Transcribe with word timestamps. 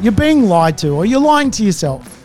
you're 0.00 0.12
being 0.12 0.44
lied 0.44 0.78
to 0.78 0.90
or 0.90 1.04
you're 1.04 1.20
lying 1.20 1.50
to 1.50 1.64
yourself. 1.64 2.24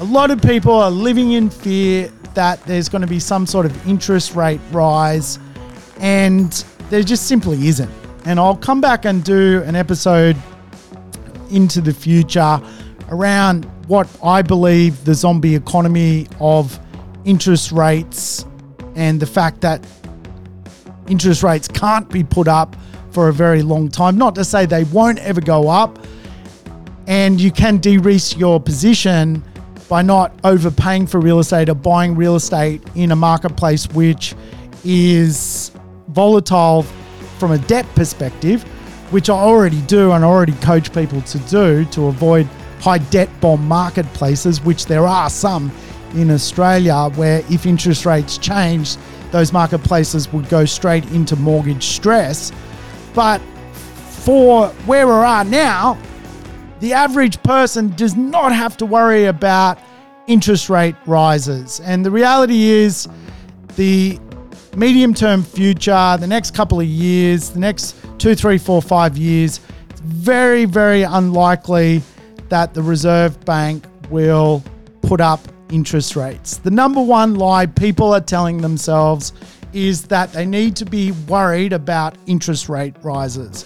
A 0.00 0.04
lot 0.04 0.32
of 0.32 0.42
people 0.42 0.72
are 0.72 0.90
living 0.90 1.32
in 1.32 1.48
fear 1.48 2.10
that 2.34 2.60
there's 2.64 2.88
going 2.88 3.02
to 3.02 3.06
be 3.06 3.20
some 3.20 3.46
sort 3.46 3.64
of 3.64 3.88
interest 3.88 4.34
rate 4.34 4.60
rise, 4.72 5.38
and 6.00 6.64
there 6.90 7.02
just 7.02 7.28
simply 7.28 7.68
isn't. 7.68 7.90
And 8.24 8.40
I'll 8.40 8.56
come 8.56 8.80
back 8.80 9.04
and 9.04 9.22
do 9.22 9.62
an 9.64 9.76
episode 9.76 10.36
into 11.50 11.80
the 11.80 11.94
future 11.94 12.60
around 13.08 13.64
what 13.86 14.08
I 14.22 14.42
believe 14.42 15.04
the 15.04 15.14
zombie 15.14 15.54
economy 15.54 16.26
of 16.40 16.78
interest 17.24 17.70
rates 17.70 18.44
and 18.96 19.20
the 19.20 19.26
fact 19.26 19.60
that 19.60 19.86
interest 21.06 21.44
rates 21.44 21.68
can't 21.68 22.10
be 22.10 22.24
put 22.24 22.48
up 22.48 22.74
for 23.12 23.28
a 23.28 23.32
very 23.32 23.62
long 23.62 23.88
time. 23.88 24.18
Not 24.18 24.34
to 24.34 24.44
say 24.44 24.66
they 24.66 24.84
won't 24.84 25.20
ever 25.20 25.40
go 25.40 25.68
up, 25.68 25.98
and 27.06 27.40
you 27.40 27.50
can 27.50 27.78
de 27.78 27.98
risk 27.98 28.38
your 28.38 28.60
position 28.60 29.42
by 29.88 30.02
not 30.02 30.32
overpaying 30.44 31.06
for 31.06 31.20
real 31.20 31.38
estate 31.38 31.68
or 31.68 31.74
buying 31.74 32.16
real 32.16 32.36
estate 32.36 32.82
in 32.94 33.12
a 33.12 33.16
marketplace 33.16 33.88
which 33.90 34.34
is 34.84 35.70
volatile 36.08 36.82
from 37.38 37.52
a 37.52 37.58
debt 37.58 37.86
perspective, 37.94 38.62
which 39.12 39.30
I 39.30 39.34
already 39.34 39.80
do 39.82 40.12
and 40.12 40.24
I 40.24 40.28
already 40.28 40.54
coach 40.54 40.92
people 40.92 41.20
to 41.22 41.38
do 41.40 41.84
to 41.86 42.06
avoid 42.06 42.46
high 42.80 42.98
debt 42.98 43.28
bond 43.40 43.62
marketplaces, 43.62 44.60
which 44.60 44.86
there 44.86 45.06
are 45.06 45.30
some 45.30 45.70
in 46.14 46.30
Australia 46.30 47.10
where 47.14 47.42
if 47.50 47.66
interest 47.66 48.06
rates 48.06 48.38
change, 48.38 48.96
those 49.30 49.52
marketplaces 49.52 50.32
would 50.32 50.48
go 50.48 50.64
straight 50.64 51.04
into 51.06 51.36
mortgage 51.36 51.84
stress. 51.84 52.52
But 53.14 53.40
for 54.24 54.68
where 54.86 55.06
we're 55.06 55.24
at 55.24 55.46
now, 55.46 55.98
the 56.80 56.92
average 56.92 57.42
person 57.42 57.88
does 57.96 58.16
not 58.16 58.52
have 58.52 58.76
to 58.78 58.86
worry 58.86 59.26
about 59.26 59.78
interest 60.26 60.68
rate 60.68 60.96
rises. 61.06 61.80
And 61.80 62.04
the 62.04 62.10
reality 62.10 62.64
is, 62.64 63.08
the 63.76 64.18
medium 64.76 65.14
term 65.14 65.42
future, 65.42 66.16
the 66.18 66.26
next 66.26 66.54
couple 66.54 66.80
of 66.80 66.86
years, 66.86 67.50
the 67.50 67.60
next 67.60 67.96
two, 68.18 68.34
three, 68.34 68.58
four, 68.58 68.82
five 68.82 69.16
years, 69.16 69.60
it's 69.90 70.00
very, 70.00 70.64
very 70.64 71.02
unlikely 71.02 72.02
that 72.48 72.74
the 72.74 72.82
Reserve 72.82 73.42
Bank 73.44 73.84
will 74.10 74.62
put 75.02 75.20
up 75.20 75.40
interest 75.70 76.16
rates. 76.16 76.58
The 76.58 76.70
number 76.70 77.02
one 77.02 77.34
lie 77.36 77.66
people 77.66 78.14
are 78.14 78.20
telling 78.20 78.58
themselves 78.58 79.32
is 79.72 80.06
that 80.06 80.32
they 80.32 80.46
need 80.46 80.76
to 80.76 80.84
be 80.84 81.12
worried 81.28 81.72
about 81.72 82.16
interest 82.26 82.68
rate 82.68 82.94
rises. 83.02 83.64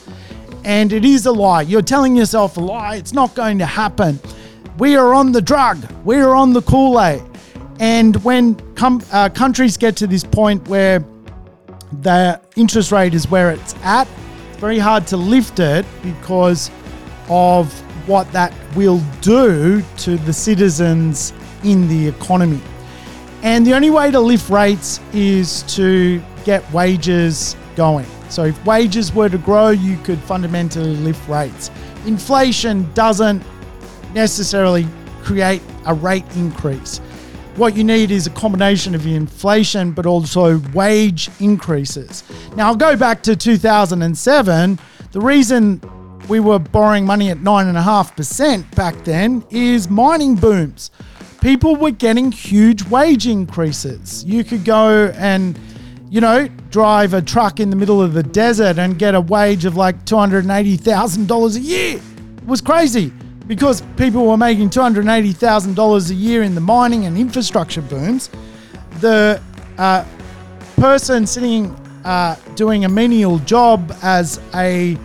And 0.64 0.92
it 0.92 1.04
is 1.04 1.26
a 1.26 1.32
lie. 1.32 1.62
You're 1.62 1.82
telling 1.82 2.16
yourself 2.16 2.56
a 2.56 2.60
lie. 2.60 2.96
It's 2.96 3.12
not 3.12 3.34
going 3.34 3.58
to 3.58 3.66
happen. 3.66 4.18
We 4.78 4.96
are 4.96 5.14
on 5.14 5.32
the 5.32 5.42
drug, 5.42 5.78
we 6.04 6.16
are 6.16 6.34
on 6.34 6.52
the 6.52 6.62
Kool 6.62 7.00
Aid. 7.00 7.22
And 7.80 8.16
when 8.24 8.54
com- 8.74 9.02
uh, 9.12 9.28
countries 9.30 9.76
get 9.76 9.96
to 9.96 10.06
this 10.06 10.24
point 10.24 10.68
where 10.68 11.04
the 12.02 12.40
interest 12.56 12.92
rate 12.92 13.14
is 13.14 13.30
where 13.30 13.50
it's 13.50 13.74
at, 13.82 14.06
it's 14.50 14.58
very 14.58 14.78
hard 14.78 15.06
to 15.08 15.16
lift 15.16 15.60
it 15.60 15.84
because 16.02 16.70
of 17.28 17.72
what 18.06 18.30
that 18.32 18.54
will 18.74 19.02
do 19.20 19.82
to 19.98 20.16
the 20.18 20.32
citizens 20.32 21.32
in 21.64 21.88
the 21.88 22.08
economy. 22.08 22.60
And 23.42 23.66
the 23.66 23.74
only 23.74 23.90
way 23.90 24.10
to 24.10 24.20
lift 24.20 24.50
rates 24.50 25.00
is 25.12 25.62
to 25.74 26.22
get 26.44 26.70
wages 26.72 27.56
going. 27.76 28.06
So 28.30 28.44
if 28.44 28.64
wages 28.64 29.12
were 29.12 29.28
to 29.28 29.38
grow, 29.38 29.70
you 29.70 29.96
could 29.98 30.18
fundamentally 30.20 30.96
lift 30.96 31.28
rates. 31.28 31.70
Inflation 32.06 32.90
doesn't 32.94 33.42
necessarily 34.14 34.86
create 35.22 35.62
a 35.86 35.94
rate 35.94 36.24
increase. 36.36 36.98
What 37.56 37.76
you 37.76 37.84
need 37.84 38.10
is 38.10 38.26
a 38.26 38.30
combination 38.30 38.94
of 38.94 39.06
inflation, 39.06 39.92
but 39.92 40.06
also 40.06 40.58
wage 40.72 41.28
increases. 41.40 42.22
Now, 42.56 42.68
I'll 42.68 42.76
go 42.76 42.96
back 42.96 43.22
to 43.24 43.36
2007. 43.36 44.78
The 45.12 45.20
reason 45.20 45.80
we 46.28 46.38
were 46.38 46.60
borrowing 46.60 47.04
money 47.04 47.30
at 47.30 47.38
9.5% 47.38 48.74
back 48.76 48.94
then 49.04 49.44
is 49.50 49.90
mining 49.90 50.36
booms. 50.36 50.92
People 51.40 51.74
were 51.74 51.90
getting 51.90 52.30
huge 52.30 52.84
wage 52.84 53.26
increases. 53.26 54.24
You 54.24 54.44
could 54.44 54.64
go 54.64 55.12
and 55.16 55.58
you 56.10 56.20
know, 56.20 56.48
drive 56.70 57.14
a 57.14 57.22
truck 57.22 57.60
in 57.60 57.70
the 57.70 57.76
middle 57.76 58.02
of 58.02 58.14
the 58.14 58.22
desert 58.22 58.78
and 58.78 58.98
get 58.98 59.14
a 59.14 59.20
wage 59.20 59.64
of 59.64 59.76
like 59.76 60.04
$280,000 60.04 61.56
a 61.56 61.60
year. 61.60 62.00
It 62.36 62.46
was 62.46 62.60
crazy 62.60 63.12
because 63.46 63.82
people 63.96 64.26
were 64.26 64.36
making 64.36 64.70
$280,000 64.70 66.10
a 66.10 66.14
year 66.14 66.42
in 66.42 66.56
the 66.56 66.60
mining 66.60 67.06
and 67.06 67.16
infrastructure 67.16 67.80
booms. 67.80 68.28
The 68.98 69.40
uh, 69.78 70.04
person 70.76 71.28
sitting 71.28 71.70
uh, 72.04 72.34
doing 72.56 72.84
a 72.84 72.88
menial 72.88 73.38
job 73.40 73.94
as 74.02 74.40
a 74.54 74.98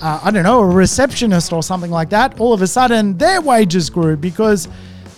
uh, 0.00 0.20
I 0.24 0.32
don't 0.32 0.42
know, 0.42 0.60
a 0.60 0.66
receptionist 0.66 1.52
or 1.52 1.62
something 1.62 1.90
like 1.90 2.10
that, 2.10 2.40
all 2.40 2.52
of 2.52 2.60
a 2.60 2.66
sudden 2.66 3.16
their 3.18 3.40
wages 3.40 3.88
grew 3.88 4.16
because 4.16 4.68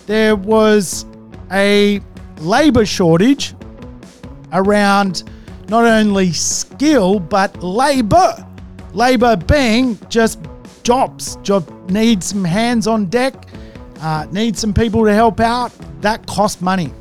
there 0.05 0.35
was 0.35 1.07
a 1.51 1.99
labor 2.37 2.85
shortage 2.85 3.55
around 4.53 5.23
not 5.67 5.85
only 5.85 6.31
skill 6.31 7.19
but 7.19 7.63
labor. 7.63 8.45
Labor 8.93 9.35
being 9.35 9.99
just 10.09 10.39
jobs. 10.83 11.35
Job 11.37 11.69
needs 11.89 12.27
some 12.27 12.43
hands 12.43 12.87
on 12.87 13.07
deck, 13.07 13.33
uh, 13.99 14.25
needs 14.31 14.59
some 14.59 14.73
people 14.73 15.03
to 15.05 15.13
help 15.13 15.39
out. 15.39 15.71
That 16.01 16.25
cost 16.27 16.61
money. 16.61 16.93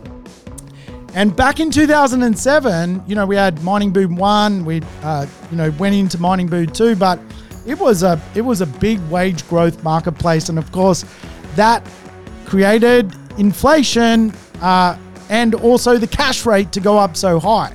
And 1.14 1.36
back 1.36 1.60
in 1.60 1.70
2007, 1.70 3.02
you 3.06 3.14
know, 3.14 3.24
we 3.24 3.36
had 3.36 3.62
mining 3.62 3.92
boom 3.92 4.16
one. 4.16 4.64
We, 4.64 4.80
uh, 5.02 5.26
you 5.50 5.56
know, 5.56 5.70
went 5.72 5.94
into 5.94 6.18
mining 6.18 6.48
boom 6.48 6.66
two, 6.66 6.96
but 6.96 7.20
it 7.66 7.78
was 7.78 8.02
a 8.02 8.20
it 8.34 8.40
was 8.40 8.60
a 8.60 8.66
big 8.66 8.98
wage 9.08 9.48
growth 9.48 9.82
marketplace, 9.84 10.48
and 10.48 10.58
of 10.58 10.72
course, 10.72 11.04
that 11.54 11.86
created 12.46 13.12
inflation 13.38 14.32
uh, 14.60 14.98
and 15.28 15.54
also 15.54 15.98
the 15.98 16.06
cash 16.06 16.44
rate 16.46 16.72
to 16.72 16.80
go 16.80 16.98
up 16.98 17.16
so 17.16 17.38
high. 17.38 17.72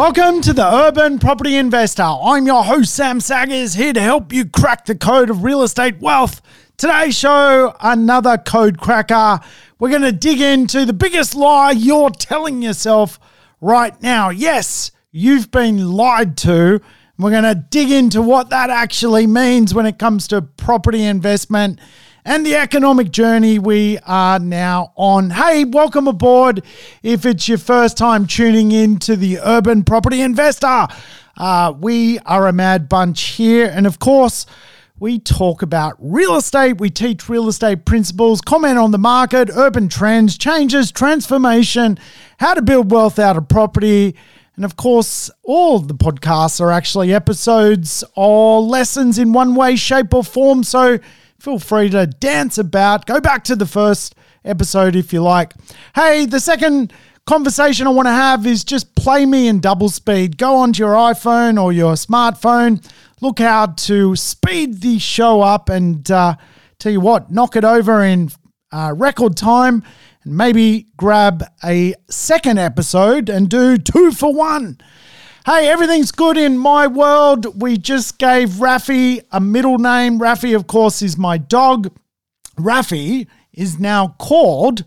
Welcome 0.00 0.40
to 0.40 0.54
the 0.54 0.64
Urban 0.64 1.18
Property 1.18 1.56
Investor. 1.56 2.02
I'm 2.02 2.46
your 2.46 2.64
host, 2.64 2.94
Sam 2.94 3.20
Saggers, 3.20 3.74
here 3.74 3.92
to 3.92 4.00
help 4.00 4.32
you 4.32 4.46
crack 4.46 4.86
the 4.86 4.94
code 4.94 5.28
of 5.28 5.44
real 5.44 5.62
estate 5.62 6.00
wealth. 6.00 6.40
Today's 6.78 7.18
show, 7.18 7.76
another 7.82 8.38
code 8.38 8.80
cracker. 8.80 9.40
We're 9.78 9.90
going 9.90 10.00
to 10.00 10.10
dig 10.10 10.40
into 10.40 10.86
the 10.86 10.94
biggest 10.94 11.34
lie 11.34 11.72
you're 11.72 12.08
telling 12.08 12.62
yourself 12.62 13.20
right 13.60 14.00
now. 14.00 14.30
Yes, 14.30 14.90
you've 15.12 15.50
been 15.50 15.92
lied 15.92 16.38
to. 16.38 16.80
We're 17.18 17.30
going 17.30 17.42
to 17.42 17.54
dig 17.54 17.90
into 17.90 18.22
what 18.22 18.48
that 18.48 18.70
actually 18.70 19.26
means 19.26 19.74
when 19.74 19.84
it 19.84 19.98
comes 19.98 20.26
to 20.28 20.40
property 20.40 21.02
investment 21.02 21.78
and 22.24 22.44
the 22.44 22.56
economic 22.56 23.10
journey 23.10 23.58
we 23.58 23.98
are 24.06 24.38
now 24.38 24.92
on. 24.96 25.30
Hey, 25.30 25.64
welcome 25.64 26.06
aboard. 26.06 26.62
If 27.02 27.24
it's 27.24 27.48
your 27.48 27.58
first 27.58 27.96
time 27.96 28.26
tuning 28.26 28.72
in 28.72 28.98
to 29.00 29.16
the 29.16 29.38
Urban 29.40 29.84
Property 29.84 30.20
Investor, 30.20 30.88
uh, 31.36 31.72
we 31.78 32.18
are 32.20 32.46
a 32.46 32.52
mad 32.52 32.88
bunch 32.88 33.22
here. 33.22 33.70
And 33.72 33.86
of 33.86 33.98
course, 33.98 34.46
we 34.98 35.18
talk 35.18 35.62
about 35.62 35.96
real 35.98 36.36
estate. 36.36 36.78
We 36.78 36.90
teach 36.90 37.28
real 37.28 37.48
estate 37.48 37.86
principles, 37.86 38.42
comment 38.42 38.76
on 38.76 38.90
the 38.90 38.98
market, 38.98 39.48
urban 39.54 39.88
trends, 39.88 40.36
changes, 40.36 40.92
transformation, 40.92 41.98
how 42.38 42.52
to 42.54 42.60
build 42.60 42.90
wealth 42.90 43.18
out 43.18 43.38
of 43.38 43.48
property. 43.48 44.14
And 44.56 44.64
of 44.66 44.76
course, 44.76 45.30
all 45.42 45.78
the 45.78 45.94
podcasts 45.94 46.60
are 46.60 46.70
actually 46.70 47.14
episodes 47.14 48.04
or 48.14 48.60
lessons 48.60 49.18
in 49.18 49.32
one 49.32 49.54
way, 49.54 49.74
shape, 49.76 50.12
or 50.12 50.22
form. 50.22 50.64
So 50.64 50.98
feel 51.40 51.58
free 51.58 51.88
to 51.90 52.06
dance 52.06 52.58
about. 52.58 53.06
Go 53.06 53.20
back 53.20 53.44
to 53.44 53.56
the 53.56 53.66
first 53.66 54.14
episode 54.44 54.94
if 54.94 55.12
you 55.12 55.22
like. 55.22 55.54
Hey, 55.94 56.26
the 56.26 56.40
second 56.40 56.92
conversation 57.26 57.86
I 57.86 57.90
want 57.90 58.06
to 58.06 58.12
have 58.12 58.46
is 58.46 58.62
just 58.62 58.94
play 58.94 59.24
me 59.24 59.48
in 59.48 59.60
double 59.60 59.88
speed. 59.88 60.36
Go 60.36 60.56
onto 60.56 60.82
your 60.82 60.94
iPhone 60.94 61.62
or 61.62 61.72
your 61.72 61.94
smartphone, 61.94 62.86
look 63.20 63.38
how 63.38 63.66
to 63.66 64.16
speed 64.16 64.82
the 64.82 64.98
show 64.98 65.40
up, 65.40 65.68
and 65.68 66.10
uh, 66.10 66.36
tell 66.78 66.92
you 66.92 67.00
what, 67.00 67.30
knock 67.30 67.56
it 67.56 67.64
over 67.64 68.04
in 68.04 68.30
uh, 68.72 68.92
record 68.94 69.36
time 69.36 69.82
and 70.24 70.36
maybe 70.36 70.86
grab 70.96 71.44
a 71.64 71.94
second 72.10 72.58
episode 72.58 73.28
and 73.28 73.48
do 73.48 73.78
two 73.78 74.12
for 74.12 74.34
one. 74.34 74.78
Hey, 75.52 75.68
everything's 75.68 76.12
good 76.12 76.36
in 76.36 76.56
my 76.56 76.86
world. 76.86 77.60
We 77.60 77.76
just 77.76 78.18
gave 78.18 78.60
Rafi 78.60 79.20
a 79.32 79.40
middle 79.40 79.78
name. 79.78 80.20
Rafi, 80.20 80.54
of 80.54 80.68
course, 80.68 81.02
is 81.02 81.18
my 81.18 81.38
dog. 81.38 81.90
Rafi 82.56 83.26
is 83.52 83.76
now 83.76 84.14
called 84.20 84.84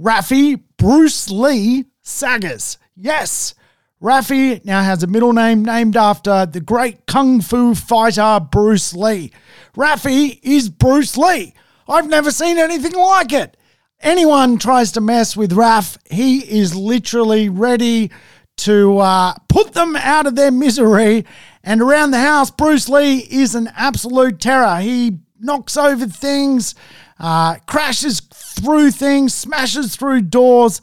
Rafi 0.00 0.62
Bruce 0.76 1.30
Lee 1.30 1.86
Saggers. 2.00 2.78
Yes, 2.94 3.56
Rafi 4.00 4.64
now 4.64 4.84
has 4.84 5.02
a 5.02 5.08
middle 5.08 5.32
name 5.32 5.64
named 5.64 5.96
after 5.96 6.46
the 6.46 6.60
great 6.60 7.06
kung 7.06 7.40
fu 7.40 7.74
fighter 7.74 8.38
Bruce 8.38 8.94
Lee. 8.94 9.32
Rafi 9.76 10.38
is 10.44 10.68
Bruce 10.68 11.16
Lee. 11.16 11.54
I've 11.88 12.08
never 12.08 12.30
seen 12.30 12.56
anything 12.56 12.94
like 12.94 13.32
it. 13.32 13.56
Anyone 13.98 14.58
tries 14.58 14.92
to 14.92 15.00
mess 15.00 15.36
with 15.36 15.54
Raf, 15.54 15.98
he 16.08 16.38
is 16.38 16.76
literally 16.76 17.48
ready 17.48 18.12
to 18.56 18.98
uh, 18.98 19.34
put 19.48 19.72
them 19.72 19.96
out 19.96 20.26
of 20.26 20.36
their 20.36 20.50
misery. 20.50 21.24
And 21.62 21.80
around 21.80 22.10
the 22.10 22.20
house, 22.20 22.50
Bruce 22.50 22.88
Lee 22.88 23.18
is 23.18 23.54
an 23.54 23.70
absolute 23.76 24.40
terror. 24.40 24.80
He 24.80 25.18
knocks 25.38 25.76
over 25.76 26.06
things, 26.06 26.74
uh, 27.18 27.56
crashes 27.66 28.20
through 28.20 28.90
things, 28.90 29.34
smashes 29.34 29.96
through 29.96 30.22
doors. 30.22 30.80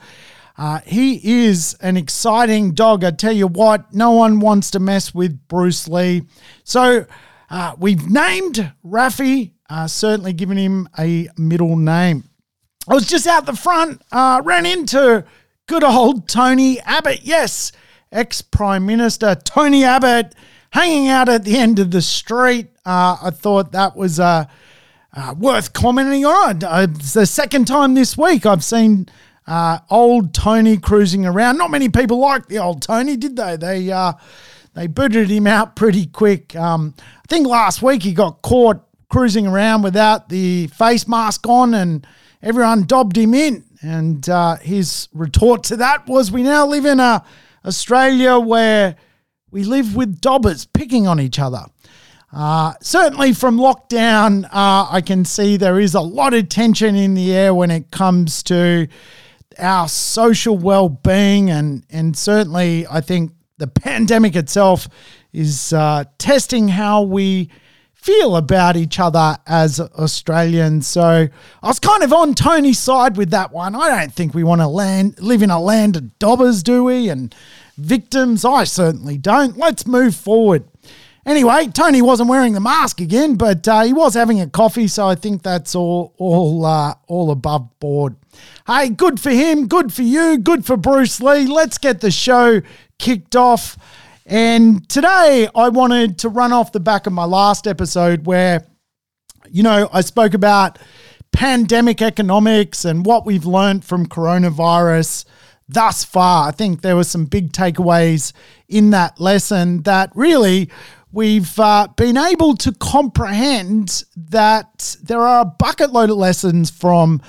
Uh, 0.57 0.79
he 0.85 1.47
is 1.47 1.75
an 1.81 1.97
exciting 1.97 2.73
dog. 2.73 3.03
I 3.03 3.11
tell 3.11 3.31
you 3.31 3.47
what, 3.47 3.93
no 3.93 4.11
one 4.11 4.39
wants 4.39 4.71
to 4.71 4.79
mess 4.79 5.13
with 5.13 5.47
Bruce 5.47 5.87
Lee. 5.87 6.23
So 6.63 7.05
uh, 7.49 7.75
we've 7.79 8.09
named 8.09 8.71
Rafi, 8.85 9.53
uh, 9.69 9.87
certainly 9.87 10.33
given 10.33 10.57
him 10.57 10.87
a 10.99 11.29
middle 11.37 11.77
name. 11.77 12.25
I 12.87 12.93
was 12.93 13.07
just 13.07 13.27
out 13.27 13.45
the 13.45 13.55
front, 13.55 14.01
uh, 14.11 14.41
ran 14.43 14.65
into 14.65 15.23
good 15.71 15.85
old 15.85 16.27
Tony 16.27 16.81
Abbott. 16.81 17.21
Yes, 17.23 17.71
ex 18.11 18.41
Prime 18.41 18.85
Minister 18.85 19.35
Tony 19.35 19.85
Abbott 19.85 20.35
hanging 20.71 21.07
out 21.07 21.29
at 21.29 21.45
the 21.45 21.55
end 21.55 21.79
of 21.79 21.91
the 21.91 22.01
street. 22.01 22.67
Uh, 22.85 23.15
I 23.23 23.29
thought 23.29 23.71
that 23.71 23.95
was 23.95 24.19
uh, 24.19 24.47
uh, 25.15 25.33
worth 25.39 25.71
commenting 25.71 26.25
on. 26.25 26.61
Uh, 26.61 26.87
it's 26.89 27.13
the 27.13 27.25
second 27.25 27.69
time 27.69 27.93
this 27.93 28.17
week 28.17 28.45
I've 28.45 28.65
seen 28.65 29.07
uh, 29.47 29.77
old 29.89 30.33
Tony 30.33 30.75
cruising 30.75 31.25
around. 31.25 31.57
Not 31.57 31.71
many 31.71 31.87
people 31.87 32.19
liked 32.19 32.49
the 32.49 32.57
old 32.57 32.81
Tony, 32.81 33.15
did 33.15 33.37
they? 33.37 33.55
They 33.55 33.89
uh, 33.93 34.11
they 34.73 34.87
booted 34.87 35.29
him 35.29 35.47
out 35.47 35.77
pretty 35.77 36.05
quick. 36.05 36.53
Um, 36.53 36.95
I 36.99 37.27
think 37.29 37.47
last 37.47 37.81
week 37.81 38.03
he 38.03 38.11
got 38.11 38.41
caught 38.41 38.83
cruising 39.07 39.47
around 39.47 39.83
without 39.83 40.27
the 40.27 40.67
face 40.67 41.07
mask 41.07 41.47
on, 41.47 41.73
and 41.73 42.05
everyone 42.41 42.83
dobbed 42.83 43.17
him 43.17 43.33
in. 43.33 43.63
And 43.81 44.27
uh, 44.29 44.57
his 44.57 45.07
retort 45.13 45.63
to 45.65 45.77
that 45.77 46.07
was, 46.07 46.31
"We 46.31 46.43
now 46.43 46.67
live 46.67 46.85
in 46.85 46.99
a 46.99 47.23
Australia 47.65 48.39
where 48.39 48.95
we 49.49 49.63
live 49.63 49.95
with 49.95 50.21
dobbers 50.21 50.65
picking 50.65 51.07
on 51.07 51.19
each 51.19 51.39
other." 51.39 51.65
Uh, 52.33 52.73
certainly 52.81 53.33
from 53.33 53.57
lockdown, 53.57 54.45
uh, 54.45 54.87
I 54.89 55.01
can 55.05 55.25
see 55.25 55.57
there 55.57 55.79
is 55.79 55.95
a 55.95 56.01
lot 56.01 56.33
of 56.33 56.47
tension 56.47 56.95
in 56.95 57.13
the 57.13 57.33
air 57.33 57.53
when 57.53 57.71
it 57.71 57.91
comes 57.91 58.41
to 58.43 58.87
our 59.59 59.89
social 59.89 60.57
well-being, 60.57 61.49
and 61.49 61.83
and 61.89 62.15
certainly 62.15 62.87
I 62.87 63.01
think 63.01 63.31
the 63.57 63.67
pandemic 63.67 64.35
itself 64.35 64.87
is 65.33 65.73
uh, 65.73 66.05
testing 66.17 66.67
how 66.67 67.01
we 67.01 67.49
feel 68.01 68.35
about 68.35 68.75
each 68.75 68.99
other 68.99 69.37
as 69.45 69.79
Australians. 69.79 70.87
So 70.87 71.27
I 71.61 71.67
was 71.67 71.79
kind 71.79 72.01
of 72.01 72.11
on 72.11 72.33
Tony's 72.33 72.79
side 72.79 73.15
with 73.15 73.29
that 73.29 73.51
one. 73.51 73.75
I 73.75 73.89
don't 73.89 74.13
think 74.13 74.33
we 74.33 74.43
want 74.43 74.61
to 74.61 74.67
land 74.67 75.19
live 75.19 75.43
in 75.43 75.51
a 75.51 75.61
land 75.61 75.95
of 75.95 76.17
dobbers, 76.17 76.63
do 76.63 76.83
we? 76.83 77.09
And 77.09 77.33
victims, 77.77 78.43
I 78.43 78.63
certainly 78.63 79.17
don't. 79.17 79.55
Let's 79.55 79.85
move 79.85 80.15
forward. 80.15 80.65
Anyway, 81.23 81.67
Tony 81.67 82.01
wasn't 82.01 82.29
wearing 82.29 82.53
the 82.53 82.59
mask 82.59 82.99
again, 82.99 83.35
but 83.35 83.67
uh, 83.67 83.83
he 83.83 83.93
was 83.93 84.15
having 84.15 84.41
a 84.41 84.49
coffee, 84.49 84.87
so 84.87 85.07
I 85.07 85.13
think 85.13 85.43
that's 85.43 85.75
all 85.75 86.15
all 86.17 86.65
uh, 86.65 86.95
all 87.05 87.29
above 87.29 87.69
board. 87.79 88.15
Hey, 88.65 88.89
good 88.89 89.19
for 89.19 89.29
him, 89.29 89.67
good 89.67 89.93
for 89.93 90.01
you, 90.01 90.39
good 90.39 90.65
for 90.65 90.75
Bruce 90.75 91.21
Lee. 91.21 91.45
Let's 91.45 91.77
get 91.77 92.01
the 92.01 92.09
show 92.09 92.61
kicked 92.97 93.35
off. 93.35 93.77
And 94.31 94.87
today 94.87 95.49
I 95.53 95.67
wanted 95.67 96.19
to 96.19 96.29
run 96.29 96.53
off 96.53 96.71
the 96.71 96.79
back 96.79 97.05
of 97.05 97.11
my 97.11 97.25
last 97.25 97.67
episode 97.67 98.25
where, 98.25 98.65
you 99.49 99.61
know, 99.61 99.89
I 99.91 99.99
spoke 99.99 100.33
about 100.33 100.79
pandemic 101.33 102.01
economics 102.01 102.85
and 102.85 103.05
what 103.05 103.25
we've 103.25 103.45
learned 103.45 103.83
from 103.83 104.05
coronavirus 104.05 105.25
thus 105.67 106.05
far. 106.05 106.47
I 106.47 106.51
think 106.51 106.79
there 106.79 106.95
were 106.95 107.03
some 107.03 107.25
big 107.25 107.51
takeaways 107.51 108.31
in 108.69 108.91
that 108.91 109.19
lesson 109.19 109.81
that 109.81 110.13
really 110.15 110.69
we've 111.11 111.59
uh, 111.59 111.89
been 111.97 112.15
able 112.15 112.55
to 112.55 112.71
comprehend 112.71 114.05
that 114.15 114.95
there 115.03 115.19
are 115.19 115.41
a 115.41 115.45
bucket 115.59 115.91
load 115.91 116.09
of 116.09 116.15
lessons 116.15 116.69
from 116.69 117.21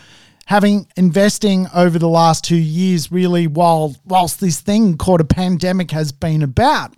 having 0.47 0.87
investing 0.97 1.67
over 1.75 1.99
the 1.99 2.09
last 2.09 2.45
two 2.45 2.57
years 2.57 3.13
really 3.13 3.47
while 3.47 3.97
whilst 4.05 4.41
this 4.41 4.61
thing 4.61 4.97
called 4.97 5.21
a 5.21 5.25
pandemic 5.25 5.91
has 5.91 6.13
been 6.13 6.43
about 6.43 6.93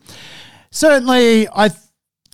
certainly 0.70 1.46
i 1.54 1.68
th- 1.68 1.80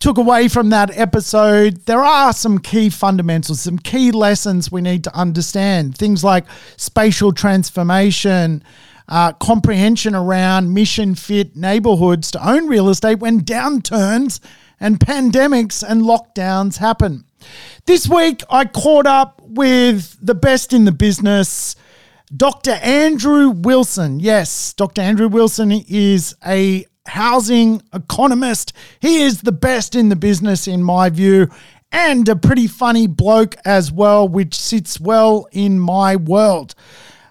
took 0.00 0.16
away 0.16 0.48
from 0.48 0.70
that 0.70 0.96
episode 0.96 1.84
there 1.86 2.02
are 2.02 2.32
some 2.32 2.58
key 2.58 2.88
fundamentals 2.88 3.60
some 3.60 3.78
key 3.78 4.10
lessons 4.10 4.72
we 4.72 4.80
need 4.80 5.04
to 5.04 5.14
understand 5.14 5.96
things 5.96 6.24
like 6.24 6.44
spatial 6.76 7.32
transformation 7.32 8.62
uh, 9.08 9.32
comprehension 9.34 10.14
around 10.14 10.72
mission 10.72 11.14
fit 11.14 11.56
neighborhoods 11.56 12.30
to 12.30 12.48
own 12.48 12.68
real 12.68 12.88
estate 12.88 13.18
when 13.18 13.40
downturns 13.40 14.40
and 14.80 14.98
pandemics 14.98 15.84
and 15.86 16.02
lockdowns 16.02 16.78
happen. 16.78 17.24
This 17.84 18.08
week, 18.08 18.42
I 18.50 18.64
caught 18.64 19.06
up 19.06 19.39
with 19.50 20.16
the 20.20 20.34
best 20.34 20.72
in 20.72 20.84
the 20.84 20.92
business, 20.92 21.76
Dr. 22.34 22.72
Andrew 22.82 23.50
Wilson. 23.50 24.20
Yes, 24.20 24.72
Dr. 24.74 25.02
Andrew 25.02 25.28
Wilson 25.28 25.72
is 25.72 26.34
a 26.46 26.86
housing 27.06 27.82
economist. 27.92 28.72
He 29.00 29.22
is 29.22 29.42
the 29.42 29.52
best 29.52 29.94
in 29.94 30.08
the 30.08 30.16
business, 30.16 30.68
in 30.68 30.82
my 30.82 31.10
view, 31.10 31.48
and 31.90 32.28
a 32.28 32.36
pretty 32.36 32.68
funny 32.68 33.06
bloke 33.06 33.56
as 33.64 33.90
well, 33.90 34.28
which 34.28 34.54
sits 34.54 35.00
well 35.00 35.48
in 35.50 35.78
my 35.78 36.16
world. 36.16 36.74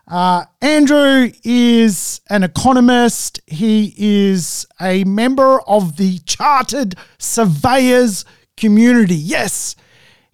Uh, 0.09 0.43
Andrew 0.61 1.31
is 1.43 2.19
an 2.29 2.43
economist. 2.43 3.39
He 3.45 3.93
is 3.95 4.65
a 4.81 5.03
member 5.03 5.61
of 5.61 5.97
the 5.97 6.17
Chartered 6.19 6.95
Surveyors 7.19 8.25
community. 8.57 9.15
Yes, 9.15 9.75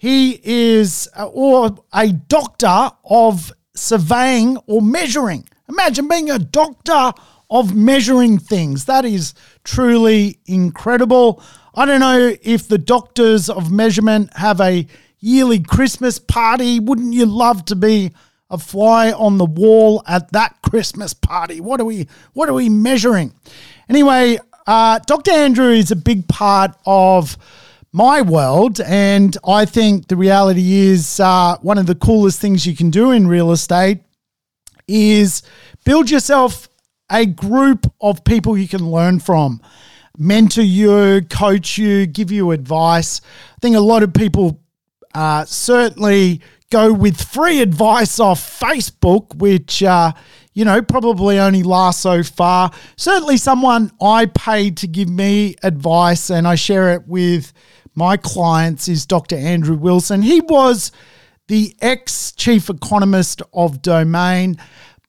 he 0.05 0.39
is, 0.43 1.09
uh, 1.17 1.25
or 1.25 1.75
a 1.91 2.11
doctor 2.11 2.91
of 3.05 3.51
surveying 3.73 4.55
or 4.67 4.79
measuring. 4.79 5.49
Imagine 5.67 6.07
being 6.07 6.29
a 6.29 6.37
doctor 6.37 7.11
of 7.49 7.75
measuring 7.75 8.37
things. 8.37 8.85
That 8.85 9.03
is 9.03 9.33
truly 9.63 10.37
incredible. 10.45 11.41
I 11.73 11.87
don't 11.87 12.01
know 12.01 12.35
if 12.43 12.67
the 12.67 12.77
doctors 12.77 13.49
of 13.49 13.71
measurement 13.71 14.29
have 14.37 14.61
a 14.61 14.85
yearly 15.21 15.59
Christmas 15.59 16.19
party. 16.19 16.79
Wouldn't 16.79 17.13
you 17.15 17.25
love 17.25 17.65
to 17.65 17.75
be 17.75 18.11
a 18.51 18.59
fly 18.59 19.11
on 19.11 19.39
the 19.39 19.45
wall 19.45 20.03
at 20.07 20.31
that 20.33 20.61
Christmas 20.61 21.15
party. 21.15 21.59
What 21.59 21.81
are 21.81 21.85
we 21.85 22.07
what 22.33 22.47
are 22.47 22.53
we 22.53 22.69
measuring? 22.69 23.33
Anyway, 23.89 24.37
uh, 24.67 24.99
Dr. 24.99 25.31
Andrew 25.31 25.71
is 25.71 25.89
a 25.89 25.95
big 25.95 26.27
part 26.27 26.77
of 26.85 27.37
my 27.95 28.21
world, 28.21 28.81
and 28.81 29.37
I 29.47 29.63
think 29.63 30.09
the 30.09 30.17
reality 30.17 30.73
is 30.73 31.17
uh, 31.21 31.55
one 31.61 31.77
of 31.77 31.85
the 31.85 31.95
coolest 31.95 32.41
things 32.41 32.67
you 32.67 32.75
can 32.75 32.89
do 32.89 33.11
in 33.11 33.25
real 33.25 33.53
estate 33.53 34.01
is 34.85 35.43
build 35.85 36.09
yourself 36.09 36.67
a 37.09 37.25
group 37.25 37.89
of 38.01 38.25
people 38.25 38.57
you 38.57 38.67
can 38.67 38.91
learn 38.91 39.21
from, 39.21 39.61
mentor 40.17 40.61
you, 40.61 41.21
coach 41.29 41.77
you, 41.77 42.05
give 42.05 42.31
you 42.31 42.51
advice. 42.51 43.21
I 43.55 43.59
think 43.61 43.77
a 43.77 43.79
lot 43.79 44.03
of 44.03 44.13
people 44.13 44.61
uh, 45.13 45.45
certainly 45.45 46.41
go 46.69 46.91
with 46.91 47.21
free 47.21 47.61
advice 47.61 48.19
off 48.19 48.59
Facebook, 48.59 49.33
which, 49.37 49.81
uh, 49.81 50.11
you 50.53 50.65
know, 50.65 50.81
probably 50.81 51.39
only 51.39 51.63
lasts 51.63 52.01
so 52.01 52.23
far. 52.23 52.71
Certainly, 52.97 53.37
someone 53.37 53.89
I 54.01 54.25
paid 54.25 54.75
to 54.77 54.87
give 54.87 55.07
me 55.07 55.55
advice 55.63 56.29
and 56.29 56.45
I 56.45 56.55
share 56.55 56.91
it 56.91 57.07
with 57.07 57.53
my 57.95 58.17
clients 58.17 58.87
is 58.87 59.05
Dr. 59.05 59.35
Andrew 59.37 59.75
Wilson. 59.75 60.21
He 60.21 60.41
was 60.41 60.91
the 61.47 61.75
ex 61.81 62.31
chief 62.33 62.69
economist 62.69 63.41
of 63.53 63.81
Domain, 63.81 64.57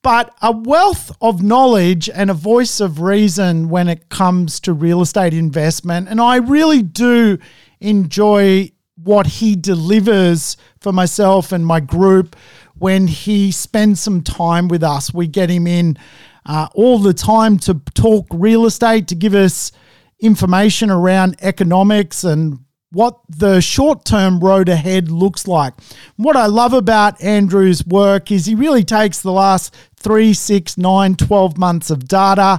but 0.02 0.34
a 0.40 0.52
wealth 0.52 1.10
of 1.20 1.42
knowledge 1.42 2.08
and 2.08 2.30
a 2.30 2.34
voice 2.34 2.80
of 2.80 3.00
reason 3.00 3.68
when 3.68 3.88
it 3.88 4.08
comes 4.08 4.60
to 4.60 4.72
real 4.72 5.02
estate 5.02 5.34
investment. 5.34 6.08
And 6.08 6.20
I 6.20 6.36
really 6.36 6.82
do 6.82 7.38
enjoy 7.80 8.70
what 9.02 9.26
he 9.26 9.56
delivers 9.56 10.56
for 10.80 10.92
myself 10.92 11.52
and 11.52 11.66
my 11.66 11.80
group 11.80 12.36
when 12.78 13.08
he 13.08 13.50
spends 13.50 14.00
some 14.00 14.22
time 14.22 14.68
with 14.68 14.82
us. 14.82 15.12
We 15.12 15.26
get 15.26 15.50
him 15.50 15.66
in 15.66 15.98
uh, 16.44 16.68
all 16.74 16.98
the 16.98 17.14
time 17.14 17.58
to 17.58 17.74
talk 17.94 18.26
real 18.30 18.66
estate, 18.66 19.08
to 19.08 19.14
give 19.14 19.34
us 19.34 19.72
information 20.20 20.90
around 20.90 21.36
economics 21.40 22.24
and 22.24 22.60
what 22.96 23.20
the 23.28 23.60
short 23.60 24.06
term 24.06 24.40
road 24.40 24.70
ahead 24.70 25.10
looks 25.10 25.46
like. 25.46 25.74
What 26.16 26.34
I 26.34 26.46
love 26.46 26.72
about 26.72 27.22
Andrew's 27.22 27.86
work 27.86 28.32
is 28.32 28.46
he 28.46 28.54
really 28.54 28.84
takes 28.84 29.20
the 29.20 29.32
last 29.32 29.76
three, 29.96 30.32
six, 30.32 30.78
nine, 30.78 31.14
12 31.14 31.58
months 31.58 31.90
of 31.90 32.08
data 32.08 32.58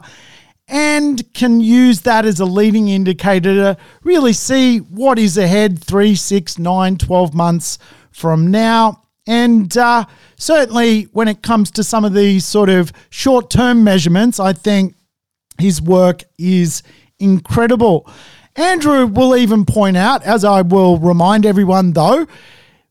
and 0.67 1.33
can 1.33 1.59
use 1.59 2.01
that 2.01 2.23
as 2.23 2.39
a 2.39 2.45
leading 2.45 2.89
indicator 2.89 3.55
to 3.55 3.77
really 4.03 4.31
see 4.31 4.77
what 4.77 5.17
is 5.17 5.39
ahead 5.39 5.79
three, 5.79 6.13
six, 6.13 6.59
nine, 6.59 6.97
12 6.97 7.33
months 7.33 7.79
from 8.11 8.51
now. 8.51 9.05
And 9.25 9.75
uh, 9.75 10.05
certainly 10.35 11.05
when 11.13 11.27
it 11.27 11.41
comes 11.41 11.71
to 11.71 11.83
some 11.83 12.05
of 12.05 12.13
these 12.13 12.45
sort 12.45 12.69
of 12.69 12.93
short 13.09 13.49
term 13.49 13.83
measurements, 13.83 14.39
I 14.39 14.53
think 14.53 14.93
his 15.57 15.81
work 15.81 16.21
is 16.37 16.83
incredible. 17.17 18.07
Andrew 18.57 19.05
will 19.05 19.35
even 19.35 19.65
point 19.65 19.97
out, 19.97 20.23
as 20.23 20.43
I 20.43 20.63
will 20.63 20.97
remind 20.97 21.45
everyone 21.45 21.93
though, 21.93 22.25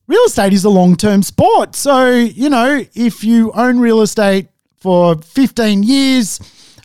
real 0.06 0.24
estate 0.24 0.52
is 0.52 0.64
a 0.64 0.70
long 0.70 0.94
term 0.94 1.24
sport. 1.24 1.74
So, 1.74 2.08
you 2.08 2.48
know, 2.48 2.84
if 2.94 3.24
you 3.24 3.50
own 3.52 3.80
real 3.80 4.00
estate 4.00 4.48
for 4.76 5.16
15 5.16 5.82
years, 5.82 6.40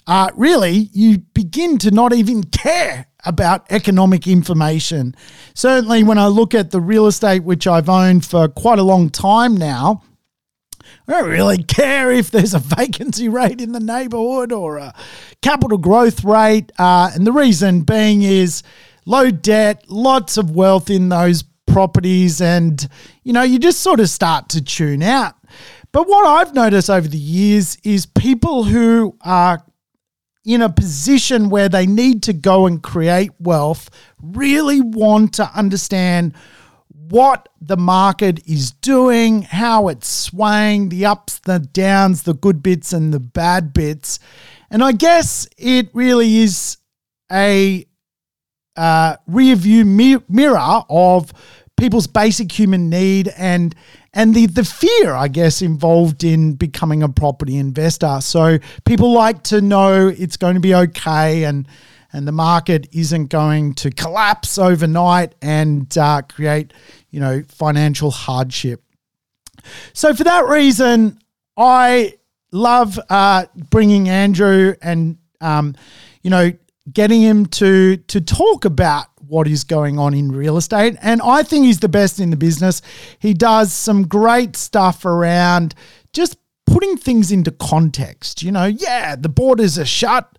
uh, 0.08 0.30
really, 0.36 0.90
you 0.94 1.20
begin 1.20 1.78
to 1.78 1.92
not 1.92 2.12
even 2.12 2.44
care 2.44 3.06
about 3.24 3.68
economic 3.70 4.28
information. 4.28 5.16
Certainly, 5.54 6.04
when 6.04 6.18
I 6.18 6.26
look 6.26 6.56
at 6.56 6.72
the 6.72 6.82
real 6.82 7.06
estate 7.06 7.44
which 7.44 7.68
I've 7.68 7.88
owned 7.88 8.26
for 8.26 8.48
quite 8.48 8.80
a 8.80 8.84
long 8.84 9.12
time 9.12 9.56
now, 9.56 10.02
I 11.12 11.20
don't 11.20 11.30
really 11.30 11.62
care 11.62 12.10
if 12.10 12.32
there's 12.32 12.54
a 12.54 12.60
vacancy 12.60 13.28
rate 13.28 13.60
in 13.60 13.74
the 13.74 13.82
neighborhood 13.82 14.54
or 14.54 14.78
a 14.78 14.94
capital 15.42 15.78
growth 15.78 16.24
rate. 16.24 16.72
Uh, 16.80 17.12
and 17.14 17.28
the 17.28 17.34
reason 17.34 17.82
being 17.82 18.22
is 18.22 18.64
low 19.06 19.30
debt, 19.30 19.84
lots 19.90 20.38
of 20.38 20.52
wealth 20.52 20.90
in 20.90 21.10
those 21.10 21.44
properties, 21.68 22.40
and 22.40 22.88
you 23.24 23.34
know, 23.34 23.42
you 23.42 23.60
just 23.60 23.82
sort 23.82 24.00
of 24.00 24.10
start 24.10 24.48
to 24.50 24.64
tune 24.64 25.04
out. 25.04 25.36
But 25.92 26.08
what 26.08 26.26
I've 26.26 26.54
noticed 26.54 26.90
over 26.90 27.10
the 27.10 27.18
years 27.18 27.78
is 27.84 28.06
people 28.06 28.64
who 28.64 29.18
are 29.20 29.62
in 30.46 30.62
a 30.62 30.70
position 30.70 31.50
where 31.50 31.68
they 31.68 31.86
need 31.86 32.24
to 32.24 32.34
go 32.34 32.68
and 32.68 32.82
create 32.82 33.32
wealth 33.38 33.90
really 34.22 34.80
want 34.80 35.34
to 35.34 35.52
understand 35.54 36.34
what 37.12 37.50
the 37.60 37.78
market 37.78 38.40
is 38.48 38.72
doing, 38.72 39.44
how 39.44 39.90
it's 39.90 40.08
swaying, 40.08 40.90
the 40.90 41.06
ups, 41.06 41.40
the 41.40 41.60
downs, 41.60 42.24
the 42.24 42.34
good 42.34 42.64
bits 42.64 42.94
and 42.94 43.14
the 43.14 43.20
bad 43.20 43.74
bits. 43.74 44.20
And 44.70 44.84
I 44.84 44.94
guess 44.94 45.48
it 45.58 45.90
really 45.94 46.38
is 46.38 46.78
a 47.32 47.86
uh, 48.76 49.18
rear 49.28 49.56
view 49.56 49.86
mirror 49.86 50.84
of 50.90 51.34
people's 51.78 52.08
basic 52.08 52.52
human 52.52 52.90
need 52.90 53.28
and 53.38 53.76
and 54.14 54.36
the 54.36 54.46
the 54.46 54.64
fear 54.64 55.14
I 55.14 55.28
guess 55.28 55.62
involved 55.62 56.24
in 56.24 56.54
becoming 56.54 57.04
a 57.04 57.10
property 57.10 57.58
investor. 57.58 58.20
So 58.22 58.60
people 58.86 59.12
like 59.14 59.44
to 59.44 59.62
know 59.62 60.08
it's 60.08 60.38
going 60.38 60.54
to 60.56 60.62
be 60.62 60.76
okay 60.76 61.44
and 61.44 61.68
and 62.14 62.28
the 62.28 62.32
market 62.32 62.88
isn't 62.92 63.28
going 63.28 63.74
to 63.76 63.90
collapse 63.90 64.58
overnight 64.58 65.36
and 65.42 65.98
uh, 65.98 66.22
create 66.22 66.74
you 67.12 67.20
know 67.20 67.44
financial 67.48 68.12
hardship. 68.12 68.82
So 69.94 70.14
for 70.14 70.24
that 70.24 70.48
reason, 70.48 71.20
I 71.56 72.16
love 72.52 73.00
uh, 73.10 73.46
bringing 73.70 74.10
Andrew 74.10 74.74
and 74.82 75.18
um, 75.40 75.76
you 76.24 76.30
know 76.30 76.52
getting 76.92 77.22
him 77.22 77.46
to 77.46 77.98
to 77.98 78.22
talk 78.22 78.66
about 78.66 79.08
what 79.28 79.48
is 79.48 79.64
going 79.64 79.98
on 79.98 80.14
in 80.14 80.30
real 80.32 80.58
estate. 80.58 80.98
And 81.02 81.22
I 81.22 81.44
think 81.44 81.66
he's 81.66 81.80
the 81.80 81.88
best 81.88 82.20
in 82.20 82.32
the 82.32 82.36
business. 82.38 82.82
He 83.20 83.34
does 83.34 83.72
some 83.72 84.08
great 84.08 84.58
stuff 84.58 85.06
around 85.06 85.74
just 86.12 86.38
putting 86.66 86.98
things 86.98 87.32
into 87.32 87.52
context. 87.52 88.44
You 88.44 88.52
know, 88.52 88.66
yeah, 88.66 89.16
the 89.16 89.30
borders 89.30 89.80
are 89.80 89.86
shut. 89.86 90.38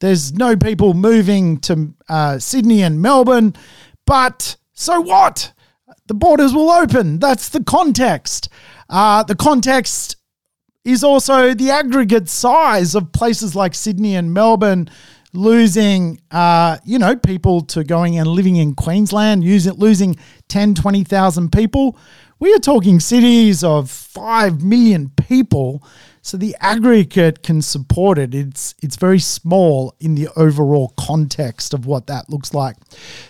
There's 0.00 0.34
no 0.34 0.56
people 0.56 0.92
moving 0.92 1.58
to 1.60 1.94
uh, 2.08 2.38
Sydney 2.38 2.82
and 2.82 3.00
Melbourne, 3.00 3.54
but 4.04 4.56
so 4.74 5.00
what? 5.00 5.52
The 6.06 6.14
borders 6.14 6.52
will 6.52 6.70
open. 6.70 7.18
That's 7.18 7.48
the 7.48 7.64
context. 7.64 8.48
Uh, 8.90 9.22
the 9.22 9.34
context 9.34 10.16
is 10.84 11.02
also 11.02 11.54
the 11.54 11.70
aggregate 11.70 12.28
size 12.28 12.94
of 12.94 13.12
places 13.12 13.56
like 13.56 13.74
Sydney 13.74 14.14
and 14.14 14.34
Melbourne 14.34 14.90
losing, 15.32 16.20
uh, 16.30 16.78
you 16.84 16.98
know, 16.98 17.16
people 17.16 17.62
to 17.62 17.84
going 17.84 18.18
and 18.18 18.28
living 18.28 18.56
in 18.56 18.74
Queensland, 18.74 19.42
using, 19.42 19.72
losing 19.74 20.16
10, 20.48 20.74
20,000 20.74 21.50
people. 21.50 21.98
We 22.38 22.52
are 22.54 22.58
talking 22.58 23.00
cities 23.00 23.64
of 23.64 23.90
5 23.90 24.62
million 24.62 25.10
people. 25.10 25.82
So 26.20 26.36
the 26.36 26.56
aggregate 26.60 27.42
can 27.42 27.60
support 27.60 28.16
it. 28.18 28.34
It's 28.34 28.74
it's 28.82 28.96
very 28.96 29.18
small 29.18 29.94
in 30.00 30.14
the 30.14 30.28
overall 30.36 30.94
context 30.96 31.74
of 31.74 31.84
what 31.84 32.06
that 32.06 32.30
looks 32.30 32.54
like. 32.54 32.76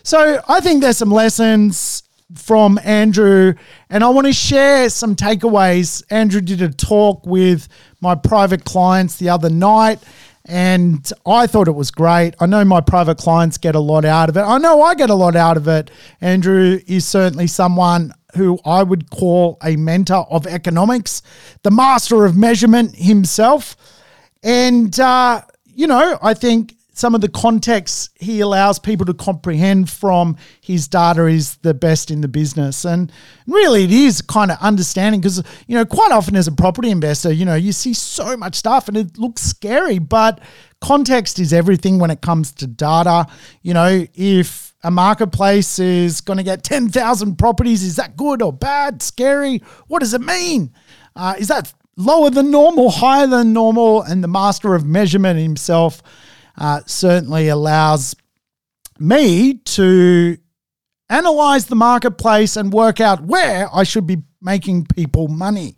So 0.05 0.41
I 0.49 0.61
think 0.61 0.81
there's 0.81 0.99
some 0.99 1.11
lessons 1.11 2.05
from 2.35 2.79
Andrew, 2.83 3.55
and 3.91 4.03
I 4.03 4.09
want 4.09 4.27
to 4.27 4.33
share 4.33 4.89
some 4.89 5.15
takeaways. 5.15 6.03
Andrew 6.11 6.41
did 6.41 6.63
a 6.63 6.71
talk 6.71 7.25
with 7.27 7.69
my 8.01 8.15
private 8.15 8.65
clients 8.65 9.17
the 9.17 9.29
other 9.29 9.51
night, 9.51 10.01
and 10.47 11.11
I 11.27 11.47
thought 11.47 11.69
it 11.69 11.75
was 11.75 11.91
great. 11.91 12.35
I 12.41 12.47
know 12.47 12.65
my 12.65 12.81
private 12.81 13.19
clients 13.19 13.59
get 13.59 13.75
a 13.75 13.81
lot 13.81 14.05
out 14.05 14.29
of 14.29 14.37
it. 14.37 14.43
I 14.43 14.59
know 14.59 14.83
I 14.83 14.95
get 14.95 15.11
a 15.11 15.15
lot 15.15 15.37
out 15.37 15.57
of 15.57 15.69
it. 15.69 15.91
Andrew 16.21 16.81
is 16.87 17.07
certainly 17.07 17.47
someone 17.47 18.13
who 18.37 18.59
I 18.65 18.83
would 18.83 19.11
call 19.11 19.59
a 19.63 19.77
mentor 19.77 20.27
of 20.31 20.47
economics, 20.47 21.23
the 21.63 21.71
master 21.71 22.25
of 22.25 22.37
measurement 22.37 22.97
himself. 22.97 23.77
And, 24.43 24.99
uh, 24.99 25.43
you 25.65 25.87
know, 25.87 26.19
I 26.21 26.35
think 26.35 26.75
some 26.95 27.15
of 27.15 27.21
the 27.21 27.29
context 27.29 28.11
he 28.21 28.41
allows 28.41 28.79
people 28.79 29.05
to 29.05 29.13
comprehend 29.13 29.91
from 29.91 30.37
his 30.61 30.87
data 30.87 31.27
is 31.27 31.57
the 31.57 31.75
best 31.75 32.11
in 32.11 32.21
the 32.21 32.29
business. 32.29 32.85
And 32.85 33.13
really, 33.49 33.83
it 33.83 33.91
is 33.91 34.23
kind 34.23 34.53
of 34.53 34.59
understanding 34.61 35.21
because, 35.21 35.43
you 35.67 35.75
know, 35.75 35.85
quite 35.85 36.13
often 36.13 36.37
as 36.37 36.47
a 36.47 36.53
property 36.53 36.91
investor, 36.91 37.33
you 37.33 37.45
know, 37.45 37.57
you 37.57 37.73
see 37.73 37.93
so 37.95 38.37
much 38.37 38.55
stuff 38.55 38.87
and 38.87 38.97
it 38.97 39.19
looks 39.19 39.43
scary, 39.43 39.99
but 39.99 40.41
context 40.81 41.41
is 41.41 41.53
everything 41.53 41.99
when 41.99 42.13
it 42.13 42.21
comes 42.21 42.53
to 42.53 42.67
data. 42.69 43.27
You 43.63 43.75
know, 43.75 44.07
if 44.15 44.73
a 44.85 44.91
marketplace 44.91 45.81
is 45.81 46.21
going 46.21 46.37
to 46.37 46.45
get 46.45 46.63
10,000 46.63 47.37
properties, 47.37 47.83
is 47.83 47.97
that 47.97 48.17
good 48.17 48.41
or 48.41 48.53
bad, 48.53 49.03
scary? 49.03 49.63
What 49.89 49.99
does 49.99 50.15
it 50.15 50.21
mean? 50.21 50.73
Uh, 51.17 51.35
is 51.39 51.49
that 51.49 51.75
lower 51.97 52.31
than 52.31 52.53
normal, 52.53 52.91
higher 52.91 53.27
than 53.27 53.53
normal? 53.53 54.03
And 54.03 54.23
the 54.23 54.29
master 54.29 54.77
of 54.77 54.87
measurement 54.87 55.41
himself 55.41 56.01
uh, 56.57 56.81
certainly 56.87 57.49
allows 57.49 58.15
me 58.99 59.55
to 59.55 60.37
analyze 61.09 61.67
the 61.67 61.77
marketplace 61.77 62.57
and 62.57 62.73
work 62.73 63.01
out 63.01 63.23
where 63.23 63.69
I 63.73 63.83
should 63.83 64.07
be 64.07 64.23
making 64.41 64.87
people 64.87 65.29
money. 65.29 65.77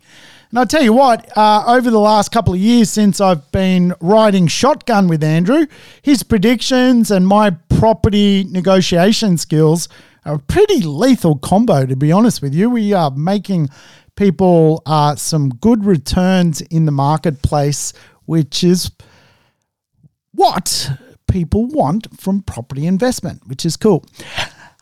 And 0.49 0.59
I 0.59 0.65
tell 0.65 0.81
you 0.81 0.93
what, 0.93 1.37
uh, 1.37 1.63
over 1.67 1.89
the 1.89 1.99
last 1.99 2.31
couple 2.31 2.53
of 2.53 2.59
years 2.59 2.89
since 2.89 3.19
I've 3.19 3.51
been 3.51 3.93
riding 3.99 4.47
shotgun 4.47 5.07
with 5.07 5.23
Andrew, 5.23 5.67
his 6.01 6.23
predictions 6.23 7.11
and 7.11 7.27
my 7.27 7.51
property 7.69 8.45
negotiation 8.45 9.37
skills 9.37 9.89
are 10.25 10.35
a 10.35 10.39
pretty 10.39 10.81
lethal 10.81 11.37
combo, 11.37 11.85
to 11.85 11.95
be 11.95 12.11
honest 12.11 12.41
with 12.41 12.53
you. 12.53 12.69
We 12.69 12.93
are 12.93 13.11
making 13.11 13.69
people 14.15 14.83
uh, 14.85 15.15
some 15.15 15.49
good 15.49 15.85
returns 15.85 16.61
in 16.61 16.85
the 16.85 16.91
marketplace, 16.91 17.91
which 18.25 18.63
is 18.63 18.89
what 20.37 20.91
people 21.27 21.65
want 21.65 22.07
from 22.19 22.41
property 22.43 22.85
investment, 22.85 23.41
which 23.47 23.65
is 23.65 23.75
cool. 23.75 24.05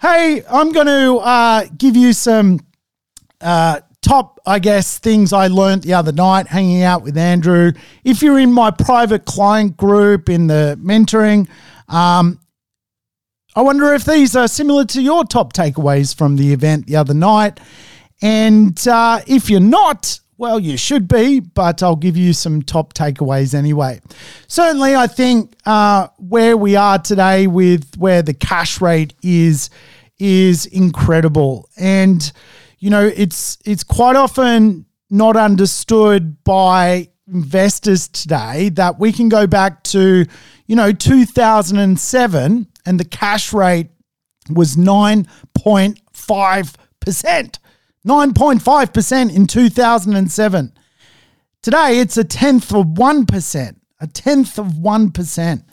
Hey, 0.01 0.43
I'm 0.49 0.71
going 0.73 0.87
to 0.87 1.17
uh, 1.17 1.65
give 1.77 1.95
you 1.95 2.11
some 2.11 2.59
uh, 3.39 3.79
top, 4.01 4.39
I 4.45 4.59
guess, 4.59 4.99
things 4.99 5.31
I 5.31 5.47
learned 5.47 5.83
the 5.83 5.93
other 5.93 6.11
night 6.11 6.47
hanging 6.47 6.83
out 6.83 7.03
with 7.03 7.17
Andrew. 7.17 7.71
If 8.03 8.21
you're 8.21 8.37
in 8.37 8.51
my 8.51 8.69
private 8.69 9.23
client 9.25 9.77
group 9.77 10.29
in 10.29 10.47
the 10.47 10.77
mentoring, 10.81 11.47
um, 11.87 12.39
I 13.55 13.61
wonder 13.61 13.93
if 13.93 14.03
these 14.03 14.35
are 14.35 14.49
similar 14.49 14.83
to 14.85 15.01
your 15.01 15.23
top 15.23 15.53
takeaways 15.53 16.13
from 16.15 16.35
the 16.35 16.51
event 16.51 16.87
the 16.87 16.97
other 16.97 17.13
night. 17.13 17.61
And 18.21 18.85
uh, 18.87 19.21
if 19.25 19.49
you're 19.49 19.61
not, 19.61 20.19
well, 20.37 20.59
you 20.59 20.77
should 20.77 21.07
be, 21.07 21.39
but 21.39 21.81
I'll 21.81 21.95
give 21.95 22.15
you 22.17 22.33
some 22.33 22.61
top 22.61 22.93
takeaways 22.93 23.53
anyway. 23.53 24.01
Certainly, 24.47 24.93
I 24.95 25.07
think 25.07 25.55
uh, 25.65 26.09
where 26.17 26.57
we 26.57 26.75
are 26.75 26.99
today 26.99 27.47
with 27.47 27.95
where 27.97 28.21
the 28.21 28.33
cash 28.33 28.81
rate 28.81 29.13
is 29.21 29.69
is 30.19 30.65
incredible, 30.65 31.69
and 31.77 32.33
you 32.79 32.89
know 32.89 33.09
it's 33.15 33.57
it's 33.65 33.83
quite 33.83 34.17
often 34.17 34.85
not 35.09 35.37
understood 35.37 36.43
by 36.43 37.07
investors 37.27 38.07
today 38.07 38.69
that 38.69 38.99
we 38.99 39.11
can 39.11 39.29
go 39.29 39.47
back 39.47 39.81
to 39.83 40.25
you 40.67 40.75
know 40.75 40.91
2007 40.91 42.67
and 42.85 42.99
the 42.99 43.05
cash 43.05 43.51
rate 43.53 43.87
was 44.49 44.75
9.5%. 44.75 47.59
9.5% 48.05 49.35
in 49.35 49.47
2007. 49.47 50.73
Today, 51.61 51.99
it's 51.99 52.17
a 52.17 52.23
tenth 52.23 52.73
of 52.73 52.85
1%. 52.85 53.75
A 53.99 54.07
tenth 54.07 54.59
of 54.59 54.67
1%. 54.67 55.63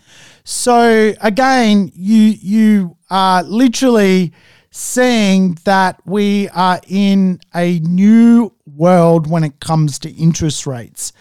So 0.44 1.12
again, 1.20 1.92
you 1.94 2.16
you 2.16 2.96
are 3.10 3.42
literally 3.42 4.32
saying 4.70 5.58
that 5.64 6.00
we 6.06 6.48
are 6.48 6.80
in 6.88 7.38
a 7.54 7.78
new 7.80 8.52
world 8.66 9.28
when 9.28 9.44
it 9.44 9.60
comes 9.60 9.98
to 10.00 10.10
interest 10.10 10.66
rates. 10.66 11.12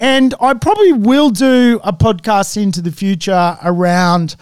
And 0.00 0.34
I 0.40 0.54
probably 0.54 0.92
will 0.92 1.30
do 1.30 1.80
a 1.82 1.92
podcast 1.92 2.60
into 2.60 2.82
the 2.82 2.92
future 2.92 3.56
around 3.62 4.36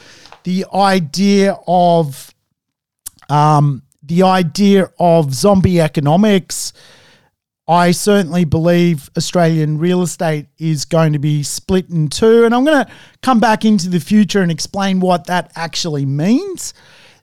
the 0.45 0.65
idea 0.73 1.57
of 1.67 2.35
um, 3.29 3.83
the 4.07 4.23
idea 4.23 4.91
of 4.99 5.35
zombie 5.35 5.81
economics. 5.81 6.73
I 7.69 7.91
certainly 7.91 8.45
believe 8.45 9.11
Australian 9.17 9.79
real 9.79 10.03
estate 10.03 10.47
is 10.59 10.85
going 10.85 11.13
to 11.15 11.19
be 11.19 11.43
split 11.43 11.91
in 11.91 12.09
two. 12.09 12.45
And 12.45 12.55
I'm 12.55 12.65
going 12.65 12.85
to 12.85 12.93
come 13.23 13.41
back 13.41 13.65
into 13.65 13.89
the 13.89 13.99
future 13.99 14.41
and 14.41 14.53
explain 14.53 15.01
what 15.01 15.27
that 15.27 15.51
actually 15.57 16.07
means. 16.07 16.75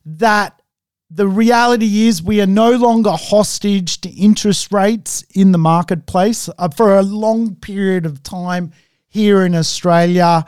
That 0.06 0.62
the 1.10 1.28
reality 1.28 2.08
is 2.08 2.22
we 2.22 2.42
are 2.42 2.48
no 2.48 2.72
longer 2.72 3.12
hostage 3.12 4.02
to 4.02 4.10
interest 4.10 4.74
rates 4.74 5.24
in 5.34 5.54
the 5.54 5.58
marketplace. 5.58 6.50
Uh, 6.58 6.68
for 6.68 6.98
a 6.98 7.04
long 7.04 7.56
period 7.56 8.06
of 8.06 8.22
time 8.24 8.74
here 9.08 9.46
in 9.46 9.56
Australia, 9.56 10.44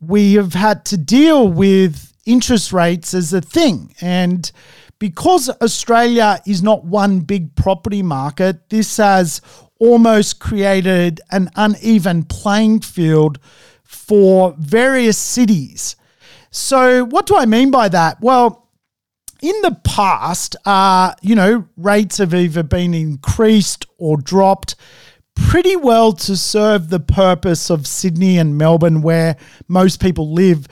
we 0.00 0.34
have 0.34 0.54
had 0.54 0.84
to 0.86 0.96
deal 0.96 1.46
with 1.46 2.12
interest 2.26 2.72
rates 2.72 3.14
as 3.14 3.32
a 3.32 3.40
thing. 3.40 3.94
And 4.00 4.50
because 4.98 5.48
Australia 5.48 6.40
is 6.46 6.62
not 6.62 6.84
one 6.84 7.20
big 7.20 7.54
property 7.54 8.02
market, 8.02 8.68
this 8.68 8.96
has 8.96 9.40
almost 9.78 10.40
created 10.40 11.20
an 11.30 11.50
uneven 11.54 12.24
playing 12.24 12.80
field 12.80 13.38
for 13.84 14.54
various 14.58 15.16
cities. 15.16 15.96
So, 16.50 17.04
what 17.04 17.26
do 17.26 17.36
I 17.36 17.46
mean 17.46 17.70
by 17.70 17.88
that? 17.88 18.20
Well, 18.20 18.68
in 19.40 19.60
the 19.62 19.78
past, 19.84 20.56
uh, 20.64 21.14
you 21.22 21.34
know, 21.34 21.66
rates 21.76 22.18
have 22.18 22.34
either 22.34 22.62
been 22.62 22.94
increased 22.94 23.86
or 23.98 24.16
dropped 24.16 24.74
pretty 25.34 25.76
well 25.76 26.12
to 26.12 26.36
serve 26.36 26.88
the 26.88 27.00
purpose 27.00 27.70
of 27.70 27.86
Sydney 27.86 28.38
and 28.38 28.58
Melbourne, 28.58 29.02
where 29.02 29.36
most 29.68 30.00
people 30.00 30.32
live. 30.32 30.66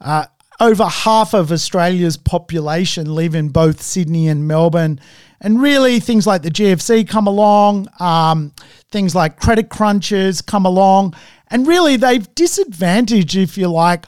Uh, 0.00 0.26
over 0.60 0.84
half 0.84 1.34
of 1.34 1.52
Australia's 1.52 2.16
population 2.16 3.14
live 3.14 3.34
in 3.34 3.48
both 3.48 3.80
Sydney 3.80 4.28
and 4.28 4.48
Melbourne. 4.48 5.00
And 5.40 5.62
really, 5.62 6.00
things 6.00 6.26
like 6.26 6.42
the 6.42 6.50
GFC 6.50 7.08
come 7.08 7.28
along, 7.28 7.88
um, 8.00 8.52
things 8.90 9.14
like 9.14 9.38
credit 9.38 9.68
crunches 9.68 10.42
come 10.42 10.66
along, 10.66 11.14
and 11.48 11.66
really 11.66 11.96
they've 11.96 12.34
disadvantaged, 12.34 13.36
if 13.36 13.56
you 13.56 13.68
like, 13.68 14.06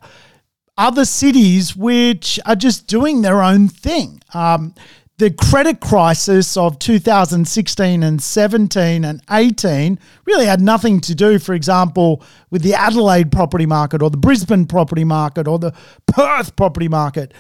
other 0.76 1.04
cities 1.04 1.76
which 1.76 2.40
are 2.46 2.56
just 2.56 2.88
doing 2.88 3.22
their 3.22 3.42
own 3.42 3.68
thing. 3.68 4.20
Um, 4.34 4.74
the 5.20 5.30
credit 5.30 5.80
crisis 5.80 6.56
of 6.56 6.78
2016 6.78 8.02
and 8.02 8.22
17 8.22 9.04
and 9.04 9.22
18 9.30 9.98
really 10.24 10.46
had 10.46 10.62
nothing 10.62 10.98
to 10.98 11.14
do, 11.14 11.38
for 11.38 11.52
example, 11.52 12.22
with 12.48 12.62
the 12.62 12.72
Adelaide 12.72 13.30
property 13.30 13.66
market 13.66 14.00
or 14.00 14.08
the 14.08 14.16
Brisbane 14.16 14.64
property 14.64 15.04
market 15.04 15.46
or 15.46 15.58
the 15.58 15.74
Perth 16.06 16.56
property 16.56 16.88
market. 16.88 17.34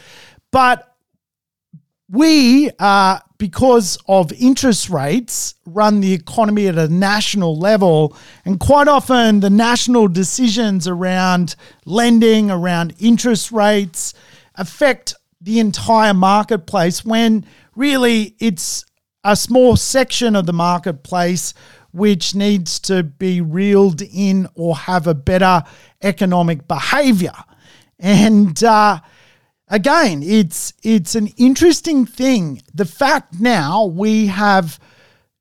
But 0.50 0.94
we, 2.10 2.70
uh, 2.78 3.20
because 3.38 3.96
of 4.06 4.30
interest 4.34 4.90
rates, 4.90 5.54
run 5.64 6.00
the 6.00 6.12
economy 6.12 6.68
at 6.68 6.76
a 6.76 6.88
national 6.88 7.58
level. 7.58 8.14
And 8.44 8.60
quite 8.60 8.88
often, 8.88 9.40
the 9.40 9.48
national 9.48 10.08
decisions 10.08 10.86
around 10.86 11.56
lending, 11.86 12.50
around 12.50 12.92
interest 12.98 13.50
rates, 13.52 14.12
affect 14.56 15.14
the 15.40 15.58
entire 15.58 16.14
marketplace 16.14 17.04
when 17.04 17.44
really 17.74 18.34
it's 18.38 18.84
a 19.24 19.36
small 19.36 19.76
section 19.76 20.36
of 20.36 20.46
the 20.46 20.52
marketplace 20.52 21.54
which 21.92 22.34
needs 22.34 22.78
to 22.80 23.02
be 23.02 23.40
reeled 23.40 24.02
in 24.02 24.48
or 24.54 24.76
have 24.76 25.06
a 25.06 25.14
better 25.14 25.62
economic 26.02 26.68
behavior. 26.68 27.34
And 27.98 28.62
uh, 28.62 29.00
again, 29.68 30.22
it's 30.22 30.72
it's 30.82 31.14
an 31.14 31.28
interesting 31.36 32.06
thing. 32.06 32.62
The 32.72 32.84
fact 32.84 33.40
now 33.40 33.86
we 33.86 34.28
have 34.28 34.78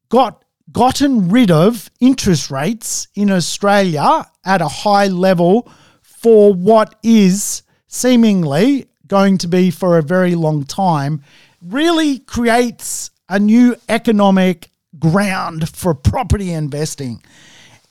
got 0.09 0.43
gotten 0.71 1.29
rid 1.29 1.51
of 1.51 1.89
interest 1.99 2.51
rates 2.51 3.07
in 3.15 3.31
Australia 3.31 4.25
at 4.45 4.61
a 4.61 4.67
high 4.67 5.07
level 5.07 5.71
for 6.01 6.53
what 6.53 6.95
is 7.01 7.63
seemingly 7.87 8.88
going 9.09 9.37
to 9.39 9.47
be 9.47 9.69
for 9.69 9.97
a 9.97 10.03
very 10.03 10.35
long 10.35 10.63
time 10.63 11.21
really 11.61 12.19
creates 12.19 13.11
a 13.27 13.37
new 13.37 13.75
economic 13.89 14.71
ground 14.97 15.69
for 15.69 15.93
property 15.93 16.51
investing. 16.51 17.21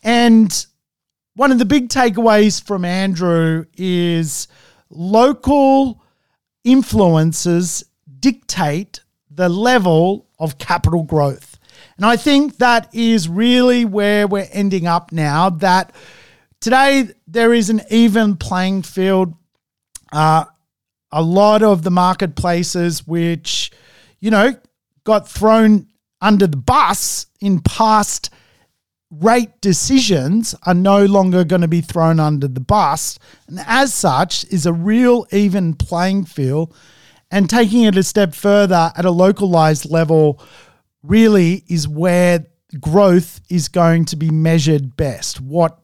And 0.02 0.66
one 1.34 1.52
of 1.52 1.58
the 1.58 1.64
big 1.64 1.88
takeaways 1.88 2.62
from 2.62 2.84
Andrew 2.84 3.66
is 3.76 4.48
local 4.90 6.02
influences 6.64 7.84
dictate 8.18 9.00
the 9.30 9.48
level 9.48 10.26
of 10.38 10.58
capital 10.58 11.02
growth. 11.04 11.58
And 11.96 12.06
I 12.06 12.16
think 12.16 12.58
that 12.58 12.92
is 12.94 13.28
really 13.28 13.84
where 13.84 14.26
we're 14.26 14.48
ending 14.52 14.86
up 14.86 15.12
now. 15.12 15.50
That 15.50 15.94
today 16.60 17.10
there 17.26 17.52
is 17.52 17.70
an 17.70 17.82
even 17.90 18.36
playing 18.36 18.82
field. 18.82 19.34
Uh, 20.12 20.46
a 21.12 21.22
lot 21.22 21.62
of 21.62 21.82
the 21.82 21.90
marketplaces 21.90 23.06
which, 23.06 23.70
you 24.20 24.30
know, 24.30 24.54
got 25.04 25.28
thrown 25.28 25.86
under 26.20 26.46
the 26.46 26.56
bus 26.56 27.26
in 27.40 27.60
past 27.60 28.30
rate 29.10 29.60
decisions 29.60 30.54
are 30.64 30.74
no 30.74 31.06
longer 31.06 31.44
going 31.44 31.62
to 31.62 31.68
be 31.68 31.80
thrown 31.80 32.20
under 32.20 32.48
the 32.48 32.60
bus. 32.60 33.18
And 33.46 33.58
as 33.66 33.94
such, 33.94 34.44
is 34.52 34.66
a 34.66 34.72
real 34.72 35.26
even 35.32 35.74
playing 35.74 36.26
field. 36.26 36.74
And 37.30 37.48
taking 37.48 37.82
it 37.84 37.96
a 37.96 38.02
step 38.02 38.34
further 38.34 38.90
at 38.96 39.04
a 39.04 39.10
localized 39.10 39.90
level 39.90 40.42
really 41.02 41.64
is 41.68 41.86
where 41.86 42.46
growth 42.80 43.40
is 43.48 43.68
going 43.68 44.06
to 44.06 44.16
be 44.16 44.30
measured 44.30 44.96
best. 44.96 45.40
What 45.40 45.78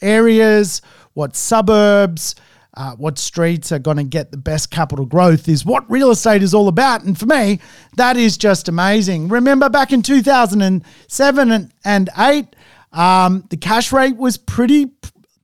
areas, 0.00 0.80
what 1.12 1.36
suburbs, 1.36 2.34
uh, 2.74 2.94
what 2.96 3.18
streets 3.18 3.72
are 3.72 3.78
going 3.78 3.96
to 3.96 4.04
get 4.04 4.30
the 4.30 4.36
best 4.36 4.70
capital 4.70 5.04
growth 5.04 5.48
is 5.48 5.64
what 5.64 5.90
real 5.90 6.10
estate 6.10 6.42
is 6.42 6.54
all 6.54 6.68
about. 6.68 7.02
And 7.02 7.18
for 7.18 7.26
me, 7.26 7.60
that 7.96 8.16
is 8.16 8.36
just 8.36 8.68
amazing. 8.68 9.28
Remember 9.28 9.68
back 9.68 9.92
in 9.92 10.02
2007 10.02 11.72
and 11.84 12.10
8, 12.16 12.46
um, 12.92 13.44
the 13.50 13.56
cash 13.56 13.92
rate 13.92 14.16
was 14.16 14.36
pretty, 14.36 14.92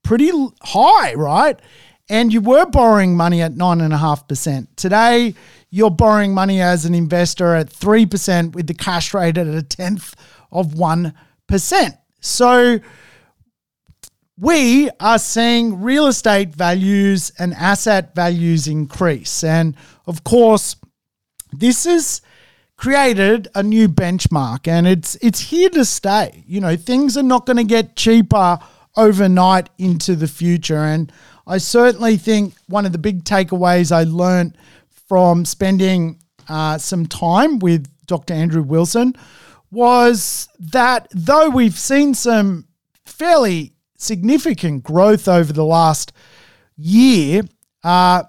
pretty 0.03 0.31
high, 0.63 1.15
right? 1.15 1.61
And 2.09 2.33
you 2.33 2.41
were 2.41 2.67
borrowing 2.67 3.17
money 3.17 3.43
at 3.43 3.53
9.5%. 3.53 4.69
Today, 4.77 5.35
you're 5.71 5.91
borrowing 5.91 6.33
money 6.33 6.61
as 6.61 6.85
an 6.85 6.95
investor 6.95 7.55
at 7.55 7.69
3% 7.69 8.55
with 8.55 8.69
the 8.69 8.75
cash 8.75 9.13
rate 9.13 9.37
at 9.37 9.49
a 9.49 9.63
tenth 9.63 10.15
of 10.53 10.75
1%. 10.75 11.13
So, 12.21 12.81
we 14.39 14.91
are 15.01 15.19
seeing 15.19 15.81
real 15.81 16.07
estate 16.07 16.55
values 16.55 17.33
and 17.39 17.55
asset 17.55 18.15
values 18.15 18.67
increase. 18.69 19.43
And 19.43 19.75
of 20.07 20.25
course, 20.25 20.77
this 21.53 21.85
has 21.85 22.21
created 22.77 23.49
a 23.55 23.63
new 23.63 23.89
benchmark 23.89 24.69
and 24.69 24.87
it's 24.87 25.15
it's 25.17 25.41
here 25.41 25.71
to 25.71 25.85
stay. 25.85 26.45
You 26.47 26.61
know, 26.61 26.77
things 26.77 27.17
are 27.17 27.23
not 27.23 27.47
going 27.47 27.57
to 27.57 27.65
get 27.65 27.97
cheaper 27.97 28.59
overnight 28.97 29.71
into 29.79 30.15
the 30.15 30.29
future. 30.29 30.79
And 30.79 31.11
I 31.47 31.59
certainly 31.59 32.17
think 32.17 32.55
one 32.67 32.85
of 32.85 32.93
the 32.93 32.99
big 32.99 33.25
takeaways 33.25 33.91
I 33.93 34.05
learned 34.05 34.59
from 35.09 35.45
spending 35.45 36.19
uh, 36.49 36.79
some 36.79 37.07
time 37.07 37.59
with 37.59 37.87
Dr. 38.07 38.35
Andrew 38.35 38.63
Wilson 38.63 39.15
was 39.71 40.49
that 40.59 41.09
though 41.11 41.49
we've 41.49 41.79
seen 41.79 42.15
some 42.15 42.67
fairly 43.05 43.76
significant 43.97 44.83
growth 44.83 45.29
over 45.29 45.53
the 45.53 45.65
last 45.65 46.13
year, 46.77 47.43
uh, 47.85 48.25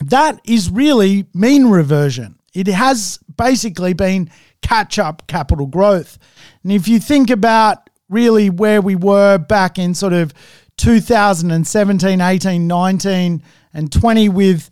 that 0.00 0.40
is 0.44 0.70
really 0.70 1.26
mean 1.34 1.66
reversion. 1.66 2.38
It 2.54 2.66
has 2.66 3.18
basically 3.36 3.92
been 3.92 4.30
catch 4.60 4.98
up 4.98 5.26
capital 5.26 5.66
growth. 5.66 6.18
And 6.62 6.72
if 6.72 6.88
you 6.88 6.98
think 6.98 7.30
about 7.30 7.88
really 8.08 8.50
where 8.50 8.80
we 8.80 8.94
were 8.94 9.38
back 9.38 9.78
in 9.78 9.94
sort 9.94 10.12
of 10.12 10.34
2017, 10.76 12.20
18, 12.20 12.66
19, 12.66 13.42
and 13.74 13.92
20 13.92 14.28
with 14.28 14.70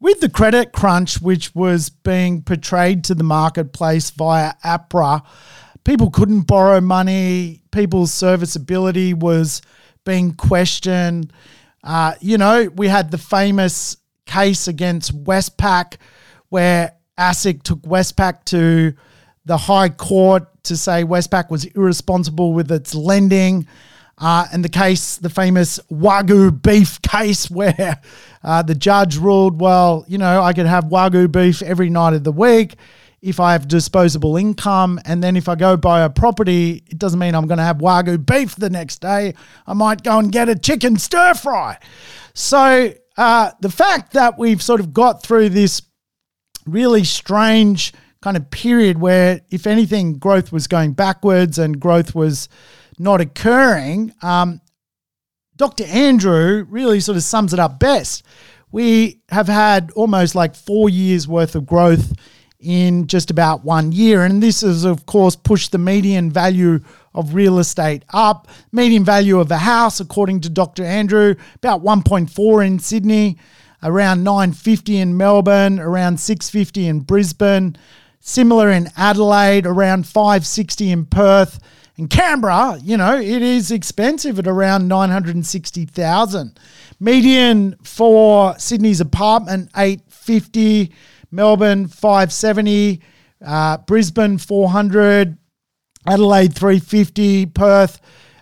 with 0.00 0.18
the 0.18 0.28
credit 0.28 0.72
crunch, 0.72 1.22
which 1.22 1.54
was 1.54 1.88
being 1.88 2.42
portrayed 2.42 3.04
to 3.04 3.14
the 3.14 3.22
marketplace 3.22 4.10
via 4.10 4.52
APRA, 4.64 5.22
people 5.84 6.10
couldn't 6.10 6.42
borrow 6.42 6.80
money. 6.80 7.62
People's 7.70 8.12
serviceability 8.12 9.14
was 9.14 9.62
being 10.04 10.34
questioned. 10.34 11.32
Uh, 11.82 12.14
you 12.20 12.38
know, 12.38 12.68
we 12.76 12.88
had 12.88 13.10
the 13.10 13.18
famous 13.18 13.96
case 14.26 14.68
against 14.68 15.24
Westpac 15.24 15.96
where 16.48 16.92
ASIC 17.18 17.62
took 17.62 17.80
Westpac 17.80 18.44
to 18.46 18.94
the 19.44 19.56
High 19.56 19.88
Court 19.88 20.44
to 20.64 20.76
say 20.76 21.04
Westpac 21.04 21.50
was 21.50 21.64
irresponsible 21.64 22.52
with 22.52 22.70
its 22.70 22.94
lending. 22.94 23.66
Uh, 24.18 24.46
and 24.52 24.64
the 24.64 24.68
case, 24.68 25.16
the 25.16 25.30
famous 25.30 25.80
Wagyu 25.90 26.62
beef 26.62 27.02
case, 27.02 27.50
where 27.50 28.00
uh, 28.44 28.62
the 28.62 28.74
judge 28.74 29.16
ruled, 29.16 29.60
well, 29.60 30.04
you 30.06 30.18
know, 30.18 30.40
I 30.42 30.52
could 30.52 30.66
have 30.66 30.84
Wagyu 30.84 31.32
beef 31.32 31.62
every 31.62 31.90
night 31.90 32.14
of 32.14 32.22
the 32.22 32.30
week 32.30 32.76
if 33.22 33.38
I 33.38 33.52
have 33.52 33.68
disposable 33.68 34.36
income. 34.36 35.00
And 35.04 35.22
then 35.22 35.36
if 35.36 35.48
I 35.48 35.54
go 35.54 35.76
buy 35.76 36.02
a 36.02 36.10
property, 36.10 36.82
it 36.88 36.98
doesn't 36.98 37.18
mean 37.18 37.34
I'm 37.34 37.46
going 37.46 37.58
to 37.58 37.64
have 37.64 37.78
Wagyu 37.78 38.26
beef 38.26 38.56
the 38.56 38.68
next 38.68 39.00
day. 39.00 39.34
I 39.66 39.74
might 39.74 40.02
go 40.02 40.18
and 40.18 40.30
get 40.30 40.48
a 40.48 40.58
chicken 40.58 40.96
stir 40.96 41.34
fry. 41.34 41.78
So 42.34 42.92
uh, 43.16 43.52
the 43.60 43.70
fact 43.70 44.12
that 44.14 44.38
we've 44.38 44.60
sort 44.60 44.80
of 44.80 44.92
got 44.92 45.22
through 45.22 45.50
this 45.50 45.82
really 46.66 47.04
strange 47.04 47.92
kind 48.20 48.36
of 48.36 48.50
period 48.50 49.00
where, 49.00 49.40
if 49.50 49.66
anything, 49.66 50.18
growth 50.18 50.52
was 50.52 50.66
going 50.66 50.92
backwards 50.92 51.58
and 51.58 51.80
growth 51.80 52.14
was 52.14 52.48
not 52.98 53.20
occurring, 53.20 54.12
um, 54.22 54.60
Dr. 55.56 55.84
Andrew 55.84 56.66
really 56.68 56.98
sort 56.98 57.16
of 57.16 57.22
sums 57.22 57.52
it 57.52 57.60
up 57.60 57.78
best. 57.78 58.24
We 58.72 59.20
have 59.28 59.48
had 59.48 59.90
almost 59.92 60.34
like 60.34 60.56
four 60.56 60.88
years 60.88 61.28
worth 61.28 61.54
of 61.54 61.66
growth 61.66 62.12
in 62.62 63.06
just 63.06 63.30
about 63.30 63.64
one 63.64 63.92
year. 63.92 64.24
And 64.24 64.42
this 64.42 64.62
has, 64.62 64.84
of 64.84 65.04
course, 65.06 65.36
pushed 65.36 65.72
the 65.72 65.78
median 65.78 66.30
value 66.30 66.80
of 67.14 67.34
real 67.34 67.58
estate 67.58 68.04
up. 68.12 68.48
Median 68.70 69.04
value 69.04 69.40
of 69.40 69.50
a 69.50 69.58
house, 69.58 70.00
according 70.00 70.40
to 70.42 70.48
Dr. 70.48 70.84
Andrew, 70.84 71.34
about 71.56 71.82
1.4 71.82 72.66
in 72.66 72.78
Sydney, 72.78 73.36
around 73.82 74.22
950 74.22 74.98
in 74.98 75.16
Melbourne, 75.16 75.78
around 75.78 76.18
650 76.18 76.86
in 76.86 77.00
Brisbane, 77.00 77.76
similar 78.20 78.70
in 78.70 78.88
Adelaide, 78.96 79.66
around 79.66 80.06
560 80.06 80.90
in 80.90 81.06
Perth. 81.06 81.58
In 81.98 82.08
Canberra, 82.08 82.78
you 82.82 82.96
know, 82.96 83.18
it 83.18 83.42
is 83.42 83.70
expensive 83.70 84.38
at 84.38 84.46
around 84.46 84.88
960,000. 84.88 86.58
Median 86.98 87.76
for 87.82 88.58
Sydney's 88.58 89.00
apartment 89.00 89.68
850, 89.76 90.90
Melbourne 91.32 91.88
570, 91.88 93.00
uh, 93.44 93.78
Brisbane 93.78 94.38
400, 94.38 95.36
Adelaide 96.06 96.54
350, 96.54 97.46
Perth 97.46 98.00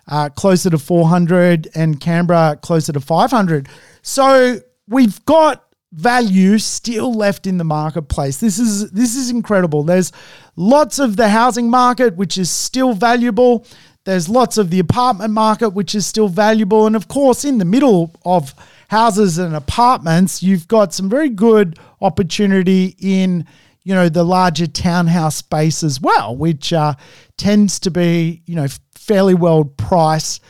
uh, 0.08 0.28
closer 0.30 0.70
to 0.70 0.78
400, 0.78 1.68
and 1.74 2.00
Canberra 2.00 2.58
closer 2.60 2.92
to 2.92 3.00
500. 3.00 3.68
So 4.02 4.58
we've 4.88 5.24
got 5.24 5.64
value 5.92 6.58
still 6.58 7.12
left 7.14 7.46
in 7.46 7.58
the 7.58 7.64
marketplace. 7.64 8.38
This 8.38 8.58
is 8.58 8.90
this 8.90 9.16
is 9.16 9.30
incredible. 9.30 9.82
There's 9.82 10.12
lots 10.56 10.98
of 10.98 11.16
the 11.16 11.28
housing 11.28 11.68
market 11.68 12.16
which 12.16 12.38
is 12.38 12.50
still 12.50 12.92
valuable. 12.92 13.66
There's 14.04 14.28
lots 14.28 14.56
of 14.56 14.70
the 14.70 14.78
apartment 14.78 15.32
market 15.32 15.70
which 15.70 15.94
is 15.94 16.06
still 16.06 16.28
valuable 16.28 16.86
and 16.86 16.96
of 16.96 17.08
course 17.08 17.44
in 17.44 17.58
the 17.58 17.64
middle 17.64 18.14
of 18.24 18.54
houses 18.90 19.38
and 19.38 19.54
apartments, 19.54 20.42
you've 20.42 20.66
got 20.66 20.92
some 20.92 21.08
very 21.08 21.28
good 21.28 21.78
opportunity 22.00 22.96
in 22.98 23.46
you 23.84 23.94
know 23.94 24.08
the 24.08 24.24
larger 24.24 24.66
townhouse 24.66 25.36
space 25.36 25.84
as 25.84 26.00
well, 26.00 26.36
which 26.36 26.72
uh, 26.72 26.94
tends 27.36 27.78
to 27.78 27.90
be 27.90 28.42
you 28.46 28.56
know 28.56 28.66
fairly 28.94 29.34
well 29.34 29.64
priced 29.64 30.42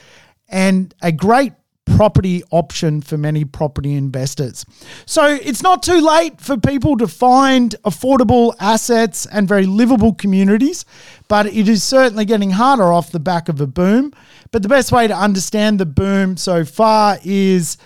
and 0.48 0.94
a 1.03 1.12
great 1.12 1.53
property 1.96 2.42
option 2.50 3.03
for 3.03 3.18
many 3.18 3.44
property 3.44 3.92
investors. 3.92 4.64
So 5.05 5.26
it's 5.26 5.62
not 5.62 5.83
too 5.83 6.00
late 6.00 6.40
for 6.40 6.57
people 6.57 6.96
to 6.96 7.07
find 7.07 7.74
affordable 7.85 8.55
assets 8.59 9.26
and 9.26 9.46
very 9.46 9.66
livable 9.66 10.14
communities, 10.14 10.87
but 11.29 11.46
it 11.46 11.68
is 11.68 11.85
certainly 11.85 12.24
getting 12.24 12.50
harder 12.50 12.90
off 12.90 13.12
the 13.12 13.20
back 13.20 13.50
of 13.50 13.61
a 13.61 13.66
boom. 13.66 14.12
But 14.50 14.62
the 14.62 14.68
best 14.68 14.92
way 14.92 15.09
to 15.09 15.14
understand 15.16 15.79
the 15.79 15.87
boom 15.87 16.38
so 16.38 16.64
far 16.64 17.18
is 17.22 17.76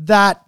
that 0.00 0.44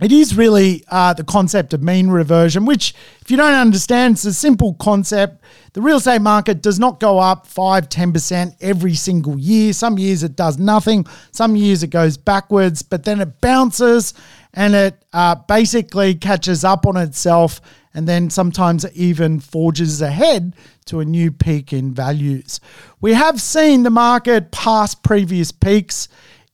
it 0.00 0.10
is 0.10 0.36
really 0.36 0.82
uh, 0.88 1.12
the 1.12 1.22
concept 1.22 1.72
of 1.74 1.82
mean 1.82 2.08
reversion, 2.08 2.64
which, 2.64 2.92
if 3.20 3.30
you 3.30 3.36
don't 3.36 3.54
understand, 3.54 4.14
it's 4.14 4.24
a 4.24 4.34
simple 4.34 4.74
concept. 4.74 5.44
The 5.74 5.80
real 5.80 5.98
estate 5.98 6.22
market 6.22 6.60
does 6.60 6.80
not 6.80 6.98
go 6.98 7.20
up 7.20 7.46
5 7.46 7.88
10% 7.88 8.56
every 8.60 8.94
single 8.94 9.38
year. 9.38 9.72
Some 9.72 9.98
years 9.98 10.24
it 10.24 10.34
does 10.34 10.58
nothing, 10.58 11.06
some 11.30 11.54
years 11.54 11.84
it 11.84 11.90
goes 11.90 12.16
backwards, 12.16 12.82
but 12.82 13.04
then 13.04 13.20
it 13.20 13.40
bounces 13.40 14.12
and 14.54 14.74
it 14.74 15.04
uh, 15.12 15.36
basically 15.46 16.14
catches 16.16 16.64
up 16.64 16.84
on 16.84 16.96
itself 16.96 17.60
and 17.94 18.08
then 18.08 18.30
sometimes 18.30 18.84
it 18.84 18.94
even 18.94 19.38
forges 19.38 20.02
ahead 20.02 20.56
to 20.86 21.00
a 21.00 21.04
new 21.04 21.30
peak 21.30 21.72
in 21.72 21.94
values. 21.94 22.58
We 23.00 23.12
have 23.12 23.40
seen 23.40 23.82
the 23.82 23.90
market 23.90 24.50
pass 24.50 24.94
previous 24.94 25.52
peaks 25.52 26.08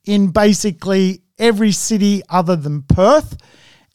in 0.05 0.33
basically 0.33 1.23
every 1.39 1.73
city 1.73 2.23
other 2.29 2.57
than 2.57 2.83
Perth. 2.83 3.37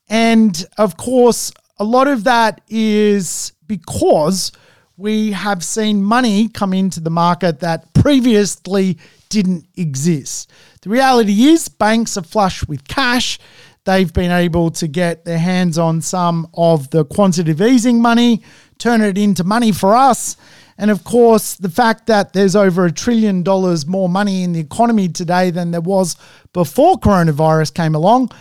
And 0.10 0.66
of 0.78 0.98
course, 0.98 1.52
a 1.78 1.84
lot 1.84 2.08
of 2.08 2.24
that 2.26 2.62
is 2.70 3.54
because 3.68 4.52
we 4.98 5.32
have 5.32 5.64
seen 5.64 6.04
money 6.04 6.48
come 6.48 6.74
into 6.74 7.00
the 7.00 7.10
market 7.10 7.60
that 7.62 7.94
previously 7.94 8.98
didn't 9.30 9.66
exist. 9.76 10.52
The 10.82 10.90
reality 10.90 11.46
is, 11.46 11.68
banks 11.68 12.18
are 12.18 12.24
flush 12.24 12.68
with 12.68 12.88
cash. 12.88 13.40
They've 13.86 14.14
been 14.14 14.32
able 14.32 14.72
to 14.72 14.88
get 14.88 15.26
their 15.26 15.40
hands 15.40 15.78
on 15.78 16.02
some 16.02 16.48
of 16.54 16.90
the 16.92 17.06
quantitative 17.06 17.62
easing 17.62 18.02
money, 18.02 18.44
turn 18.78 19.02
it 19.02 19.18
into 19.18 19.44
money 19.44 19.72
for 19.72 19.96
us. 19.96 20.38
And 20.78 20.90
of 20.92 21.04
course, 21.04 21.56
the 21.56 21.70
fact 21.70 22.08
that 22.08 22.34
there's 22.34 22.56
over 22.56 22.86
a 22.86 22.92
trillion 22.92 23.44
dollars 23.44 23.86
more 23.86 24.10
money 24.10 24.44
in 24.44 24.54
the 24.54 24.60
economy 24.60 25.08
today 25.08 25.52
than 25.52 25.72
there 25.72 25.82
was 25.82 26.16
before 26.52 27.00
coronavirus 27.00 27.74
came 27.74 27.96
along, 27.96 28.32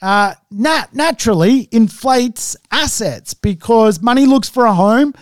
uh, 0.00 0.34
nat- 0.50 0.94
naturally 0.94 1.68
inflates 1.70 2.56
assets 2.70 3.34
because 3.34 4.00
money 4.00 4.26
looks 4.26 4.48
for 4.48 4.66
a 4.66 4.74
home. 4.74 5.14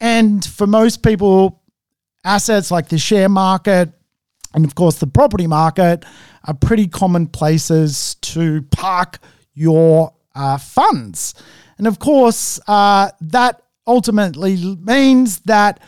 And 0.00 0.44
for 0.44 0.66
most 0.66 1.02
people, 1.02 1.62
assets 2.24 2.70
like 2.70 2.88
the 2.88 2.98
share 2.98 3.28
market 3.28 3.92
and, 4.54 4.64
of 4.64 4.74
course, 4.74 4.98
the 4.98 5.06
property 5.06 5.46
market 5.46 6.04
are 6.44 6.54
pretty 6.54 6.86
common 6.88 7.26
places 7.26 8.16
to 8.16 8.62
park 8.70 9.18
your 9.54 10.12
uh, 10.34 10.58
funds. 10.58 11.34
And 11.78 11.86
of 11.86 11.98
course, 11.98 12.60
uh, 12.68 13.10
that 13.20 13.62
ultimately 13.86 14.76
means 14.76 15.40
that 15.40 15.80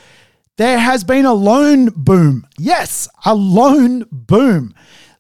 there 0.56 0.78
has 0.78 1.04
been 1.04 1.24
a 1.24 1.34
loan 1.34 1.90
boom. 1.96 2.46
Yes, 2.58 3.08
a 3.24 3.34
loan 3.34 4.04
boom. 4.10 4.74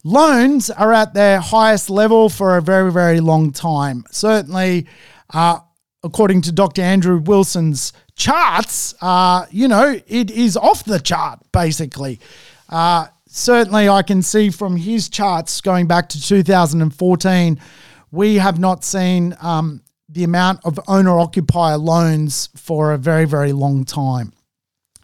Loans 0.04 0.70
are 0.70 0.92
at 0.92 1.14
their 1.14 1.40
highest 1.40 1.90
level 1.90 2.28
for 2.28 2.56
a 2.56 2.62
very, 2.62 2.92
very 2.92 3.20
long 3.20 3.52
time. 3.52 4.04
Certainly, 4.10 4.86
uh, 5.32 5.60
according 6.02 6.42
to 6.42 6.52
Dr. 6.52 6.82
Andrew 6.82 7.18
Wilson's 7.18 7.92
charts, 8.14 8.94
uh, 9.00 9.46
you 9.50 9.66
know, 9.66 9.98
it 10.06 10.30
is 10.30 10.56
off 10.56 10.84
the 10.84 11.00
chart, 11.00 11.40
basically. 11.52 12.20
Uh, 12.68 13.06
certainly, 13.26 13.88
I 13.88 14.02
can 14.02 14.22
see 14.22 14.50
from 14.50 14.76
his 14.76 15.08
charts 15.08 15.60
going 15.60 15.86
back 15.86 16.10
to 16.10 16.20
2014, 16.20 17.58
we 18.12 18.36
have 18.36 18.60
not 18.60 18.84
seen 18.84 19.34
um, 19.40 19.82
the 20.08 20.22
amount 20.22 20.60
of 20.64 20.78
owner 20.86 21.18
occupier 21.18 21.78
loans 21.78 22.50
for 22.54 22.92
a 22.92 22.98
very, 22.98 23.24
very 23.24 23.52
long 23.52 23.84
time. 23.84 24.32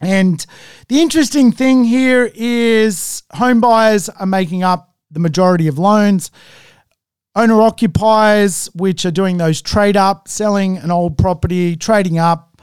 And 0.00 0.44
the 0.88 1.00
interesting 1.00 1.52
thing 1.52 1.84
here 1.84 2.30
is 2.34 3.22
home 3.34 3.60
buyers 3.60 4.08
are 4.08 4.26
making 4.26 4.62
up 4.62 4.94
the 5.10 5.20
majority 5.20 5.68
of 5.68 5.78
loans. 5.78 6.30
Owner 7.36 7.60
occupiers, 7.60 8.66
which 8.74 9.04
are 9.04 9.10
doing 9.10 9.36
those 9.36 9.62
trade 9.62 9.96
up, 9.96 10.26
selling 10.26 10.78
an 10.78 10.90
old 10.90 11.18
property, 11.18 11.76
trading 11.76 12.18
up. 12.18 12.60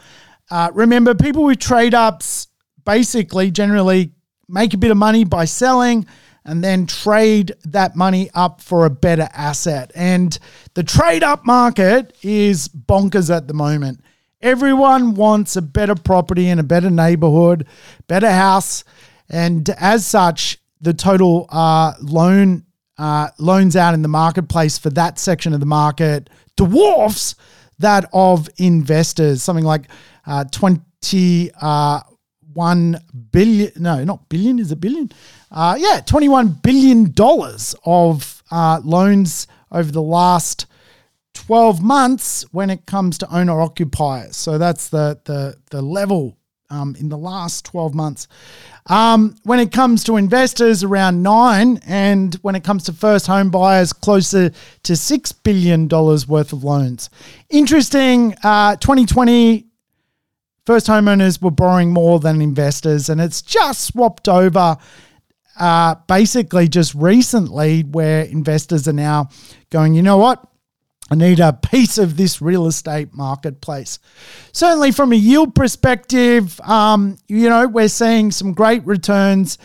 Uh, 0.50 0.72
remember, 0.74 1.14
people 1.14 1.44
with 1.44 1.60
trade 1.60 1.94
ups 1.94 2.48
basically 2.86 3.52
generally 3.52 4.14
make 4.50 4.74
a 4.74 4.78
bit 4.78 4.92
of 4.92 4.98
money 4.98 5.24
by 5.24 5.46
selling 5.46 6.06
and 6.48 6.64
then 6.64 6.88
trade 6.88 7.54
that 7.66 7.96
money 7.96 8.30
up 8.34 8.62
for 8.62 8.86
a 8.86 8.90
better 8.90 9.28
asset. 9.34 9.92
And 9.94 10.38
the 10.74 10.84
trade 10.84 11.22
up 11.22 11.46
market 11.46 12.18
is 12.24 12.70
bonkers 12.70 13.36
at 13.36 13.48
the 13.48 13.54
moment. 13.54 14.02
Everyone 14.42 15.16
wants 15.16 15.56
a 15.56 15.62
better 15.62 15.96
property 15.96 16.50
in 16.50 16.60
a 16.60 16.64
better 16.64 16.90
neighborhood, 16.90 17.68
better 18.08 18.30
house. 18.30 18.84
And 19.30 19.68
as 19.72 20.06
such, 20.06 20.60
the 20.80 20.94
total 20.94 21.48
uh, 21.50 21.94
loan 22.02 22.64
uh, 22.98 23.30
loans 23.38 23.76
out 23.76 23.94
in 23.94 24.02
the 24.02 24.08
marketplace 24.08 24.78
for 24.78 24.90
that 24.92 25.20
section 25.20 25.54
of 25.54 25.60
the 25.60 25.66
market 25.66 26.30
dwarfs 26.56 27.36
that 27.80 28.10
of 28.12 28.50
investors, 28.58 29.44
something 29.44 29.66
like 29.66 29.84
uh, 30.26 30.44
21 30.46 31.52
uh, 31.62 32.02
billion, 33.32 33.72
no, 33.78 34.04
not 34.04 34.28
billion, 34.30 34.60
is 34.60 34.72
it 34.72 34.82
billion? 34.82 35.12
Uh, 35.52 35.76
yeah, 35.78 36.02
$21 36.04 36.62
billion 36.62 37.14
of 37.86 38.44
uh, 38.50 38.82
loans 38.84 39.48
over 39.72 39.92
the 39.92 40.02
last 40.02 40.66
12 41.38 41.82
months 41.82 42.46
when 42.52 42.70
it 42.70 42.86
comes 42.86 43.18
to 43.20 43.36
owner 43.36 43.62
occupiers. 43.62 44.36
So 44.36 44.58
that's 44.58 44.90
the, 44.90 45.20
the, 45.26 45.56
the 45.70 45.82
level 45.82 46.38
um, 46.70 46.96
in 47.00 47.10
the 47.10 47.18
last 47.18 47.66
12 47.66 47.94
months. 47.94 48.28
Um, 48.88 49.36
when 49.44 49.60
it 49.60 49.72
comes 49.72 50.04
to 50.06 50.18
investors, 50.18 50.84
around 50.84 51.22
nine, 51.22 51.80
and 51.86 52.36
when 52.36 52.56
it 52.56 52.64
comes 52.64 52.84
to 52.86 52.94
first 52.94 53.28
home 53.28 53.50
buyers, 53.50 53.94
closer 53.94 54.50
to 54.84 54.94
$6 54.94 55.34
billion 55.44 55.88
worth 55.88 56.54
of 56.54 56.64
loans. 56.64 57.10
Interesting, 57.50 58.36
uh, 58.44 58.76
2020, 58.78 59.66
first 60.66 60.88
homeowners 60.88 61.42
were 61.42 61.52
borrowing 61.52 61.92
more 61.92 62.20
than 62.20 62.42
investors, 62.42 63.10
and 63.10 63.22
it's 63.22 63.42
just 63.42 63.86
swapped 63.86 64.28
over. 64.28 64.78
Uh, 65.60 65.96
basically, 66.08 66.68
just 66.68 66.94
recently, 66.94 67.82
where 67.82 68.24
investors 68.24 68.88
are 68.88 68.94
now 68.94 69.30
going, 69.70 69.94
you 69.94 70.04
know 70.04 70.18
what? 70.18 70.46
I 71.10 71.16
need 71.16 71.40
a 71.40 71.54
piece 71.54 71.98
of 71.98 72.18
this 72.18 72.42
real 72.42 72.68
estate 72.68 73.14
marketplace. 73.14 74.00
Certainly, 74.52 74.92
from 74.92 75.12
a 75.12 75.16
yield 75.16 75.56
perspective, 75.56 76.60
um, 76.62 77.18
you 77.28 77.50
know, 77.50 77.68
we're 77.68 77.88
seeing 77.88 78.32
some 78.32 78.54
great 78.54 78.86
returns 78.86 79.58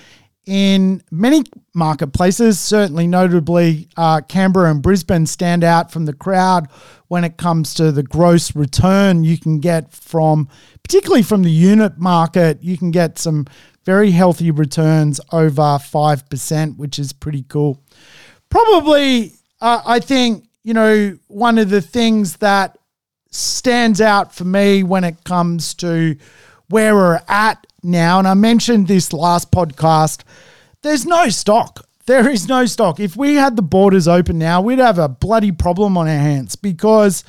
in 0.47 1.03
many 1.11 1.45
marketplaces. 1.75 2.59
Certainly, 2.61 3.07
notably, 3.09 3.89
uh, 3.97 4.21
Canberra 4.23 4.71
and 4.71 4.83
Brisbane 4.83 5.27
stand 5.27 5.65
out 5.65 5.91
from 5.91 6.05
the 6.05 6.13
crowd 6.13 6.69
when 7.09 7.25
it 7.25 7.37
comes 7.37 7.75
to 7.75 7.93
the 7.93 8.03
gross 8.03 8.55
return 8.55 9.25
you 9.25 9.39
can 9.39 9.61
get 9.61 9.93
from, 9.93 10.49
particularly 10.83 11.23
from 11.23 11.43
the 11.43 11.51
unit 11.51 11.99
market. 11.99 12.63
You 12.63 12.79
can 12.79 12.91
get 12.91 13.19
some 13.19 13.47
very 13.85 14.13
healthy 14.13 14.51
returns 14.51 15.21
over 15.33 15.63
5%, 15.63 16.77
which 16.77 16.99
is 16.99 17.13
pretty 17.13 17.45
cool. 17.49 17.83
Probably, 18.49 19.33
uh, 19.61 19.83
I 19.85 19.99
think 20.01 20.47
you 20.65 20.75
know, 20.75 21.19
one 21.29 21.59
of 21.59 21.71
the 21.71 21.81
things 21.81 22.37
that 22.37 22.79
stands 23.31 24.01
out 24.01 24.35
for 24.35 24.45
me 24.45 24.83
when 24.83 25.05
it 25.05 25.25
comes 25.25 25.75
to 25.75 26.17
where 26.69 26.95
we're 26.95 27.21
at 27.29 27.67
now, 27.83 28.19
and 28.19 28.29
I 28.29 28.35
mentioned 28.35 28.87
this 28.87 29.13
last 29.13 29.51
podcast, 29.51 30.23
there's 30.83 31.05
no 31.05 31.29
stock. 31.29 31.87
There 32.07 32.29
is 32.29 32.49
no 32.49 32.67
stock. 32.67 33.01
If 33.01 33.17
we 33.17 33.35
had 33.35 33.57
the 33.57 33.63
borders 33.63 34.09
open 34.09 34.39
now, 34.39 34.61
we'd 34.61 34.79
have 34.79 34.99
a 34.99 35.09
bloody 35.09 35.53
problem 35.53 35.97
on 35.97 36.09
our 36.09 36.19
hands 36.19 36.57
because 36.57 37.25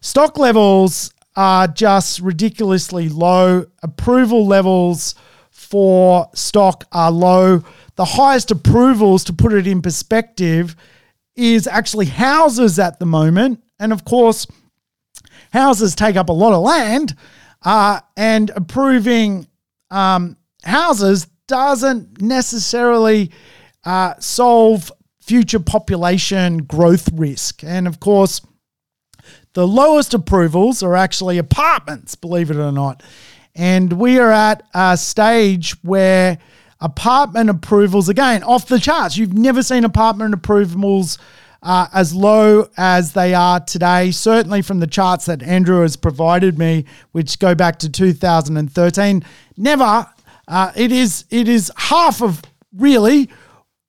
stock 0.00 0.38
levels 0.38 1.12
are 1.34 1.66
just 1.66 2.20
ridiculously 2.20 3.08
low. 3.08 3.66
Approval 3.82 4.46
levels 4.46 5.14
for 5.50 6.28
stock 6.34 6.84
are 6.92 7.10
low. 7.10 7.64
The 7.96 8.04
highest 8.04 8.50
approvals, 8.50 9.24
to 9.24 9.32
put 9.32 9.52
it 9.52 9.66
in 9.66 9.82
perspective, 9.82 10.76
is 11.36 11.66
actually 11.66 12.06
houses 12.06 12.78
at 12.78 12.98
the 12.98 13.06
moment. 13.06 13.62
And 13.78 13.92
of 13.92 14.04
course, 14.04 14.46
houses 15.52 15.94
take 15.94 16.16
up 16.16 16.28
a 16.28 16.32
lot 16.32 16.52
of 16.52 16.62
land, 16.62 17.14
uh, 17.62 18.00
and 18.16 18.50
approving 18.50 19.46
um, 19.90 20.36
houses 20.64 21.26
doesn't 21.48 22.20
necessarily 22.20 23.30
uh, 23.84 24.14
solve 24.18 24.90
future 25.20 25.60
population 25.60 26.58
growth 26.58 27.08
risk. 27.12 27.62
And 27.62 27.86
of 27.86 28.00
course, 28.00 28.40
the 29.54 29.66
lowest 29.66 30.14
approvals 30.14 30.82
are 30.82 30.96
actually 30.96 31.38
apartments, 31.38 32.14
believe 32.14 32.50
it 32.50 32.56
or 32.56 32.72
not. 32.72 33.02
And 33.54 33.92
we 33.92 34.18
are 34.18 34.32
at 34.32 34.62
a 34.72 34.96
stage 34.96 35.72
where 35.82 36.38
Apartment 36.82 37.48
approvals, 37.48 38.08
again, 38.08 38.42
off 38.42 38.66
the 38.66 38.78
charts. 38.78 39.16
You've 39.16 39.32
never 39.32 39.62
seen 39.62 39.84
apartment 39.84 40.34
approvals 40.34 41.16
uh, 41.62 41.86
as 41.94 42.12
low 42.12 42.68
as 42.76 43.12
they 43.12 43.34
are 43.34 43.60
today, 43.60 44.10
certainly 44.10 44.62
from 44.62 44.80
the 44.80 44.86
charts 44.86 45.26
that 45.26 45.42
Andrew 45.42 45.82
has 45.82 45.96
provided 45.96 46.58
me, 46.58 46.84
which 47.12 47.38
go 47.38 47.54
back 47.54 47.78
to 47.78 47.88
2013. 47.88 49.24
Never. 49.56 50.06
Uh, 50.48 50.72
it 50.74 50.90
is 50.90 51.24
it 51.30 51.48
is 51.48 51.70
half 51.76 52.20
of 52.20 52.42
really 52.76 53.30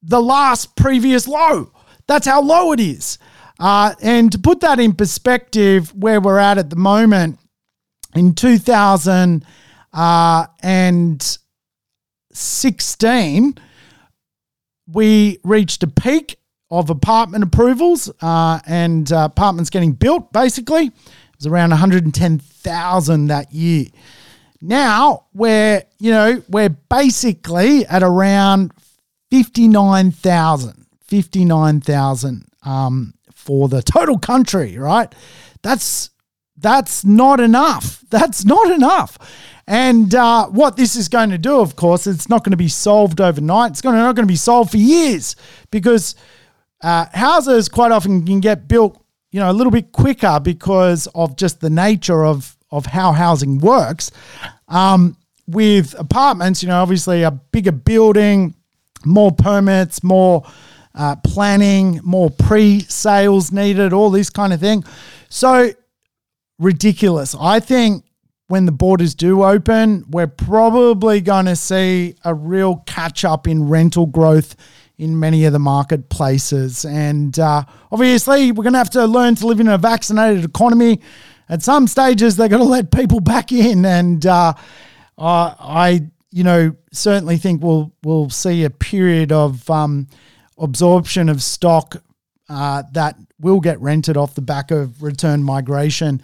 the 0.03 0.21
last 0.21 0.75
previous 0.75 1.27
low. 1.27 1.71
That's 2.07 2.27
how 2.27 2.41
low 2.41 2.73
it 2.73 2.79
is. 2.79 3.17
Uh, 3.59 3.95
and 4.01 4.31
to 4.31 4.37
put 4.37 4.59
that 4.59 4.79
in 4.79 4.93
perspective, 4.93 5.93
where 5.95 6.21
we're 6.21 6.37
at 6.37 6.57
at 6.57 6.69
the 6.69 6.75
moment 6.75 7.39
in 8.13 8.35
2000 8.35 9.45
uh, 9.93 10.45
and 10.61 11.37
16, 12.33 13.55
we 14.87 15.39
reached 15.43 15.83
a 15.83 15.87
peak 15.87 16.37
of 16.69 16.89
apartment 16.89 17.43
approvals 17.43 18.11
uh, 18.21 18.59
and 18.65 19.11
uh, 19.11 19.29
apartments 19.31 19.69
getting 19.69 19.93
built, 19.93 20.33
basically. 20.33 20.87
It 20.87 20.93
was 21.37 21.47
around 21.47 21.69
110,000 21.69 23.27
that 23.27 23.53
year. 23.53 23.85
Now 24.61 25.25
we're, 25.33 25.83
you 25.99 26.11
know, 26.11 26.41
we're 26.47 26.69
basically 26.69 27.85
at 27.85 28.01
around 28.01 28.71
59,000, 29.29 30.85
59,000 31.01 32.45
um, 32.63 33.13
for 33.33 33.67
the 33.67 33.81
total 33.81 34.17
country, 34.17 34.77
right? 34.77 35.13
That's 35.61 36.09
that's 36.55 37.03
not 37.03 37.39
enough. 37.39 38.03
That's 38.09 38.45
not 38.45 38.71
enough. 38.71 39.17
And 39.67 40.13
uh, 40.13 40.47
what 40.47 40.75
this 40.75 40.95
is 40.95 41.07
going 41.07 41.29
to 41.29 41.37
do, 41.37 41.59
of 41.59 41.75
course, 41.75 42.05
it's 42.05 42.29
not 42.29 42.43
going 42.43 42.51
to 42.51 42.57
be 42.57 42.67
solved 42.67 43.21
overnight. 43.21 43.71
It's 43.71 43.81
going 43.81 43.95
to, 43.95 44.01
not 44.01 44.15
going 44.15 44.27
to 44.27 44.31
be 44.31 44.35
solved 44.35 44.71
for 44.71 44.77
years 44.77 45.35
because 45.71 46.15
uh, 46.81 47.05
houses 47.13 47.69
quite 47.69 47.91
often 47.91 48.25
can 48.25 48.41
get 48.41 48.67
built, 48.67 49.01
you 49.31 49.39
know, 49.39 49.49
a 49.49 49.53
little 49.53 49.71
bit 49.71 49.93
quicker 49.93 50.39
because 50.41 51.07
of 51.15 51.37
just 51.37 51.61
the 51.61 51.69
nature 51.69 52.25
of 52.25 52.57
of 52.71 52.87
how 52.87 53.11
housing 53.11 53.59
works. 53.59 54.11
Um, 54.67 55.15
with 55.47 55.93
apartments, 55.99 56.63
you 56.63 56.69
know, 56.69 56.81
obviously 56.81 57.21
a 57.21 57.29
bigger 57.29 57.71
building, 57.71 58.55
more 59.05 59.31
permits, 59.31 60.03
more 60.03 60.43
uh, 60.95 61.15
planning, 61.17 61.99
more 62.03 62.29
pre-sales 62.31 63.51
needed, 63.51 63.93
all 63.93 64.09
this 64.09 64.29
kind 64.29 64.53
of 64.53 64.59
thing. 64.59 64.83
So 65.29 65.71
ridiculous. 66.57 67.35
I 67.39 67.59
think 67.59 68.05
when 68.53 68.67
the 68.67 68.71
borders 68.71 69.15
do 69.15 69.43
open, 69.43 70.05
we're 70.11 70.27
probably 70.27 71.19
going 71.21 71.47
to 71.47 71.55
see 71.55 72.13
a 72.23 72.35
real 72.35 72.75
catch 72.85 73.25
up 73.25 73.47
in 73.47 73.67
rental 73.67 74.05
growth 74.05 74.55
in 74.99 75.19
many 75.19 75.45
of 75.45 75.53
the 75.53 75.57
marketplaces. 75.57 76.85
And 76.85 77.39
uh, 77.39 77.63
obviously, 77.91 78.51
we're 78.51 78.61
going 78.61 78.73
to 78.73 78.77
have 78.77 78.91
to 78.91 79.07
learn 79.07 79.33
to 79.33 79.47
live 79.47 79.59
in 79.59 79.67
a 79.67 79.79
vaccinated 79.79 80.45
economy. 80.45 81.01
At 81.49 81.63
some 81.63 81.87
stages, 81.87 82.35
they're 82.35 82.47
going 82.47 82.61
to 82.61 82.69
let 82.69 82.91
people 82.91 83.19
back 83.33 83.51
in. 83.51 83.85
And 83.85 84.23
uh, 84.23 84.53
I, 85.17 86.01
you 86.29 86.43
know, 86.43 86.75
certainly 86.91 87.37
think 87.37 87.63
we'll, 87.63 87.91
we'll 88.03 88.29
see 88.29 88.65
a 88.65 88.69
period 88.69 89.31
of 89.31 89.67
um, 89.67 90.07
absorption 90.59 91.27
of 91.27 91.41
stock 91.41 91.95
uh, 92.49 92.83
that 92.91 93.15
will 93.39 93.61
get 93.61 93.81
rented 93.81 94.15
off 94.15 94.35
the 94.35 94.43
back 94.43 94.69
of 94.69 95.01
return 95.01 95.43
migration. 95.43 96.21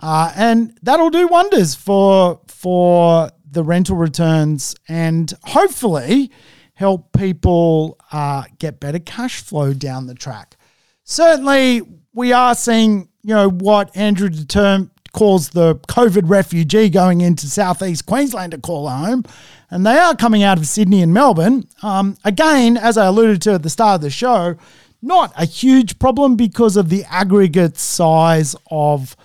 Uh, 0.00 0.32
and 0.34 0.76
that'll 0.82 1.10
do 1.10 1.28
wonders 1.28 1.74
for 1.74 2.40
for 2.48 3.30
the 3.50 3.62
rental 3.62 3.96
returns 3.96 4.74
and 4.88 5.32
hopefully 5.44 6.30
help 6.74 7.12
people 7.12 7.98
uh, 8.10 8.44
get 8.58 8.80
better 8.80 8.98
cash 8.98 9.42
flow 9.42 9.74
down 9.74 10.06
the 10.06 10.14
track. 10.14 10.56
Certainly, 11.04 11.82
we 12.14 12.32
are 12.32 12.54
seeing 12.54 13.08
you 13.22 13.34
know 13.34 13.50
what 13.50 13.94
Andrew 13.94 14.30
Determ 14.30 14.90
calls 15.12 15.50
the 15.50 15.74
COVID 15.74 16.22
refugee 16.30 16.88
going 16.88 17.20
into 17.20 17.46
southeast 17.46 18.06
Queensland 18.06 18.52
to 18.52 18.58
call 18.58 18.88
home, 18.88 19.24
and 19.70 19.84
they 19.84 19.98
are 19.98 20.16
coming 20.16 20.42
out 20.42 20.56
of 20.56 20.66
Sydney 20.66 21.02
and 21.02 21.12
Melbourne. 21.12 21.68
Um, 21.82 22.16
again, 22.24 22.78
as 22.78 22.96
I 22.96 23.06
alluded 23.06 23.42
to 23.42 23.54
at 23.54 23.62
the 23.62 23.70
start 23.70 23.96
of 23.96 24.00
the 24.00 24.10
show, 24.10 24.56
not 25.02 25.32
a 25.36 25.44
huge 25.44 25.98
problem 25.98 26.36
because 26.36 26.76
of 26.76 26.88
the 26.88 27.04
aggregate 27.04 27.76
size 27.76 28.56
of 28.70 29.16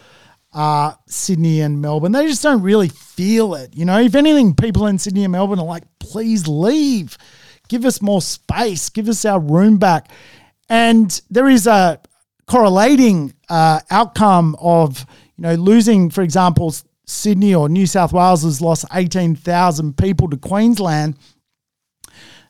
uh, 0.56 0.94
Sydney 1.06 1.60
and 1.62 1.82
Melbourne. 1.82 2.14
They 2.14 2.26
just 2.28 2.42
don't 2.42 2.62
really 2.62 2.88
feel 2.88 3.56
it. 3.56 3.76
You 3.76 3.84
know, 3.84 4.00
if 4.00 4.16
anything, 4.16 4.56
people 4.56 4.88
in 4.88 4.98
Sydney 4.98 5.26
and 5.26 5.34
Melbourne 5.34 5.60
are 5.60 5.66
like, 5.66 5.84
please 6.00 6.48
leave. 6.48 7.18
Give 7.68 7.84
us 7.84 8.02
more 8.02 8.22
space. 8.22 8.90
Give 8.90 9.10
us 9.10 9.26
our 9.26 9.40
room 9.40 9.78
back. 9.78 10.10
And 10.70 11.22
there 11.30 11.50
is 11.50 11.68
a 11.68 12.00
correlating 12.48 13.34
uh, 13.50 13.82
outcome 13.92 14.56
of, 14.60 15.06
you 15.36 15.42
know, 15.42 15.56
losing, 15.56 16.10
for 16.10 16.22
example, 16.22 16.74
Sydney 17.06 17.54
or 17.54 17.68
New 17.68 17.86
South 17.86 18.14
Wales 18.14 18.44
has 18.44 18.62
lost 18.62 18.86
18,000 18.94 19.98
people 19.98 20.30
to 20.30 20.38
Queensland. 20.38 21.18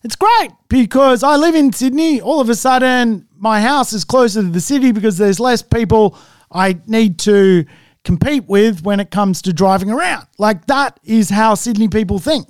It's 0.03 0.15
great 0.15 0.51
because 0.69 1.23
I 1.23 1.37
live 1.37 1.55
in 1.55 1.73
Sydney. 1.73 2.21
All 2.21 2.39
of 2.39 2.49
a 2.49 2.55
sudden, 2.55 3.27
my 3.35 3.61
house 3.61 3.93
is 3.93 4.05
closer 4.05 4.43
to 4.43 4.47
the 4.47 4.61
city 4.61 4.91
because 4.91 5.17
there's 5.17 5.39
less 5.39 5.63
people 5.63 6.15
I 6.51 6.77
need 6.85 7.17
to 7.19 7.65
compete 8.05 8.45
with 8.47 8.83
when 8.83 8.99
it 8.99 9.11
comes 9.11 9.41
to 9.41 9.51
driving 9.51 9.89
around. 9.91 10.27
Like 10.37 10.67
that 10.67 10.99
is 11.03 11.29
how 11.29 11.55
Sydney 11.55 11.89
people 11.89 12.19
think. 12.19 12.47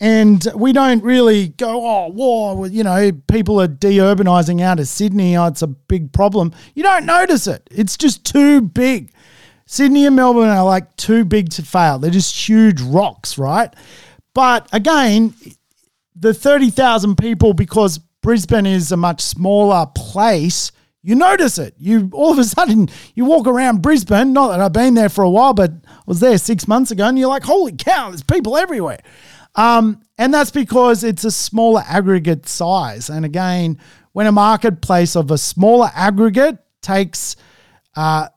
And 0.00 0.46
we 0.54 0.72
don't 0.72 1.02
really 1.02 1.48
go, 1.48 1.86
oh, 1.86 2.08
war, 2.08 2.66
you 2.66 2.84
know, 2.84 3.12
people 3.28 3.60
are 3.60 3.68
deurbanizing 3.68 4.60
out 4.60 4.78
of 4.78 4.86
Sydney. 4.86 5.36
Oh, 5.36 5.46
it's 5.46 5.62
a 5.62 5.68
big 5.68 6.12
problem. 6.12 6.52
You 6.74 6.82
don't 6.82 7.06
notice 7.06 7.46
it. 7.46 7.66
It's 7.70 7.96
just 7.96 8.24
too 8.24 8.60
big. 8.60 9.12
Sydney 9.66 10.04
and 10.04 10.14
Melbourne 10.14 10.50
are 10.50 10.64
like 10.64 10.94
too 10.96 11.24
big 11.24 11.48
to 11.50 11.62
fail. 11.62 11.98
They're 11.98 12.10
just 12.10 12.48
huge 12.48 12.80
rocks, 12.82 13.38
right? 13.38 13.74
But 14.34 14.68
again, 14.72 15.34
the 16.14 16.34
30,000 16.34 17.16
people, 17.16 17.54
because 17.54 17.98
Brisbane 18.20 18.66
is 18.66 18.92
a 18.92 18.96
much 18.96 19.20
smaller 19.20 19.86
place, 19.94 20.72
you 21.04 21.14
notice 21.14 21.58
it. 21.58 21.74
You 21.78 22.08
all 22.14 22.32
of 22.32 22.38
a 22.38 22.44
sudden 22.44 22.88
you 23.14 23.26
walk 23.26 23.46
around 23.46 23.82
Brisbane. 23.82 24.32
Not 24.32 24.48
that 24.48 24.60
I've 24.60 24.72
been 24.72 24.94
there 24.94 25.10
for 25.10 25.22
a 25.22 25.28
while, 25.28 25.52
but 25.52 25.70
I 25.86 26.00
was 26.06 26.20
there 26.20 26.38
six 26.38 26.66
months 26.66 26.90
ago, 26.90 27.06
and 27.06 27.18
you're 27.18 27.28
like, 27.28 27.44
holy 27.44 27.72
cow, 27.72 28.08
there's 28.08 28.22
people 28.22 28.56
everywhere. 28.56 29.00
Um, 29.54 30.00
and 30.16 30.32
that's 30.32 30.50
because 30.50 31.04
it's 31.04 31.24
a 31.24 31.30
smaller 31.30 31.82
aggregate 31.86 32.48
size. 32.48 33.10
And 33.10 33.24
again, 33.24 33.78
when 34.12 34.26
a 34.26 34.32
marketplace 34.32 35.14
of 35.14 35.30
a 35.30 35.36
smaller 35.36 35.90
aggregate 35.94 36.56
takes 36.80 37.36
uh, 37.96 38.28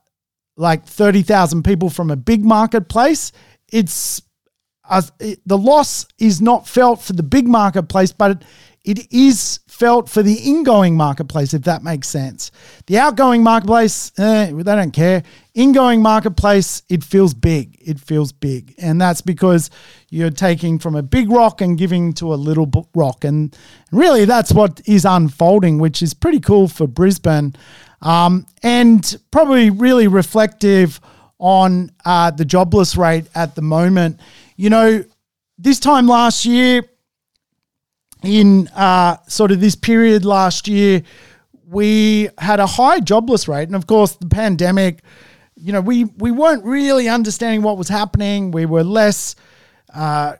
like 0.56 0.84
30,000 0.84 1.62
people 1.62 1.88
from 1.88 2.10
a 2.10 2.16
big 2.16 2.44
marketplace, 2.44 3.32
it's 3.72 4.20
uh, 4.88 5.02
it, 5.20 5.40
the 5.46 5.58
loss 5.58 6.06
is 6.18 6.40
not 6.40 6.68
felt 6.68 7.00
for 7.00 7.14
the 7.14 7.22
big 7.22 7.48
marketplace, 7.48 8.12
but 8.12 8.30
it, 8.30 8.42
it 8.84 9.12
is 9.12 9.60
felt 9.66 10.08
for 10.08 10.22
the 10.22 10.34
ingoing 10.34 10.96
marketplace, 10.96 11.54
if 11.54 11.62
that 11.62 11.82
makes 11.82 12.08
sense. 12.08 12.50
The 12.86 12.98
outgoing 12.98 13.42
marketplace, 13.42 14.12
eh, 14.18 14.52
they 14.52 14.62
don't 14.62 14.92
care. 14.92 15.22
Ingoing 15.54 16.00
marketplace, 16.00 16.82
it 16.88 17.04
feels 17.04 17.34
big. 17.34 17.76
It 17.80 18.00
feels 18.00 18.32
big. 18.32 18.74
And 18.78 19.00
that's 19.00 19.20
because 19.20 19.70
you're 20.10 20.30
taking 20.30 20.78
from 20.78 20.94
a 20.94 21.02
big 21.02 21.30
rock 21.30 21.60
and 21.60 21.76
giving 21.76 22.12
to 22.14 22.32
a 22.32 22.36
little 22.36 22.88
rock. 22.94 23.24
And 23.24 23.56
really, 23.92 24.24
that's 24.24 24.52
what 24.52 24.80
is 24.86 25.04
unfolding, 25.04 25.78
which 25.78 26.02
is 26.02 26.14
pretty 26.14 26.40
cool 26.40 26.68
for 26.68 26.86
Brisbane 26.86 27.54
um, 28.02 28.46
and 28.62 29.16
probably 29.30 29.70
really 29.70 30.06
reflective 30.06 31.00
on 31.38 31.90
uh, 32.04 32.30
the 32.30 32.44
jobless 32.44 32.96
rate 32.96 33.26
at 33.34 33.54
the 33.54 33.62
moment. 33.62 34.20
You 34.56 34.70
know, 34.70 35.04
this 35.56 35.80
time 35.80 36.06
last 36.06 36.44
year, 36.44 36.82
in 38.22 38.68
uh, 38.68 39.16
sort 39.28 39.52
of 39.52 39.60
this 39.60 39.74
period 39.74 40.24
last 40.24 40.68
year, 40.68 41.02
we 41.66 42.28
had 42.38 42.60
a 42.60 42.66
high 42.66 43.00
jobless 43.00 43.46
rate, 43.46 43.68
and 43.68 43.76
of 43.76 43.86
course, 43.86 44.16
the 44.16 44.26
pandemic. 44.26 45.02
You 45.56 45.72
know, 45.72 45.80
we 45.80 46.04
we 46.04 46.30
weren't 46.30 46.64
really 46.64 47.08
understanding 47.08 47.62
what 47.62 47.76
was 47.78 47.88
happening. 47.88 48.50
We 48.50 48.66
were 48.66 48.84
less, 48.84 49.34
uh, 49.92 50.34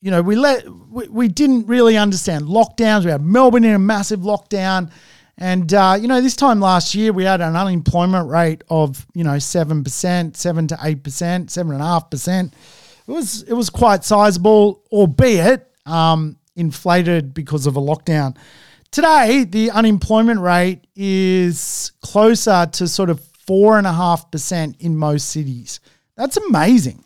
you 0.00 0.10
know, 0.10 0.22
we 0.22 0.36
let 0.36 0.68
we, 0.68 1.08
we 1.08 1.28
didn't 1.28 1.66
really 1.66 1.96
understand 1.96 2.44
lockdowns. 2.44 3.04
We 3.04 3.10
had 3.10 3.22
Melbourne 3.22 3.64
in 3.64 3.74
a 3.74 3.78
massive 3.78 4.20
lockdown, 4.20 4.90
and 5.36 5.72
uh, 5.74 5.98
you 6.00 6.08
know, 6.08 6.20
this 6.20 6.36
time 6.36 6.60
last 6.60 6.94
year 6.94 7.12
we 7.12 7.24
had 7.24 7.40
an 7.40 7.56
unemployment 7.56 8.28
rate 8.28 8.62
of 8.70 9.06
you 9.14 9.24
know 9.24 9.38
seven 9.38 9.84
percent, 9.84 10.36
seven 10.36 10.66
to 10.68 10.78
eight 10.82 11.02
percent, 11.02 11.50
seven 11.50 11.72
and 11.72 11.82
a 11.82 11.86
half 11.86 12.10
percent. 12.10 12.54
It 13.06 13.12
was 13.12 13.42
it 13.42 13.54
was 13.54 13.70
quite 13.70 14.04
sizable, 14.04 14.82
albeit 14.90 15.68
um, 15.84 16.38
inflated 16.56 17.34
because 17.34 17.66
of 17.66 17.76
a 17.76 17.80
lockdown. 17.80 18.36
Today, 18.90 19.44
the 19.44 19.70
unemployment 19.70 20.40
rate 20.40 20.86
is 20.94 21.92
closer 22.00 22.66
to 22.72 22.86
sort 22.86 23.10
of 23.10 23.20
4.5% 23.46 24.80
in 24.80 24.96
most 24.96 25.30
cities. 25.30 25.80
That's 26.16 26.36
amazing. 26.36 27.04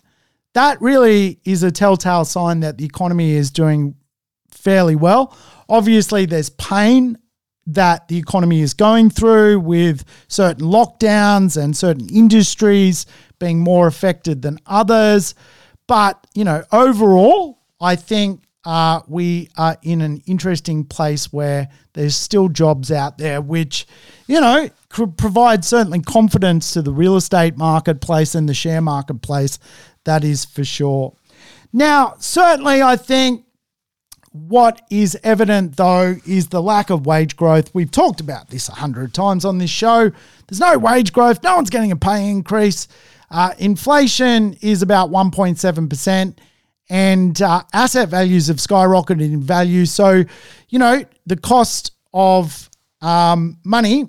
That 0.54 0.80
really 0.80 1.40
is 1.44 1.62
a 1.62 1.70
telltale 1.70 2.24
sign 2.24 2.61
that 2.61 2.78
the 2.78 2.84
economy 2.84 3.32
is 3.32 3.50
doing 3.50 3.94
fairly 4.50 4.96
well. 4.96 5.37
Obviously, 5.68 6.26
there's 6.26 6.50
pain 6.50 7.16
that 7.68 8.08
the 8.08 8.16
economy 8.16 8.61
is 8.61 8.72
going 8.74 9.11
through 9.11 9.61
with 9.61 10.04
certain 10.28 10.66
lockdowns 10.66 11.62
and 11.62 11.76
certain 11.76 12.08
industries 12.08 13.04
being 13.38 13.61
more 13.61 13.87
affected 13.87 14.42
than 14.42 14.58
others. 14.66 15.34
But, 15.87 16.26
you 16.34 16.44
know, 16.44 16.64
overall, 16.72 17.61
I 17.80 17.96
think 17.96 18.42
uh, 18.68 19.00
we 19.09 19.48
are 19.57 19.78
in 19.81 20.02
an 20.02 20.22
interesting 20.26 20.85
place 20.85 21.33
where 21.33 21.70
there's 21.94 22.14
still 22.14 22.50
jobs 22.50 22.92
out 22.92 23.16
there, 23.16 23.40
which, 23.40 23.87
you 24.26 24.38
know, 24.38 24.68
could 24.90 25.16
provide 25.16 25.64
certainly 25.64 26.00
confidence 26.02 26.74
to 26.74 26.83
the 26.83 26.92
real 26.92 27.16
estate 27.16 27.57
marketplace 27.57 28.35
and 28.35 28.46
the 28.46 28.52
share 28.52 28.83
marketplace. 28.83 29.59
That 30.04 30.22
is 30.22 30.44
for 30.44 30.66
sure. 30.66 31.16
Now, 31.72 32.16
certainly, 32.18 32.83
I 32.83 32.96
think 32.96 33.46
what 34.33 34.83
is 34.90 35.18
evident 35.24 35.78
though 35.78 36.16
is 36.26 36.48
the 36.48 36.61
lack 36.61 36.90
of 36.90 37.07
wage 37.07 37.37
growth. 37.37 37.74
We've 37.74 37.90
talked 37.90 38.20
about 38.20 38.50
this 38.50 38.68
a 38.68 38.72
hundred 38.72 39.14
times 39.14 39.46
on 39.46 39.57
this 39.57 39.70
show. 39.70 40.11
There's 40.46 40.61
no 40.61 40.76
wage 40.76 41.14
growth, 41.14 41.42
no 41.42 41.57
one's 41.57 41.70
getting 41.70 41.90
a 41.90 41.96
pay 41.96 42.28
increase. 42.28 42.87
Uh, 43.31 43.54
inflation 43.59 44.59
is 44.61 44.83
about 44.83 45.11
1.7% 45.11 46.35
and 46.88 47.40
uh, 47.42 47.62
asset 47.72 48.09
values 48.09 48.48
have 48.48 48.57
skyrocketed 48.57 49.20
in 49.20 49.42
value. 49.42 49.87
So, 49.87 50.24
you 50.68 50.79
know, 50.79 51.05
the 51.27 51.37
cost 51.37 51.92
of 52.12 52.70
um, 53.01 53.59
money 53.64 54.09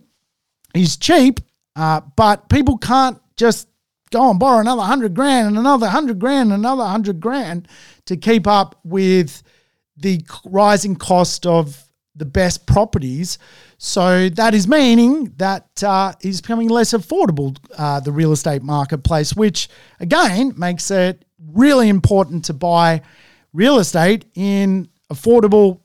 is 0.73 0.97
cheap, 0.97 1.39
uh, 1.75 2.01
but 2.15 2.49
people 2.49 2.77
can't 2.77 3.19
just 3.35 3.67
go 4.11 4.29
and 4.29 4.39
borrow 4.39 4.59
another 4.59 4.81
hundred 4.81 5.13
grand 5.13 5.47
and 5.47 5.57
another 5.57 5.87
hundred 5.87 6.19
grand 6.19 6.51
and 6.51 6.59
another 6.59 6.85
hundred 6.85 7.19
grand 7.19 7.67
to 8.05 8.17
keep 8.17 8.47
up 8.47 8.79
with 8.83 9.43
the 9.97 10.23
rising 10.45 10.95
cost 10.95 11.45
of 11.45 11.83
the 12.15 12.25
best 12.25 12.65
properties. 12.65 13.37
So 13.77 14.29
that 14.29 14.53
is 14.53 14.67
meaning 14.67 15.33
that 15.37 15.83
uh, 15.83 16.13
is 16.21 16.41
becoming 16.41 16.69
less 16.69 16.93
affordable, 16.93 17.57
uh, 17.77 17.99
the 17.99 18.11
real 18.11 18.31
estate 18.31 18.63
marketplace, 18.63 19.35
which 19.35 19.69
again 19.99 20.53
makes 20.57 20.91
it 20.91 21.23
really 21.53 21.89
important 21.89 22.45
to 22.45 22.53
buy 22.53 23.01
real 23.53 23.79
estate 23.79 24.25
in 24.35 24.89
affordable 25.11 25.81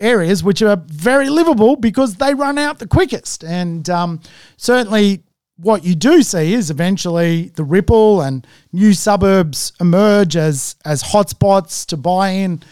areas 0.00 0.44
which 0.44 0.62
are 0.62 0.76
very 0.86 1.28
livable 1.28 1.76
because 1.76 2.16
they 2.16 2.34
run 2.34 2.58
out 2.58 2.78
the 2.78 2.86
quickest. 2.86 3.42
And 3.44 3.88
um, 3.90 4.20
certainly, 4.56 5.24
what 5.56 5.84
you 5.84 5.94
do 5.94 6.22
see 6.22 6.54
is 6.54 6.70
eventually 6.70 7.48
the 7.56 7.64
ripple 7.64 8.20
and 8.22 8.46
new 8.72 8.92
suburbs 8.92 9.72
emerge 9.80 10.36
as 10.36 10.76
as 10.84 11.02
hotspots 11.02 11.84
to 11.86 11.96
buy 11.96 12.30
in 12.30 12.62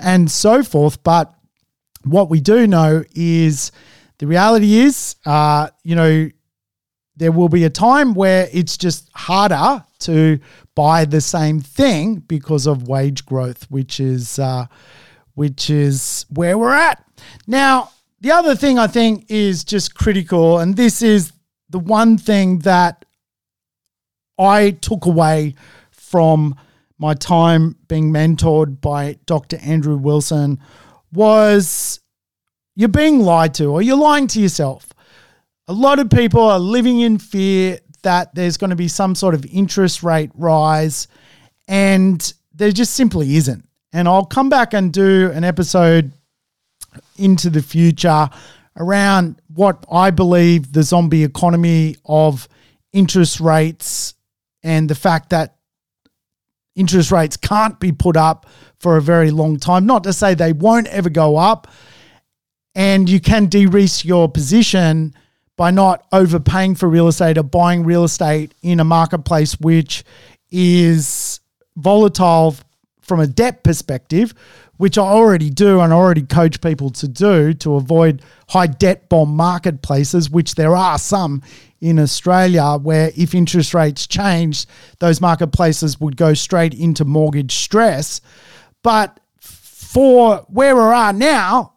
and 0.00 0.30
so 0.30 0.62
forth. 0.62 1.02
But 1.04 1.32
what 2.02 2.30
we 2.30 2.40
do 2.40 2.66
know 2.66 3.04
is 3.14 3.70
the 4.18 4.26
reality 4.26 4.78
is, 4.78 5.16
uh, 5.24 5.68
you 5.84 5.94
know, 5.94 6.30
there 7.16 7.32
will 7.32 7.48
be 7.48 7.64
a 7.64 7.70
time 7.70 8.14
where 8.14 8.48
it's 8.52 8.76
just 8.76 9.08
harder 9.14 9.84
to 10.04 10.38
buy 10.74 11.04
the 11.04 11.20
same 11.20 11.60
thing 11.60 12.16
because 12.16 12.66
of 12.66 12.88
wage 12.88 13.26
growth, 13.26 13.70
which 13.70 14.00
is 14.00 14.38
uh, 14.38 14.66
which 15.34 15.70
is 15.70 16.26
where 16.30 16.58
we're 16.58 16.74
at 16.74 17.04
now. 17.46 17.90
The 18.20 18.30
other 18.30 18.54
thing 18.54 18.78
I 18.78 18.86
think 18.86 19.24
is 19.28 19.64
just 19.64 19.96
critical, 19.96 20.60
and 20.60 20.76
this 20.76 21.02
is 21.02 21.32
the 21.70 21.80
one 21.80 22.18
thing 22.18 22.60
that 22.60 23.04
I 24.38 24.70
took 24.70 25.06
away 25.06 25.56
from 25.90 26.54
my 26.98 27.14
time 27.14 27.76
being 27.88 28.12
mentored 28.12 28.80
by 28.80 29.18
Dr. 29.26 29.58
Andrew 29.60 29.96
Wilson 29.96 30.60
was 31.12 31.98
you're 32.76 32.88
being 32.88 33.20
lied 33.20 33.54
to 33.54 33.66
or 33.66 33.82
you're 33.82 33.96
lying 33.96 34.28
to 34.28 34.40
yourself. 34.40 34.88
A 35.68 35.72
lot 35.72 35.98
of 35.98 36.10
people 36.10 36.42
are 36.42 36.60
living 36.60 37.00
in 37.00 37.18
fear 37.18 37.80
that 38.02 38.34
there's 38.34 38.56
going 38.56 38.70
to 38.70 38.76
be 38.76 38.88
some 38.88 39.14
sort 39.14 39.34
of 39.34 39.44
interest 39.46 40.02
rate 40.02 40.30
rise, 40.34 41.08
and 41.68 42.32
there 42.54 42.72
just 42.72 42.94
simply 42.94 43.36
isn't. 43.36 43.66
And 43.92 44.08
I'll 44.08 44.26
come 44.26 44.48
back 44.48 44.74
and 44.74 44.92
do 44.92 45.30
an 45.32 45.44
episode 45.44 46.12
into 47.16 47.50
the 47.50 47.62
future 47.62 48.28
around 48.76 49.40
what 49.54 49.84
I 49.90 50.10
believe 50.10 50.72
the 50.72 50.82
zombie 50.82 51.24
economy 51.24 51.96
of 52.04 52.48
interest 52.92 53.40
rates 53.40 54.14
and 54.62 54.88
the 54.88 54.94
fact 54.94 55.30
that 55.30 55.56
interest 56.74 57.10
rates 57.10 57.36
can't 57.36 57.78
be 57.78 57.92
put 57.92 58.16
up 58.16 58.46
for 58.78 58.96
a 58.96 59.02
very 59.02 59.30
long 59.30 59.58
time. 59.58 59.86
Not 59.86 60.04
to 60.04 60.12
say 60.12 60.34
they 60.34 60.52
won't 60.52 60.88
ever 60.88 61.10
go 61.10 61.36
up, 61.36 61.68
and 62.74 63.08
you 63.08 63.20
can 63.20 63.46
de 63.46 63.66
risk 63.66 64.04
your 64.04 64.28
position 64.28 65.14
by 65.56 65.70
not 65.70 66.06
overpaying 66.12 66.74
for 66.74 66.88
real 66.88 67.08
estate 67.08 67.38
or 67.38 67.42
buying 67.42 67.84
real 67.84 68.04
estate 68.04 68.54
in 68.62 68.80
a 68.80 68.84
marketplace 68.84 69.60
which 69.60 70.04
is 70.50 71.40
volatile 71.76 72.54
from 73.00 73.20
a 73.20 73.26
debt 73.26 73.62
perspective, 73.62 74.32
which 74.76 74.96
I 74.96 75.02
already 75.02 75.50
do 75.50 75.80
and 75.80 75.92
I 75.92 75.96
already 75.96 76.22
coach 76.22 76.60
people 76.60 76.90
to 76.90 77.08
do 77.08 77.52
to 77.54 77.74
avoid 77.74 78.22
high 78.48 78.66
debt 78.66 79.08
bomb 79.08 79.36
marketplaces, 79.36 80.30
which 80.30 80.54
there 80.54 80.76
are 80.76 80.98
some 80.98 81.42
in 81.80 81.98
Australia, 81.98 82.78
where 82.80 83.10
if 83.16 83.34
interest 83.34 83.74
rates 83.74 84.06
change, 84.06 84.66
those 85.00 85.20
marketplaces 85.20 86.00
would 86.00 86.16
go 86.16 86.32
straight 86.32 86.74
into 86.74 87.04
mortgage 87.04 87.54
stress. 87.54 88.20
But 88.82 89.18
for 89.40 90.46
where 90.48 90.74
we 90.74 90.80
are 90.80 91.12
now, 91.12 91.71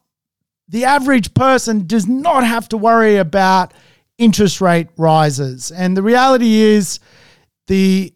the 0.68 0.86
average 0.86 1.34
person 1.34 1.86
does 1.86 2.08
not 2.08 2.44
have 2.44 2.68
to 2.70 2.78
worry 2.78 3.18
about 3.18 3.74
interest 4.18 4.62
rate 4.62 4.88
rises. 4.98 5.72
And 5.72 5.96
the 5.96 6.02
reality 6.02 6.56
is, 6.56 7.00
the 7.68 8.14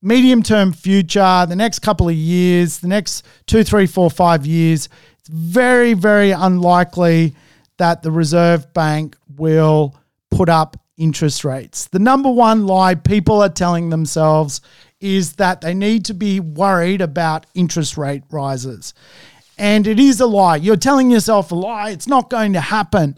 medium 0.00 0.42
term 0.42 0.72
future, 0.72 1.46
the 1.48 1.56
next 1.56 1.80
couple 1.80 2.08
of 2.08 2.14
years, 2.14 2.78
the 2.78 2.88
next 2.88 3.24
two, 3.46 3.62
three, 3.62 3.86
four, 3.86 4.10
five 4.10 4.46
years, 4.46 4.88
it's 5.20 5.28
very, 5.28 5.94
very 5.94 6.32
unlikely 6.32 7.34
that 7.78 8.02
the 8.02 8.10
Reserve 8.10 8.72
Bank 8.74 9.16
will 9.36 9.94
put 10.30 10.48
up 10.48 10.76
interest 10.96 11.44
rates. 11.44 11.88
The 11.88 11.98
number 11.98 12.30
one 12.30 12.66
lie 12.66 12.94
people 12.94 13.42
are 13.42 13.48
telling 13.48 13.90
themselves 13.90 14.60
is 15.00 15.34
that 15.34 15.60
they 15.60 15.74
need 15.74 16.04
to 16.06 16.14
be 16.14 16.38
worried 16.38 17.00
about 17.00 17.46
interest 17.54 17.96
rate 17.96 18.22
rises. 18.30 18.94
And 19.62 19.86
it 19.86 20.00
is 20.00 20.18
a 20.18 20.26
lie. 20.26 20.56
You're 20.56 20.76
telling 20.76 21.08
yourself 21.08 21.52
a 21.52 21.54
lie. 21.54 21.90
It's 21.90 22.08
not 22.08 22.28
going 22.28 22.54
to 22.54 22.60
happen. 22.60 23.14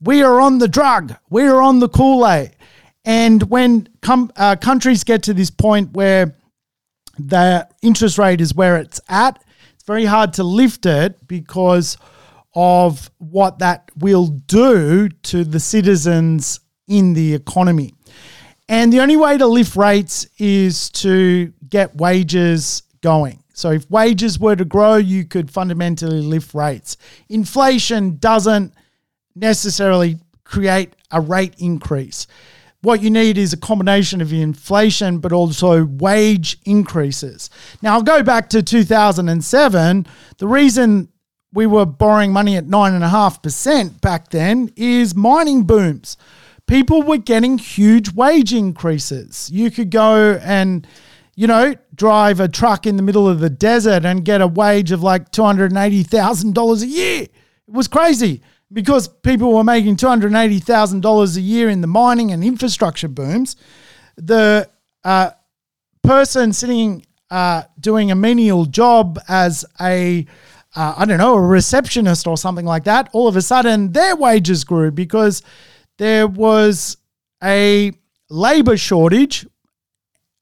We 0.00 0.24
are 0.24 0.40
on 0.40 0.58
the 0.58 0.66
drug, 0.66 1.14
we 1.30 1.44
are 1.44 1.62
on 1.62 1.78
the 1.78 1.88
Kool 1.88 2.26
Aid. 2.26 2.56
And 3.04 3.44
when 3.44 3.88
com- 4.02 4.32
uh, 4.34 4.56
countries 4.56 5.04
get 5.04 5.22
to 5.22 5.34
this 5.34 5.50
point 5.50 5.92
where 5.92 6.36
the 7.16 7.68
interest 7.80 8.18
rate 8.18 8.40
is 8.40 8.52
where 8.56 8.76
it's 8.78 9.00
at, 9.08 9.40
it's 9.72 9.84
very 9.84 10.04
hard 10.04 10.32
to 10.32 10.42
lift 10.42 10.84
it 10.84 11.28
because 11.28 11.96
of 12.56 13.08
what 13.18 13.60
that 13.60 13.88
will 13.96 14.26
do 14.26 15.08
to 15.08 15.44
the 15.44 15.60
citizens 15.60 16.58
in 16.88 17.14
the 17.14 17.34
economy. 17.34 17.94
And 18.68 18.92
the 18.92 18.98
only 18.98 19.16
way 19.16 19.38
to 19.38 19.46
lift 19.46 19.76
rates 19.76 20.26
is 20.38 20.90
to 20.90 21.52
get 21.68 21.94
wages 21.94 22.82
going. 23.00 23.43
So 23.54 23.70
if 23.70 23.90
wages 23.90 24.38
were 24.38 24.56
to 24.56 24.64
grow, 24.66 24.96
you 24.96 25.24
could 25.24 25.50
fundamentally 25.50 26.20
lift 26.20 26.52
rates. 26.52 26.98
Inflation 27.30 28.18
doesn't 28.18 28.74
necessarily 29.34 30.18
create 30.44 30.94
a 31.10 31.20
rate 31.20 31.54
increase 31.58 32.26
what 32.84 33.02
you 33.02 33.10
need 33.10 33.38
is 33.38 33.52
a 33.52 33.56
combination 33.56 34.20
of 34.20 34.32
inflation, 34.32 35.18
but 35.18 35.32
also 35.32 35.86
wage 35.86 36.58
increases. 36.64 37.48
Now, 37.80 37.94
I'll 37.94 38.02
go 38.02 38.22
back 38.22 38.50
to 38.50 38.62
2007. 38.62 40.06
The 40.36 40.46
reason 40.46 41.08
we 41.52 41.66
were 41.66 41.86
borrowing 41.86 42.32
money 42.32 42.56
at 42.56 42.66
9.5% 42.66 44.00
back 44.00 44.30
then 44.30 44.70
is 44.76 45.14
mining 45.14 45.64
booms. 45.64 46.16
People 46.66 47.02
were 47.02 47.18
getting 47.18 47.58
huge 47.58 48.12
wage 48.12 48.52
increases. 48.52 49.50
You 49.50 49.70
could 49.70 49.90
go 49.90 50.38
and, 50.42 50.86
you 51.36 51.46
know, 51.46 51.74
drive 51.94 52.40
a 52.40 52.48
truck 52.48 52.86
in 52.86 52.96
the 52.96 53.02
middle 53.02 53.28
of 53.28 53.40
the 53.40 53.50
desert 53.50 54.04
and 54.04 54.24
get 54.24 54.40
a 54.40 54.46
wage 54.46 54.92
of 54.92 55.02
like 55.02 55.30
$280,000 55.32 56.82
a 56.82 56.86
year. 56.86 57.22
It 57.22 57.30
was 57.66 57.88
crazy 57.88 58.42
because 58.72 59.08
people 59.08 59.52
were 59.52 59.64
making 59.64 59.96
$280,000 59.96 61.36
a 61.36 61.40
year 61.40 61.68
in 61.68 61.80
the 61.80 61.86
mining 61.86 62.32
and 62.32 62.44
infrastructure 62.44 63.08
booms, 63.08 63.56
the 64.16 64.68
uh, 65.04 65.30
person 66.02 66.52
sitting 66.52 67.04
uh, 67.30 67.62
doing 67.80 68.10
a 68.10 68.14
menial 68.14 68.64
job 68.64 69.18
as 69.28 69.64
a 69.80 70.26
uh, 70.76 70.94
I 70.96 71.04
don't 71.04 71.18
know, 71.18 71.34
a 71.34 71.40
receptionist 71.40 72.26
or 72.26 72.36
something 72.36 72.66
like 72.66 72.84
that, 72.84 73.08
all 73.12 73.28
of 73.28 73.36
a 73.36 73.42
sudden 73.42 73.92
their 73.92 74.16
wages 74.16 74.64
grew 74.64 74.90
because 74.90 75.42
there 75.98 76.26
was 76.26 76.96
a 77.42 77.92
labor 78.28 78.76
shortage 78.76 79.46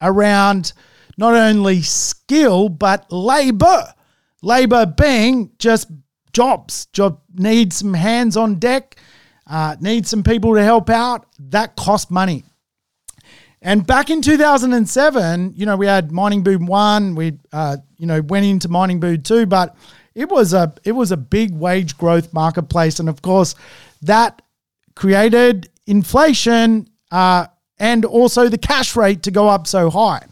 around 0.03 0.73
not 1.17 1.35
only 1.35 1.83
skill 1.83 2.69
but 2.69 3.11
labor. 3.11 3.95
Labor 4.43 4.87
being 4.87 5.53
just 5.59 5.89
jobs. 6.33 6.87
Job 6.87 7.21
needs 7.35 7.77
some 7.77 7.95
hands 7.95 8.37
on 8.37 8.59
deck, 8.59 8.97
uh, 9.47 9.77
needs 9.81 10.11
some 10.11 10.23
people 10.23 10.55
to 10.55 10.63
help 10.63 10.91
out. 10.91 11.27
That 11.39 11.77
cost 11.77 12.11
money. 12.11 12.45
And 13.61 13.87
back 13.87 14.11
in 14.11 14.23
2007, 14.23 15.55
you 15.55 15.67
know, 15.67 15.77
we 15.77 15.87
had 15.87 16.11
mining 16.11 16.43
boom 16.43 16.67
one. 16.67 17.15
We, 17.15 17.39
uh, 17.53 17.77
you 17.97 18.07
know, 18.07 18.21
went 18.21 18.45
into 18.45 18.69
mining 18.69 18.99
boom 18.99 19.23
two, 19.23 19.47
but 19.47 19.77
it 20.15 20.29
was 20.29 20.53
a 20.53 20.75
it 20.85 20.93
was 20.93 21.13
a 21.13 21.17
big 21.17 21.55
wage 21.55 21.97
growth 21.97 22.33
marketplace, 22.35 22.99
and 22.99 23.09
of 23.09 23.23
course, 23.23 23.55
that 24.03 24.43
created 24.97 25.71
inflation 25.87 26.89
uh, 27.11 27.47
and 27.79 28.05
also 28.05 28.49
the 28.49 28.59
cash 28.59 28.97
rate 28.97 29.23
to 29.25 29.31
go 29.31 29.49
up 29.49 29.67
so 29.67 29.91
high. 29.91 30.25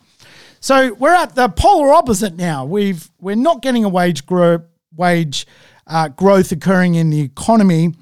So 0.60 0.94
we're 0.94 1.14
at 1.14 1.34
the 1.34 1.48
polar 1.48 1.92
opposite 1.92 2.36
now. 2.36 2.64
We've 2.64 3.10
we're 3.18 3.36
not 3.36 3.62
getting 3.62 3.84
a 3.84 3.88
wage 3.88 4.26
growth 4.26 4.62
wage 4.94 5.46
uh, 5.86 6.08
growth 6.08 6.52
occurring 6.52 6.94
in 6.94 7.10
the 7.10 7.20
economy. 7.20 7.94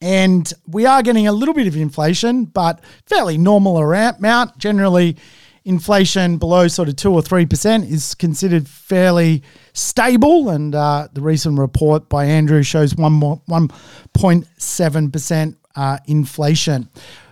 And 0.00 0.52
we 0.66 0.86
are 0.86 1.02
getting 1.02 1.26
a 1.26 1.32
little 1.32 1.54
bit 1.54 1.66
of 1.66 1.76
inflation, 1.76 2.44
but 2.44 2.80
fairly 3.06 3.36
normal 3.36 3.78
amount. 3.78 4.56
Generally, 4.58 5.16
inflation 5.64 6.38
below 6.38 6.68
sort 6.68 6.88
of 6.88 6.94
2 6.96 7.12
or 7.12 7.20
3% 7.20 7.90
is 7.90 8.14
considered 8.14 8.68
fairly 8.68 9.42
stable. 9.72 10.50
And 10.50 10.72
uh, 10.74 11.08
the 11.12 11.20
recent 11.20 11.58
report 11.58 12.08
by 12.08 12.26
Andrew 12.26 12.62
shows 12.62 12.94
one 12.94 13.20
1.7% 13.20 15.56
uh, 15.74 15.98
inflation. 16.06 16.88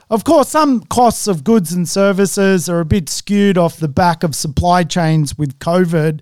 Of 0.08 0.22
course, 0.22 0.48
some 0.48 0.82
costs 0.82 1.26
of 1.26 1.42
goods 1.42 1.72
and 1.72 1.88
services 1.88 2.68
are 2.68 2.80
a 2.80 2.84
bit 2.84 3.08
skewed 3.08 3.58
off 3.58 3.78
the 3.78 3.88
back 3.88 4.22
of 4.22 4.36
supply 4.36 4.84
chains 4.84 5.36
with 5.36 5.58
COVID, 5.58 6.20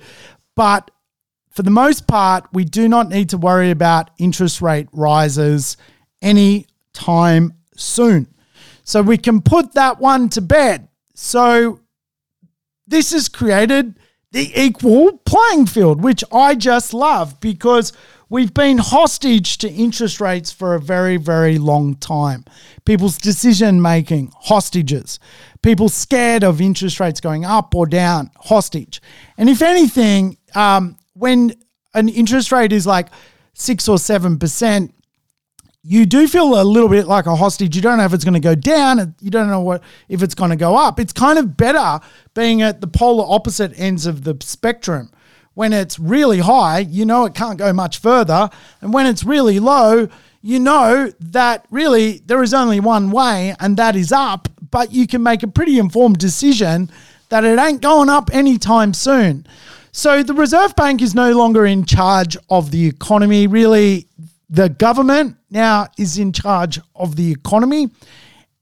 but 0.56 0.90
for 1.50 1.62
the 1.62 1.70
most 1.70 2.06
part, 2.06 2.48
we 2.52 2.64
do 2.64 2.88
not 2.88 3.10
need 3.10 3.28
to 3.30 3.38
worry 3.38 3.70
about 3.70 4.10
interest 4.18 4.60
rate 4.60 4.88
rises 4.92 5.76
any 6.22 6.66
time 6.92 7.52
soon. 7.76 8.26
So 8.84 9.02
we 9.02 9.18
can 9.18 9.40
put 9.40 9.74
that 9.74 10.00
one 10.00 10.28
to 10.30 10.40
bed. 10.40 10.88
So 11.14 11.80
this 12.86 13.12
has 13.12 13.28
created 13.28 13.98
the 14.32 14.50
equal 14.60 15.18
playing 15.18 15.66
field, 15.66 16.02
which 16.02 16.24
I 16.32 16.56
just 16.56 16.92
love 16.92 17.38
because 17.38 17.92
we've 18.28 18.54
been 18.54 18.78
hostage 18.78 19.58
to 19.58 19.70
interest 19.70 20.20
rates 20.20 20.50
for 20.50 20.74
a 20.74 20.80
very, 20.80 21.16
very 21.16 21.58
long 21.58 21.94
time. 21.96 22.44
People's 22.84 23.18
decision 23.18 23.80
making, 23.80 24.32
hostages. 24.34 25.18
People 25.62 25.88
scared 25.88 26.44
of 26.44 26.60
interest 26.60 27.00
rates 27.00 27.20
going 27.20 27.44
up 27.44 27.74
or 27.74 27.86
down, 27.86 28.30
hostage. 28.36 29.00
And 29.38 29.48
if 29.48 29.62
anything, 29.62 30.36
um, 30.54 30.96
when 31.14 31.54
an 31.94 32.08
interest 32.08 32.52
rate 32.52 32.72
is 32.72 32.86
like 32.86 33.08
six 33.54 33.88
or 33.88 33.98
seven 33.98 34.38
percent, 34.38 34.94
you 35.86 36.06
do 36.06 36.26
feel 36.26 36.60
a 36.60 36.64
little 36.64 36.88
bit 36.88 37.06
like 37.06 37.26
a 37.26 37.36
hostage. 37.36 37.76
You 37.76 37.82
don't 37.82 37.98
know 37.98 38.04
if 38.04 38.14
it's 38.14 38.24
going 38.24 38.34
to 38.34 38.40
go 38.40 38.54
down. 38.54 39.14
You 39.20 39.30
don't 39.30 39.48
know 39.48 39.60
what 39.60 39.82
if 40.08 40.22
it's 40.22 40.34
going 40.34 40.50
to 40.50 40.56
go 40.56 40.76
up. 40.76 40.98
It's 40.98 41.12
kind 41.12 41.38
of 41.38 41.58
better 41.58 42.00
being 42.32 42.62
at 42.62 42.80
the 42.80 42.86
polar 42.86 43.24
opposite 43.28 43.78
ends 43.78 44.06
of 44.06 44.24
the 44.24 44.36
spectrum. 44.40 45.10
When 45.54 45.72
it's 45.72 45.98
really 45.98 46.40
high, 46.40 46.80
you 46.80 47.04
know 47.04 47.24
it 47.24 47.34
can't 47.34 47.58
go 47.58 47.72
much 47.72 47.98
further, 47.98 48.50
and 48.80 48.92
when 48.92 49.06
it's 49.06 49.24
really 49.24 49.60
low, 49.60 50.08
you 50.42 50.58
know 50.58 51.12
that 51.20 51.66
really 51.70 52.20
there 52.26 52.42
is 52.42 52.52
only 52.52 52.80
one 52.80 53.10
way, 53.10 53.54
and 53.60 53.76
that 53.76 53.96
is 53.96 54.12
up. 54.12 54.48
But 54.70 54.92
you 54.92 55.06
can 55.06 55.22
make 55.22 55.42
a 55.42 55.48
pretty 55.48 55.78
informed 55.78 56.18
decision 56.18 56.90
that 57.28 57.44
it 57.44 57.58
ain't 57.58 57.80
going 57.80 58.08
up 58.08 58.30
anytime 58.32 58.92
soon. 58.92 59.46
So 59.92 60.24
the 60.24 60.34
Reserve 60.34 60.74
Bank 60.74 61.00
is 61.00 61.14
no 61.14 61.32
longer 61.32 61.64
in 61.64 61.84
charge 61.84 62.36
of 62.50 62.72
the 62.72 62.86
economy. 62.88 63.46
Really, 63.46 64.08
the 64.50 64.68
government 64.68 65.36
now 65.50 65.86
is 65.96 66.18
in 66.18 66.32
charge 66.32 66.80
of 66.96 67.14
the 67.14 67.30
economy. 67.30 67.90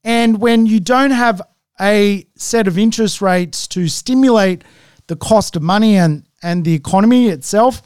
And 0.05 0.40
when 0.40 0.66
you 0.66 0.78
don't 0.78 1.11
have 1.11 1.40
a 1.80 2.26
set 2.36 2.68
of 2.68 2.76
interest 2.78 3.22
rates 3.22 3.66
to 3.68 3.88
stimulate 3.88 4.62
the 5.07 5.16
cost 5.16 5.57
of 5.57 5.62
money 5.62 5.97
and, 5.97 6.24
and 6.43 6.64
the 6.64 6.74
economy 6.74 7.28
itself, 7.28 7.82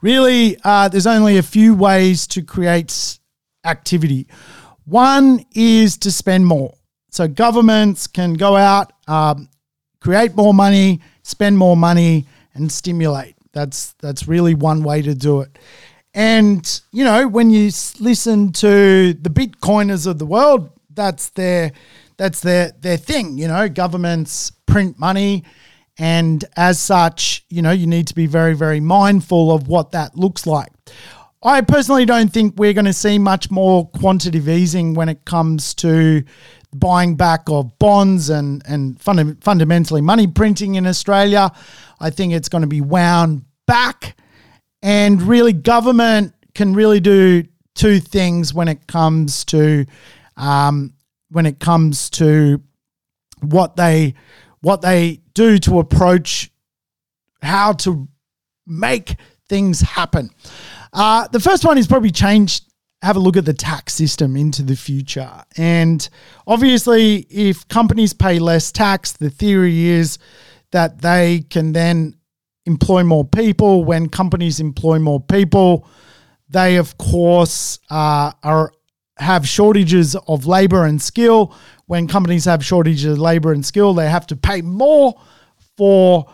really, 0.00 0.56
uh, 0.64 0.88
there's 0.88 1.06
only 1.06 1.38
a 1.38 1.42
few 1.42 1.74
ways 1.74 2.26
to 2.28 2.42
create 2.42 3.18
activity. 3.64 4.26
One 4.84 5.44
is 5.54 5.96
to 5.98 6.10
spend 6.10 6.46
more. 6.46 6.74
So 7.10 7.28
governments 7.28 8.06
can 8.06 8.34
go 8.34 8.56
out, 8.56 8.92
um, 9.06 9.48
create 10.00 10.34
more 10.34 10.54
money, 10.54 11.00
spend 11.22 11.58
more 11.58 11.76
money 11.76 12.26
and 12.54 12.70
stimulate. 12.70 13.36
That's 13.52 13.92
that's 14.00 14.26
really 14.26 14.54
one 14.54 14.82
way 14.82 15.02
to 15.02 15.14
do 15.14 15.42
it. 15.42 15.58
And 16.14 16.80
you 16.90 17.04
know, 17.04 17.28
when 17.28 17.50
you 17.50 17.70
listen 18.00 18.52
to 18.52 19.14
the 19.14 19.30
Bitcoiners 19.30 20.06
of 20.06 20.18
the 20.18 20.26
world, 20.26 20.70
that's 20.90 21.30
their 21.30 21.72
that's 22.16 22.40
their 22.40 22.72
their 22.80 22.96
thing. 22.96 23.38
You 23.38 23.48
know, 23.48 23.68
governments 23.68 24.50
print 24.66 24.98
money, 24.98 25.44
and 25.98 26.44
as 26.56 26.80
such, 26.80 27.44
you 27.48 27.62
know, 27.62 27.70
you 27.70 27.86
need 27.86 28.06
to 28.08 28.14
be 28.14 28.26
very 28.26 28.54
very 28.54 28.80
mindful 28.80 29.52
of 29.52 29.68
what 29.68 29.92
that 29.92 30.16
looks 30.16 30.46
like. 30.46 30.72
I 31.42 31.60
personally 31.60 32.04
don't 32.04 32.32
think 32.32 32.54
we're 32.56 32.72
going 32.72 32.84
to 32.84 32.92
see 32.92 33.18
much 33.18 33.50
more 33.50 33.88
quantitative 33.88 34.48
easing 34.48 34.94
when 34.94 35.08
it 35.08 35.24
comes 35.24 35.74
to 35.74 36.22
buying 36.72 37.16
back 37.16 37.42
of 37.48 37.78
bonds 37.78 38.30
and 38.30 38.62
and 38.66 39.00
funda- 39.00 39.36
fundamentally 39.40 40.00
money 40.00 40.26
printing 40.26 40.76
in 40.76 40.86
Australia. 40.86 41.50
I 42.00 42.10
think 42.10 42.32
it's 42.32 42.48
going 42.48 42.62
to 42.62 42.68
be 42.68 42.80
wound 42.80 43.44
back, 43.66 44.16
and 44.82 45.20
really 45.22 45.52
government 45.52 46.34
can 46.54 46.74
really 46.74 47.00
do 47.00 47.44
two 47.74 48.00
things 48.00 48.52
when 48.54 48.68
it 48.68 48.86
comes 48.86 49.44
to 49.46 49.86
um, 50.36 50.94
when 51.30 51.46
it 51.46 51.58
comes 51.58 52.10
to 52.10 52.62
what 53.40 53.76
they 53.76 54.14
what 54.62 54.80
they 54.80 55.20
do 55.34 55.58
to 55.58 55.78
approach 55.78 56.50
how 57.42 57.72
to 57.72 58.08
make 58.66 59.16
things 59.48 59.80
happen. 59.80 60.30
Uh, 60.92 61.28
the 61.28 61.40
first 61.40 61.64
one 61.64 61.76
is 61.76 61.86
probably 61.86 62.10
change, 62.10 62.62
have 63.02 63.16
a 63.16 63.18
look 63.18 63.36
at 63.36 63.44
the 63.44 63.52
tax 63.52 63.92
system 63.92 64.36
into 64.36 64.62
the 64.62 64.76
future. 64.76 65.30
And 65.56 66.08
obviously, 66.46 67.26
if 67.28 67.66
companies 67.68 68.12
pay 68.12 68.38
less 68.38 68.72
tax, 68.72 69.12
the 69.12 69.30
theory 69.30 69.86
is 69.86 70.18
that 70.70 71.02
they 71.02 71.44
can 71.50 71.72
then 71.72 72.14
employ 72.64 73.02
more 73.02 73.24
people. 73.24 73.84
When 73.84 74.08
companies 74.08 74.60
employ 74.60 74.98
more 75.00 75.20
people, 75.20 75.88
they, 76.48 76.76
of 76.76 76.96
course, 76.98 77.78
uh, 77.90 78.32
are 78.42 78.72
have 79.18 79.46
shortages 79.46 80.16
of 80.26 80.46
labor 80.46 80.84
and 80.84 81.00
skill. 81.00 81.54
When 81.92 82.08
companies 82.08 82.46
have 82.46 82.64
shortages 82.64 83.04
of 83.04 83.18
labor 83.18 83.52
and 83.52 83.66
skill, 83.66 83.92
they 83.92 84.08
have 84.08 84.26
to 84.28 84.34
pay 84.34 84.62
more 84.62 85.14
for 85.76 86.24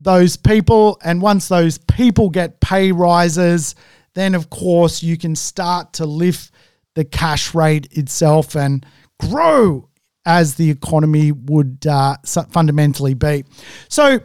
those 0.00 0.36
people. 0.36 0.98
And 1.04 1.22
once 1.22 1.46
those 1.46 1.78
people 1.78 2.30
get 2.30 2.58
pay 2.58 2.90
rises, 2.90 3.76
then 4.16 4.34
of 4.34 4.50
course 4.50 5.00
you 5.00 5.16
can 5.16 5.36
start 5.36 5.92
to 5.92 6.04
lift 6.04 6.50
the 6.96 7.04
cash 7.04 7.54
rate 7.54 7.86
itself 7.92 8.56
and 8.56 8.84
grow 9.20 9.88
as 10.26 10.56
the 10.56 10.68
economy 10.68 11.30
would 11.30 11.86
uh, 11.86 12.16
fundamentally 12.50 13.14
be. 13.14 13.44
So, 13.88 14.18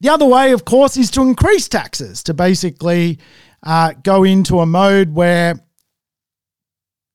the 0.00 0.10
other 0.10 0.26
way, 0.26 0.52
of 0.52 0.64
course, 0.64 0.96
is 0.96 1.10
to 1.10 1.22
increase 1.22 1.68
taxes, 1.68 2.22
to 2.22 2.34
basically 2.34 3.18
uh, 3.64 3.94
go 4.04 4.22
into 4.22 4.60
a 4.60 4.66
mode 4.66 5.12
where 5.12 5.56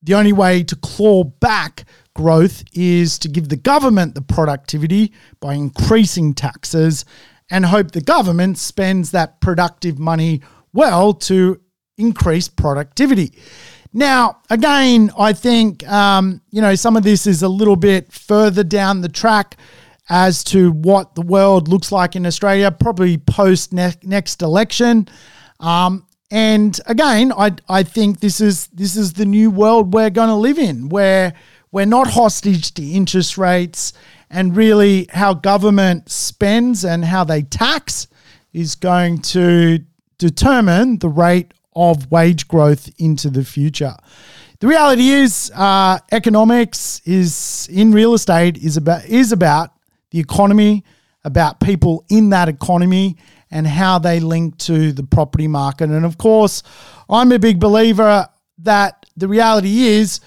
the 0.03 0.15
only 0.15 0.33
way 0.33 0.63
to 0.63 0.75
claw 0.75 1.23
back 1.23 1.85
growth 2.17 2.63
is 2.73 3.19
to 3.19 3.29
give 3.29 3.47
the 3.47 3.55
government 3.55 4.15
the 4.15 4.21
productivity 4.21 5.13
by 5.39 5.53
increasing 5.53 6.33
taxes 6.33 7.05
and 7.49 7.65
hope 7.65 7.91
the 7.91 8.01
government 8.01 8.57
spends 8.57 9.11
that 9.11 9.39
productive 9.39 9.99
money 9.99 10.41
well 10.73 11.13
to 11.13 11.61
increase 11.97 12.47
productivity. 12.47 13.31
Now, 13.93 14.39
again, 14.49 15.11
I 15.17 15.31
think 15.33 15.87
um, 15.87 16.41
you 16.49 16.61
know 16.61 16.75
some 16.75 16.97
of 16.97 17.03
this 17.03 17.25
is 17.25 17.43
a 17.43 17.47
little 17.47 17.77
bit 17.77 18.11
further 18.11 18.63
down 18.63 19.01
the 19.01 19.09
track 19.09 19.55
as 20.09 20.43
to 20.45 20.71
what 20.71 21.15
the 21.15 21.21
world 21.21 21.67
looks 21.67 21.91
like 21.91 22.15
in 22.15 22.25
Australia, 22.25 22.71
probably 22.71 23.17
post 23.17 23.73
ne- 23.73 24.01
next 24.03 24.41
election. 24.41 25.07
Um, 25.59 26.05
and 26.31 26.79
again, 26.87 27.31
I 27.31 27.51
I 27.69 27.83
think 27.83 28.19
this 28.19 28.41
is 28.41 28.67
this 28.67 28.95
is 28.97 29.13
the 29.13 29.25
new 29.25 29.49
world 29.51 29.93
we're 29.93 30.09
going 30.09 30.29
to 30.29 30.35
live 30.35 30.59
in, 30.59 30.89
where 30.89 31.33
we're 31.77 31.85
not 31.85 32.07
hostage 32.07 32.73
to 32.73 32.83
interest 32.83 33.37
rates 33.37 33.93
and 34.31 34.57
really 34.57 35.05
how 35.11 35.31
government 35.31 36.09
spends 36.09 36.83
and 36.83 37.05
how 37.05 37.23
they 37.23 37.43
tax 37.43 38.07
is 38.51 38.73
going 38.73 39.19
to 39.19 39.77
determine 40.17 40.97
the 40.97 41.07
rate 41.07 41.53
of 41.75 42.11
wage 42.11 42.47
growth 42.47 42.89
into 42.97 43.29
the 43.29 43.45
future. 43.45 43.95
The 44.59 44.65
reality 44.65 45.09
is, 45.09 45.51
uh, 45.53 45.99
economics 46.11 46.99
is 47.05 47.69
in 47.71 47.91
real 47.91 48.15
estate 48.15 48.57
is 48.57 48.75
about 48.75 49.05
is 49.05 49.31
about 49.31 49.69
the 50.09 50.19
economy, 50.19 50.83
about 51.25 51.59
people 51.59 52.03
in 52.09 52.31
that 52.31 52.49
economy, 52.49 53.17
and 53.51 53.67
how 53.67 53.99
they 53.99 54.19
link 54.19 54.57
to 54.69 54.91
the 54.93 55.03
property 55.03 55.47
market. 55.47 55.91
And 55.91 56.05
of 56.05 56.17
course, 56.17 56.63
I'm 57.07 57.31
a 57.31 57.37
big 57.37 57.59
believer 57.59 58.27
that 58.63 59.05
the 59.15 59.27
reality 59.27 59.83
is 59.83 60.21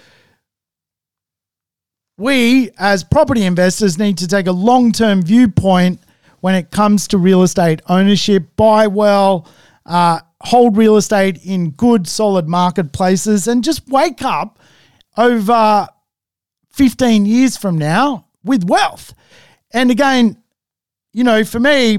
we 2.21 2.71
as 2.79 3.03
property 3.03 3.45
investors 3.45 3.99
need 3.99 4.18
to 4.18 4.29
take 4.29 4.47
a 4.47 4.53
long 4.53 4.93
term 4.93 5.23
viewpoint 5.23 6.01
when 6.41 6.55
it 6.55 6.71
comes 6.71 7.09
to 7.09 7.18
real 7.18 7.43
estate 7.43 7.81
ownership. 7.89 8.55
Buy 8.57 8.87
well, 8.87 9.49
uh, 9.87 10.21
hold 10.43 10.77
real 10.77 10.97
estate 10.99 11.45
in 11.45 11.71
good, 11.71 12.07
solid 12.07 12.47
marketplaces, 12.47 13.49
and 13.49 13.64
just 13.64 13.89
wake 13.89 14.23
up 14.23 14.59
over 15.16 15.89
15 16.73 17.25
years 17.25 17.57
from 17.57 17.79
now 17.79 18.27
with 18.45 18.64
wealth. 18.64 19.14
And 19.73 19.91
again, 19.91 20.43
you 21.12 21.25
know, 21.25 21.43
for 21.43 21.59
me, 21.59 21.99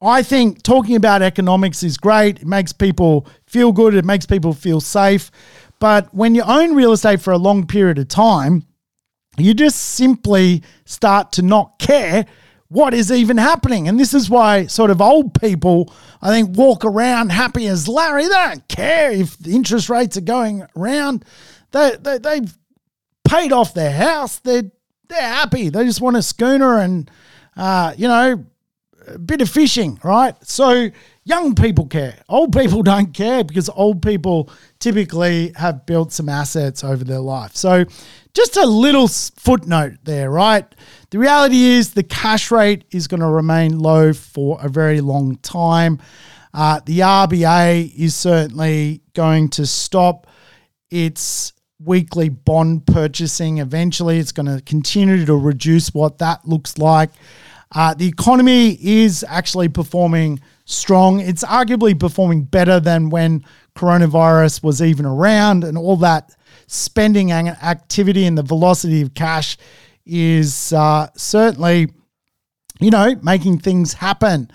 I 0.00 0.22
think 0.22 0.62
talking 0.62 0.96
about 0.96 1.22
economics 1.22 1.82
is 1.82 1.96
great. 1.96 2.40
It 2.40 2.46
makes 2.46 2.72
people 2.72 3.26
feel 3.46 3.70
good, 3.70 3.94
it 3.94 4.04
makes 4.04 4.26
people 4.26 4.52
feel 4.52 4.80
safe. 4.80 5.30
But 5.82 6.14
when 6.14 6.36
you 6.36 6.42
own 6.42 6.76
real 6.76 6.92
estate 6.92 7.20
for 7.20 7.32
a 7.32 7.38
long 7.38 7.66
period 7.66 7.98
of 7.98 8.06
time, 8.06 8.64
you 9.36 9.52
just 9.52 9.80
simply 9.80 10.62
start 10.84 11.32
to 11.32 11.42
not 11.42 11.80
care 11.80 12.24
what 12.68 12.94
is 12.94 13.10
even 13.10 13.36
happening. 13.36 13.88
And 13.88 13.98
this 13.98 14.14
is 14.14 14.30
why 14.30 14.66
sort 14.66 14.92
of 14.92 15.00
old 15.00 15.34
people, 15.40 15.92
I 16.22 16.28
think, 16.28 16.56
walk 16.56 16.84
around 16.84 17.32
happy 17.32 17.66
as 17.66 17.88
Larry. 17.88 18.22
They 18.22 18.28
don't 18.28 18.68
care 18.68 19.10
if 19.10 19.36
the 19.38 19.56
interest 19.56 19.90
rates 19.90 20.16
are 20.16 20.20
going 20.20 20.64
around. 20.76 21.24
They, 21.72 21.96
they, 22.00 22.18
they've 22.18 22.56
paid 23.24 23.52
off 23.52 23.74
their 23.74 23.90
house. 23.90 24.38
They're, 24.38 24.70
they're 25.08 25.20
happy. 25.20 25.68
They 25.68 25.84
just 25.84 26.00
want 26.00 26.16
a 26.16 26.22
schooner 26.22 26.78
and, 26.78 27.10
uh, 27.56 27.92
you 27.96 28.06
know, 28.06 28.44
a 29.06 29.18
bit 29.18 29.40
of 29.40 29.48
fishing, 29.48 29.98
right? 30.02 30.34
So 30.46 30.90
young 31.24 31.54
people 31.54 31.86
care. 31.86 32.16
Old 32.28 32.52
people 32.52 32.82
don't 32.92 33.12
care 33.12 33.44
because 33.44 33.68
old 33.70 34.02
people 34.02 34.50
typically 34.78 35.52
have 35.56 35.86
built 35.86 36.12
some 36.12 36.28
assets 36.28 36.84
over 36.84 37.04
their 37.04 37.20
life. 37.20 37.54
So 37.54 37.84
just 38.34 38.56
a 38.56 38.66
little 38.66 39.08
footnote 39.08 39.98
there, 40.04 40.30
right? 40.30 40.64
The 41.10 41.18
reality 41.18 41.64
is 41.64 41.92
the 41.92 42.02
cash 42.02 42.50
rate 42.50 42.84
is 42.90 43.06
going 43.06 43.20
to 43.20 43.28
remain 43.28 43.78
low 43.78 44.12
for 44.12 44.58
a 44.62 44.68
very 44.68 45.00
long 45.00 45.36
time. 45.38 46.00
Uh, 46.54 46.80
the 46.84 47.00
RBA 47.00 47.94
is 47.94 48.14
certainly 48.14 49.02
going 49.14 49.48
to 49.50 49.66
stop 49.66 50.26
its 50.90 51.52
weekly 51.84 52.28
bond 52.28 52.86
purchasing. 52.86 53.58
Eventually, 53.58 54.18
it's 54.18 54.32
going 54.32 54.46
to 54.46 54.62
continue 54.64 55.24
to 55.24 55.34
reduce 55.34 55.92
what 55.94 56.18
that 56.18 56.46
looks 56.46 56.78
like. 56.78 57.10
Uh, 57.74 57.94
the 57.94 58.06
economy 58.06 58.78
is 58.80 59.24
actually 59.28 59.68
performing 59.68 60.38
strong. 60.66 61.20
It's 61.20 61.42
arguably 61.42 61.98
performing 61.98 62.44
better 62.44 62.78
than 62.78 63.10
when 63.10 63.44
coronavirus 63.74 64.62
was 64.62 64.82
even 64.82 65.06
around, 65.06 65.64
and 65.64 65.78
all 65.78 65.96
that 65.98 66.36
spending 66.66 67.32
activity 67.32 68.26
and 68.26 68.36
the 68.36 68.42
velocity 68.42 69.00
of 69.00 69.14
cash 69.14 69.56
is 70.04 70.72
uh, 70.72 71.08
certainly, 71.16 71.88
you 72.80 72.90
know, 72.90 73.16
making 73.22 73.58
things 73.58 73.94
happen. 73.94 74.50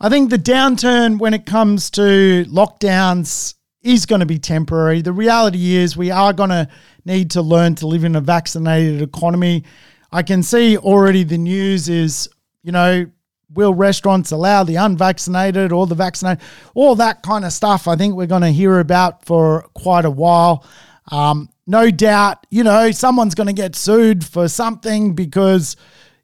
I 0.00 0.08
think 0.08 0.30
the 0.30 0.38
downturn 0.38 1.18
when 1.18 1.34
it 1.34 1.46
comes 1.46 1.90
to 1.90 2.44
lockdowns 2.48 3.54
is 3.82 4.06
going 4.06 4.20
to 4.20 4.26
be 4.26 4.38
temporary. 4.38 5.02
The 5.02 5.12
reality 5.12 5.76
is 5.76 5.96
we 5.96 6.10
are 6.10 6.32
going 6.32 6.50
to 6.50 6.68
need 7.04 7.30
to 7.32 7.42
learn 7.42 7.74
to 7.76 7.86
live 7.86 8.04
in 8.04 8.16
a 8.16 8.20
vaccinated 8.20 9.02
economy. 9.02 9.64
I 10.10 10.22
can 10.22 10.42
see 10.42 10.78
already 10.78 11.24
the 11.24 11.38
news 11.38 11.88
is 11.88 12.28
you 12.64 12.72
know, 12.72 13.06
will 13.52 13.74
restaurants 13.74 14.32
allow 14.32 14.64
the 14.64 14.76
unvaccinated 14.76 15.70
or 15.70 15.86
the 15.86 15.94
vaccinated? 15.94 16.42
All 16.74 16.96
that 16.96 17.22
kind 17.22 17.44
of 17.44 17.52
stuff 17.52 17.86
I 17.86 17.94
think 17.94 18.16
we're 18.16 18.26
going 18.26 18.42
to 18.42 18.50
hear 18.50 18.80
about 18.80 19.24
for 19.24 19.68
quite 19.74 20.04
a 20.04 20.10
while. 20.10 20.64
Um, 21.12 21.50
no 21.66 21.90
doubt, 21.90 22.46
you 22.50 22.64
know, 22.64 22.90
someone's 22.90 23.34
going 23.34 23.46
to 23.46 23.52
get 23.52 23.76
sued 23.76 24.24
for 24.24 24.48
something 24.48 25.14
because, 25.14 25.76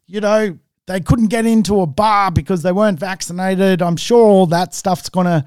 you 0.07 0.19
know, 0.19 0.57
they 0.87 0.99
couldn't 0.99 1.27
get 1.27 1.45
into 1.45 1.81
a 1.81 1.87
bar 1.87 2.31
because 2.31 2.63
they 2.63 2.71
weren't 2.71 2.99
vaccinated. 2.99 3.81
I'm 3.81 3.97
sure 3.97 4.25
all 4.25 4.47
that 4.47 4.73
stuff's 4.73 5.09
going 5.09 5.27
to 5.27 5.45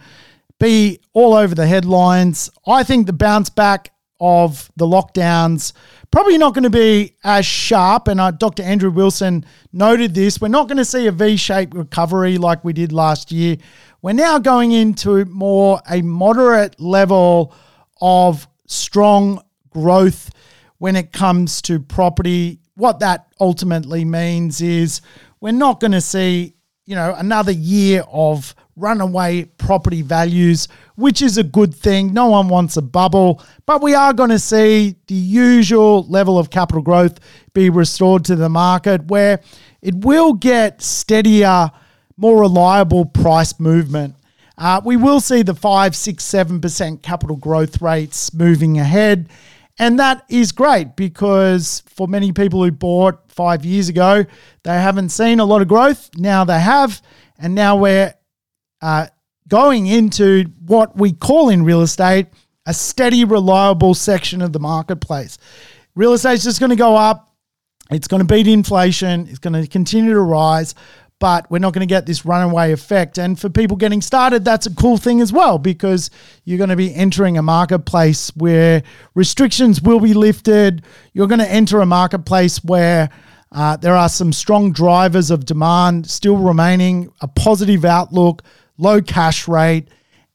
be 0.61 1.01
all 1.13 1.35
over 1.35 1.55
the 1.55 1.67
headlines. 1.67 2.51
I 2.67 2.85
think 2.85 3.07
the 3.07 3.13
bounce 3.13 3.51
back 3.51 3.93
of 4.25 4.71
the 4.77 4.87
lockdowns 4.87 5.73
probably 6.15 6.39
not 6.39 6.55
going 6.55 6.63
to 6.63 6.71
be 6.71 7.13
as 7.25 7.45
sharp. 7.45 8.07
And 8.07 8.21
uh, 8.21 8.31
Dr. 8.31 8.63
Andrew 8.63 8.91
Wilson 8.91 9.45
noted 9.73 10.15
this. 10.15 10.41
We're 10.41 10.47
not 10.47 10.69
going 10.69 10.79
to 10.79 10.85
see 10.85 11.09
a 11.09 11.13
V 11.13 11.37
shaped 11.37 11.75
recovery 11.75 12.39
like 12.39 12.65
we 12.65 12.73
did 12.73 12.93
last 12.93 13.33
year. 13.33 13.57
We're 14.01 14.13
now 14.13 14.39
going 14.39 14.71
into 14.71 15.25
more 15.25 15.81
a 15.91 16.03
moderate 16.03 16.81
level 16.81 17.53
of 18.01 18.47
strong 18.67 19.43
growth 19.71 20.31
when 20.79 20.95
it 20.95 21.13
comes 21.13 21.61
to 21.63 21.81
property. 21.81 22.61
What 22.77 23.01
that 23.01 23.27
ultimately 23.41 24.05
means 24.05 24.61
is 24.61 25.01
we're 25.41 25.51
not 25.51 25.81
going 25.81 25.93
to 25.93 26.01
see 26.01 26.55
you 26.87 26.95
know, 26.95 27.15
another 27.15 27.53
year 27.53 28.05
of 28.13 28.55
runaway 28.77 29.45
property 29.45 30.03
values, 30.03 30.69
which 30.97 31.23
is 31.23 31.39
a 31.39 31.45
good 31.45 31.75
thing. 31.75 32.13
No 32.13 32.27
one 32.27 32.49
wants 32.49 32.77
a 32.77 32.83
bubble, 32.83 33.43
but 33.67 33.83
we 33.83 33.95
are 33.95 34.13
going 34.13 34.31
to 34.31 34.39
see 34.39 34.97
the 35.07 35.15
usual 35.15 36.07
level 36.09 36.39
of 36.39 36.51
capital 36.51 36.83
growth 36.83 37.21
be 37.53 37.71
restored 37.71 38.25
to 38.27 38.37
the 38.37 38.49
market 38.49 39.07
where 39.07 39.41
it 39.81 39.95
will 40.05 40.33
get 40.33 40.83
steadier, 40.83 41.71
more 42.17 42.41
reliable 42.41 43.07
price 43.07 43.59
movement. 43.59 44.17
Uh, 44.57 44.81
we 44.85 44.97
will 44.97 45.21
see 45.21 45.43
the 45.43 45.55
5, 45.55 45.97
6, 45.97 46.25
7% 46.25 47.03
capital 47.03 47.37
growth 47.37 47.83
rates 47.83 48.33
moving 48.33 48.79
ahead. 48.79 49.29
And 49.79 49.99
that 49.99 50.25
is 50.29 50.53
great 50.53 50.95
because 50.95 51.83
for 51.87 52.07
many 52.07 52.33
people 52.33 52.63
who 52.63 52.71
bought 52.71 53.31
five 53.31 53.65
years 53.65 53.89
ago, 53.89 54.25
they 54.63 54.75
haven't 54.75 55.09
seen 55.09 55.41
a 55.41 55.45
lot 55.45 55.63
of 55.63 55.69
growth. 55.69 56.11
Now 56.17 56.45
they 56.45 56.61
have. 56.61 57.03
And 57.39 57.55
now 57.55 57.77
we're 57.77 58.15
uh, 58.81 59.09
going 59.49 59.87
into 59.87 60.45
what 60.65 60.97
we 60.97 61.13
call 61.13 61.49
in 61.49 61.65
real 61.65 61.83
estate 61.83 62.29
a 62.67 62.73
steady, 62.73 63.25
reliable 63.25 63.95
section 63.95 64.41
of 64.41 64.53
the 64.53 64.61
marketplace. 64.61 65.39
Real 65.95 66.15
estate 66.15 66.35
is 66.35 66.45
just 66.45 66.61
going 66.61 66.71
to 66.71 66.77
go 66.77 66.97
up. 66.97 67.35
It's 67.91 68.09
going 68.09 68.27
to 68.27 68.27
beat 68.27 68.47
inflation. 68.47 69.29
It's 69.29 69.39
going 69.39 69.61
to 69.61 69.67
continue 69.67 70.15
to 70.15 70.21
rise 70.21 70.75
but 71.21 71.51
we're 71.51 71.59
not 71.59 71.73
going 71.73 71.87
to 71.87 71.93
get 71.93 72.07
this 72.07 72.25
runaway 72.25 72.73
effect. 72.73 73.19
And 73.19 73.39
for 73.39 73.49
people 73.49 73.77
getting 73.77 74.03
started, 74.03 74.45
that's 74.45 74.67
a 74.67 74.75
cool 74.75 74.97
thing 74.97 75.21
as 75.21 75.33
well 75.33 75.59
because 75.59 76.11
you're 76.45 76.59
going 76.59 76.71
to 76.71 76.77
be 76.77 76.95
entering 76.95 77.39
a 77.39 77.43
marketplace 77.43 78.31
where 78.37 78.83
restrictions 79.15 79.81
will 79.81 80.01
be 80.01 80.15
lifted. 80.15 80.85
You're 81.13 81.29
going 81.29 81.41
to 81.41 81.51
enter 81.51 81.81
a 81.81 81.87
marketplace 81.87 82.63
where 82.65 83.11
uh, 83.53 83.77
there 83.77 83.95
are 83.95 84.09
some 84.09 84.33
strong 84.33 84.73
drivers 84.73 85.31
of 85.31 85.47
demand 85.47 86.11
still 86.11 86.37
remaining, 86.37 87.13
a 87.21 87.29
positive 87.29 87.85
outlook, 87.85 88.43
low 88.79 89.01
cash 89.01 89.47
rate. 89.47 89.89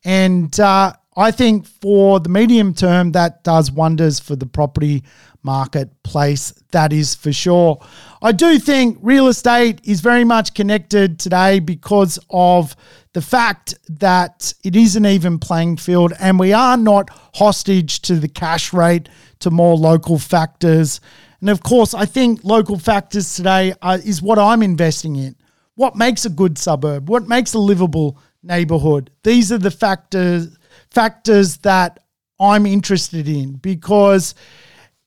And 0.05 0.57
uh, 0.59 0.93
I 1.17 1.32
think 1.32 1.67
for 1.67 2.21
the 2.21 2.30
medium 2.30 2.73
term, 2.73 3.11
that 3.11 3.43
does 3.43 3.71
wonders 3.71 4.21
for 4.21 4.38
the 4.38 4.45
property 4.45 5.03
marketplace. 5.44 6.54
That 6.72 6.94
is 6.94 7.16
for 7.16 7.32
sure. 7.32 7.80
I 8.22 8.32
do 8.32 8.60
think 8.60 8.98
real 9.02 9.28
estate 9.28 9.82
is 9.84 10.02
very 10.02 10.24
much 10.24 10.54
connected 10.54 11.20
today 11.20 11.60
because 11.60 12.20
of 12.30 12.76
the 13.14 13.22
fact 13.22 13.76
that 13.90 14.54
it 14.64 14.76
is 14.76 14.96
an 14.96 15.06
even 15.06 15.40
playing 15.40 15.78
field 15.78 16.14
and 16.20 16.40
we 16.40 16.54
are 16.54 16.78
not 16.78 17.10
hostage 17.36 18.02
to 18.04 18.16
the 18.16 18.28
cash 18.28 18.74
rate, 18.74 19.10
to 19.40 19.50
more 19.50 19.76
local 19.76 20.20
factors. 20.20 21.00
And 21.42 21.50
of 21.50 21.64
course, 21.64 21.94
I 21.94 22.06
think 22.06 22.44
local 22.44 22.78
factors 22.78 23.34
today 23.36 23.74
are, 23.82 23.98
is 23.98 24.22
what 24.22 24.38
I'm 24.38 24.62
investing 24.62 25.16
in. 25.16 25.36
What 25.76 25.96
makes 25.96 26.26
a 26.26 26.30
good 26.30 26.58
suburb? 26.58 27.10
What 27.10 27.28
makes 27.28 27.54
a 27.54 27.60
livable 27.60 28.20
neighborhood? 28.44 29.12
These 29.24 29.52
are 29.52 29.58
the 29.58 29.72
factors 29.72 30.56
factors 30.92 31.58
that 31.58 32.00
I'm 32.40 32.66
interested 32.66 33.28
in 33.28 33.54
because 33.54 34.34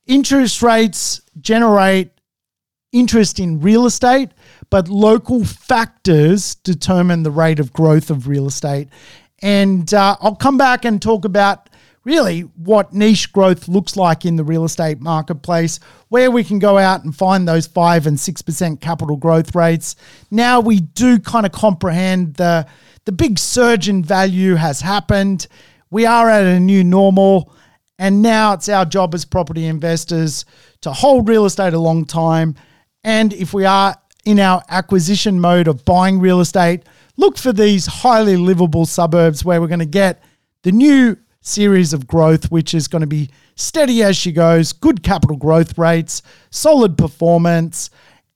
interest 0.07 0.62
rates 0.62 1.20
generate 1.40 2.11
interest 2.92 3.40
in 3.40 3.61
real 3.61 3.86
estate, 3.86 4.30
but 4.70 4.88
local 4.88 5.44
factors 5.44 6.55
determine 6.57 7.22
the 7.22 7.30
rate 7.30 7.59
of 7.59 7.72
growth 7.72 8.11
of 8.11 8.28
real 8.28 8.46
estate. 8.46 8.88
And 9.40 9.92
uh, 9.92 10.16
I'll 10.20 10.36
come 10.36 10.59
back 10.59 10.84
and 10.84 11.00
talk 11.00 11.24
about 11.24 11.68
really 12.05 12.40
what 12.40 12.92
niche 12.92 13.32
growth 13.32 13.68
looks 13.68 13.96
like 13.96 14.24
in 14.24 14.36
the 14.36 14.44
real 14.44 14.64
estate 14.64 15.00
marketplace, 15.00 15.78
where 16.09 16.30
we 16.30 16.44
can 16.44 16.59
go 16.59 16.78
out 16.78 17.05
and 17.05 17.14
find 17.14 17.46
those 17.46 17.66
5 17.66 18.07
and 18.07 18.16
6% 18.16 18.80
capital 18.80 19.16
growth 19.16 19.55
rates. 19.55 19.96
Now 20.30 20.61
we 20.61 20.80
do 20.80 21.18
kind 21.18 21.46
of 21.46 21.53
comprehend 21.53 22.34
the, 22.34 22.66
the 23.05 23.12
big 23.12 23.38
surge 23.38 23.88
in 23.88 24.03
value 24.05 24.57
has 24.57 24.80
happened. 24.80 25.46
We 25.90 26.07
are 26.07 26.28
at 26.28 26.44
a 26.44 26.61
new 26.61 26.82
normal. 26.82 27.55
And 27.99 28.22
now 28.22 28.55
it's 28.55 28.68
our 28.68 28.84
job 28.84 29.14
as 29.14 29.24
property 29.24 29.66
investors 29.66 30.45
to 30.80 30.93
hold 30.93 31.28
real 31.28 31.45
estate 31.45 31.74
a 31.74 31.78
long 31.78 32.05
time. 32.05 32.55
And 33.05 33.32
if 33.32 33.53
we 33.53 33.64
are 33.64 33.97
in 34.24 34.40
our 34.40 34.62
acquisition 34.68 35.40
mode 35.40 35.68
of 35.68 35.84
buying 35.84 36.20
real 36.20 36.40
estate, 36.40 36.84
look 37.16 37.36
for 37.38 37.53
these 37.53 37.86
highly 37.86 38.36
livable 38.36 38.86
suburbs 38.86 39.45
where 39.45 39.61
we're 39.61 39.66
going 39.66 39.80
to 39.80 39.86
get 39.86 40.22
the 40.62 40.72
new 40.72 41.16
series 41.40 41.93
of 41.93 42.07
growth, 42.07 42.51
which 42.51 42.72
is 42.72 42.88
going 42.88 43.01
to 43.01 43.07
be 43.07 43.28
steady 43.57 44.03
as 44.03 44.16
she 44.16 44.32
goes, 44.32 44.72
good 44.72 45.03
capital 45.03 45.36
growth 45.36 45.76
rates, 45.76 46.22
solid 46.51 46.97
performance. 46.97 47.90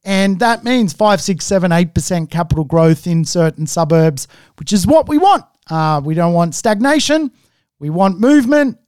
And 0.05 0.39
that 0.41 0.65
means 0.65 0.93
five, 0.93 1.21
six, 1.21 1.45
seven, 1.45 1.73
eight 1.73 1.95
percent 1.95 2.31
capital 2.31 2.65
growth 2.65 3.07
in 3.07 3.25
certain 3.25 3.67
suburbs, 3.67 4.29
which 4.59 4.73
is 4.73 4.87
what 4.87 5.09
we 5.09 5.19
want. 5.19 5.45
Uh, 5.69 6.01
we 6.05 6.15
don't 6.15 6.33
want 6.33 6.55
stagnation. 6.55 7.33
We 7.79 7.91
want 7.91 8.21
movement. 8.21 8.79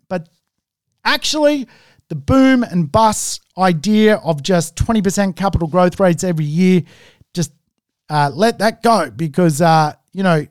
Actually, 1.05 1.66
the 2.09 2.14
boom 2.14 2.62
and 2.62 2.90
bust 2.90 3.42
idea 3.57 4.16
of 4.16 4.42
just 4.42 4.76
20% 4.76 5.36
capital 5.36 5.68
growth 5.68 6.01
rates 6.01 6.24
every 6.24 6.44
year, 6.44 6.82
just 7.34 7.53
uh, 8.09 8.30
let 8.34 8.59
that 8.59 8.82
go 8.82 9.11
because, 9.11 9.61
uh, 9.61 9.92
you 10.12 10.22
know, 10.22 10.46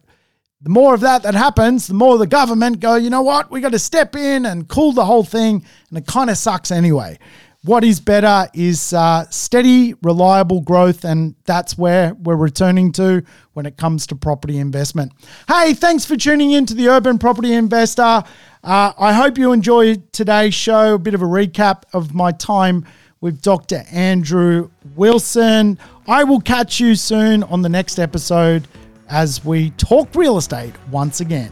the 0.62 0.70
more 0.70 0.94
of 0.94 1.02
that 1.02 1.24
that 1.24 1.36
happens, 1.36 1.88
the 1.88 1.94
more 1.94 2.18
the 2.18 2.28
government 2.28 2.80
go, 2.80 2.96
you 2.96 3.10
know 3.10 3.22
what, 3.22 3.52
we 3.52 3.62
got 3.62 3.72
to 3.72 3.80
step 3.80 4.16
in 4.16 4.46
and 4.46 4.68
cool 4.68 4.92
the 4.92 5.06
whole 5.06 5.24
thing. 5.24 5.64
And 5.90 5.98
it 5.98 6.08
kind 6.08 6.30
of 6.30 6.38
sucks 6.38 6.72
anyway. 6.72 7.20
What 7.68 7.84
is 7.84 8.00
better 8.00 8.48
is 8.54 8.94
uh, 8.94 9.26
steady, 9.30 9.94
reliable 10.02 10.62
growth, 10.62 11.04
and 11.04 11.36
that's 11.44 11.78
where 11.78 12.14
we're 12.14 12.38
returning 12.38 12.94
to 12.94 13.26
when 13.56 13.66
it 13.66 13.76
comes 13.76 14.08
to 14.08 14.16
property 14.16 14.58
investment. 14.58 15.12
Hey, 15.50 15.74
thanks 15.74 16.06
for 16.06 16.16
tuning 16.16 16.52
in 16.52 16.66
to 16.68 16.74
the 16.74 16.88
Urban 16.88 17.20
Property 17.20 17.52
Investor. 17.52 18.24
Uh, 18.64 18.94
I 18.98 19.12
hope 19.12 19.38
you 19.38 19.52
enjoyed 19.52 20.14
today's 20.14 20.54
show. 20.54 20.94
A 20.94 20.98
bit 20.98 21.14
of 21.14 21.22
a 21.22 21.26
recap 21.26 21.84
of 21.92 22.14
my 22.14 22.32
time 22.32 22.86
with 23.20 23.42
Dr. 23.42 23.84
Andrew 23.92 24.70
Wilson. 24.96 25.78
I 26.08 26.24
will 26.24 26.40
catch 26.40 26.80
you 26.80 26.96
soon 26.96 27.44
on 27.44 27.64
the 27.64 27.70
next 27.70 28.00
episode 28.00 28.66
as 29.10 29.44
we 29.44 29.72
talk 29.72 30.16
real 30.16 30.38
estate 30.38 30.74
once 30.90 31.20
again. 31.20 31.52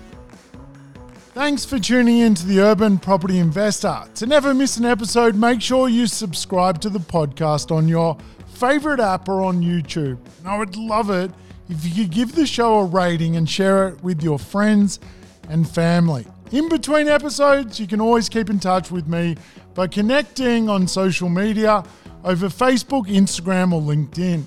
Thanks 1.36 1.66
for 1.66 1.78
tuning 1.78 2.20
in 2.20 2.34
to 2.36 2.46
the 2.48 2.62
Urban 2.62 2.98
Property 2.98 3.40
Investor. 3.40 4.04
To 4.16 4.26
never 4.26 4.54
miss 4.54 4.78
an 4.78 4.86
episode, 4.86 5.36
make 5.36 5.62
sure 5.62 5.90
you 5.90 6.08
subscribe 6.08 6.80
to 6.80 6.90
the 6.90 7.00
podcast 7.00 7.76
on 7.76 7.90
your 7.90 8.16
favorite 8.54 9.02
app 9.02 9.28
or 9.28 9.42
on 9.42 9.62
YouTube. 9.62 10.18
And 10.40 10.48
I 10.48 10.58
would 10.58 10.78
love 10.78 11.10
it 11.10 11.32
if 11.68 11.86
you 11.86 12.06
could 12.06 12.14
give 12.14 12.36
the 12.36 12.48
show 12.48 12.80
a 12.80 12.86
rating 12.86 13.36
and 13.36 13.50
share 13.50 13.90
it 13.90 14.02
with 14.02 14.24
your 14.24 14.40
friends 14.40 15.02
and 15.50 15.70
family. 15.70 16.26
In 16.54 16.70
between 16.70 17.10
episodes, 17.10 17.82
you 17.82 17.86
can 17.86 18.00
always 18.00 18.30
keep 18.30 18.50
in 18.50 18.58
touch 18.58 18.90
with 18.90 19.06
me 19.06 19.36
by 19.74 19.88
connecting 19.88 20.70
on 20.70 20.88
social 20.88 21.28
media 21.28 21.84
over 22.24 22.48
Facebook, 22.48 23.08
Instagram, 23.08 23.74
or 23.74 23.82
LinkedIn. 23.82 24.46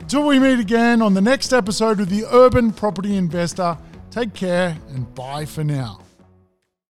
Until 0.00 0.26
we 0.26 0.38
meet 0.38 0.58
again 0.58 1.02
on 1.02 1.12
the 1.12 1.20
next 1.20 1.52
episode 1.52 2.00
of 2.00 2.08
the 2.08 2.24
Urban 2.32 2.72
Property 2.72 3.18
Investor, 3.18 3.76
take 4.10 4.32
care 4.32 4.78
and 4.88 5.14
bye 5.14 5.44
for 5.44 5.62
now. 5.62 6.00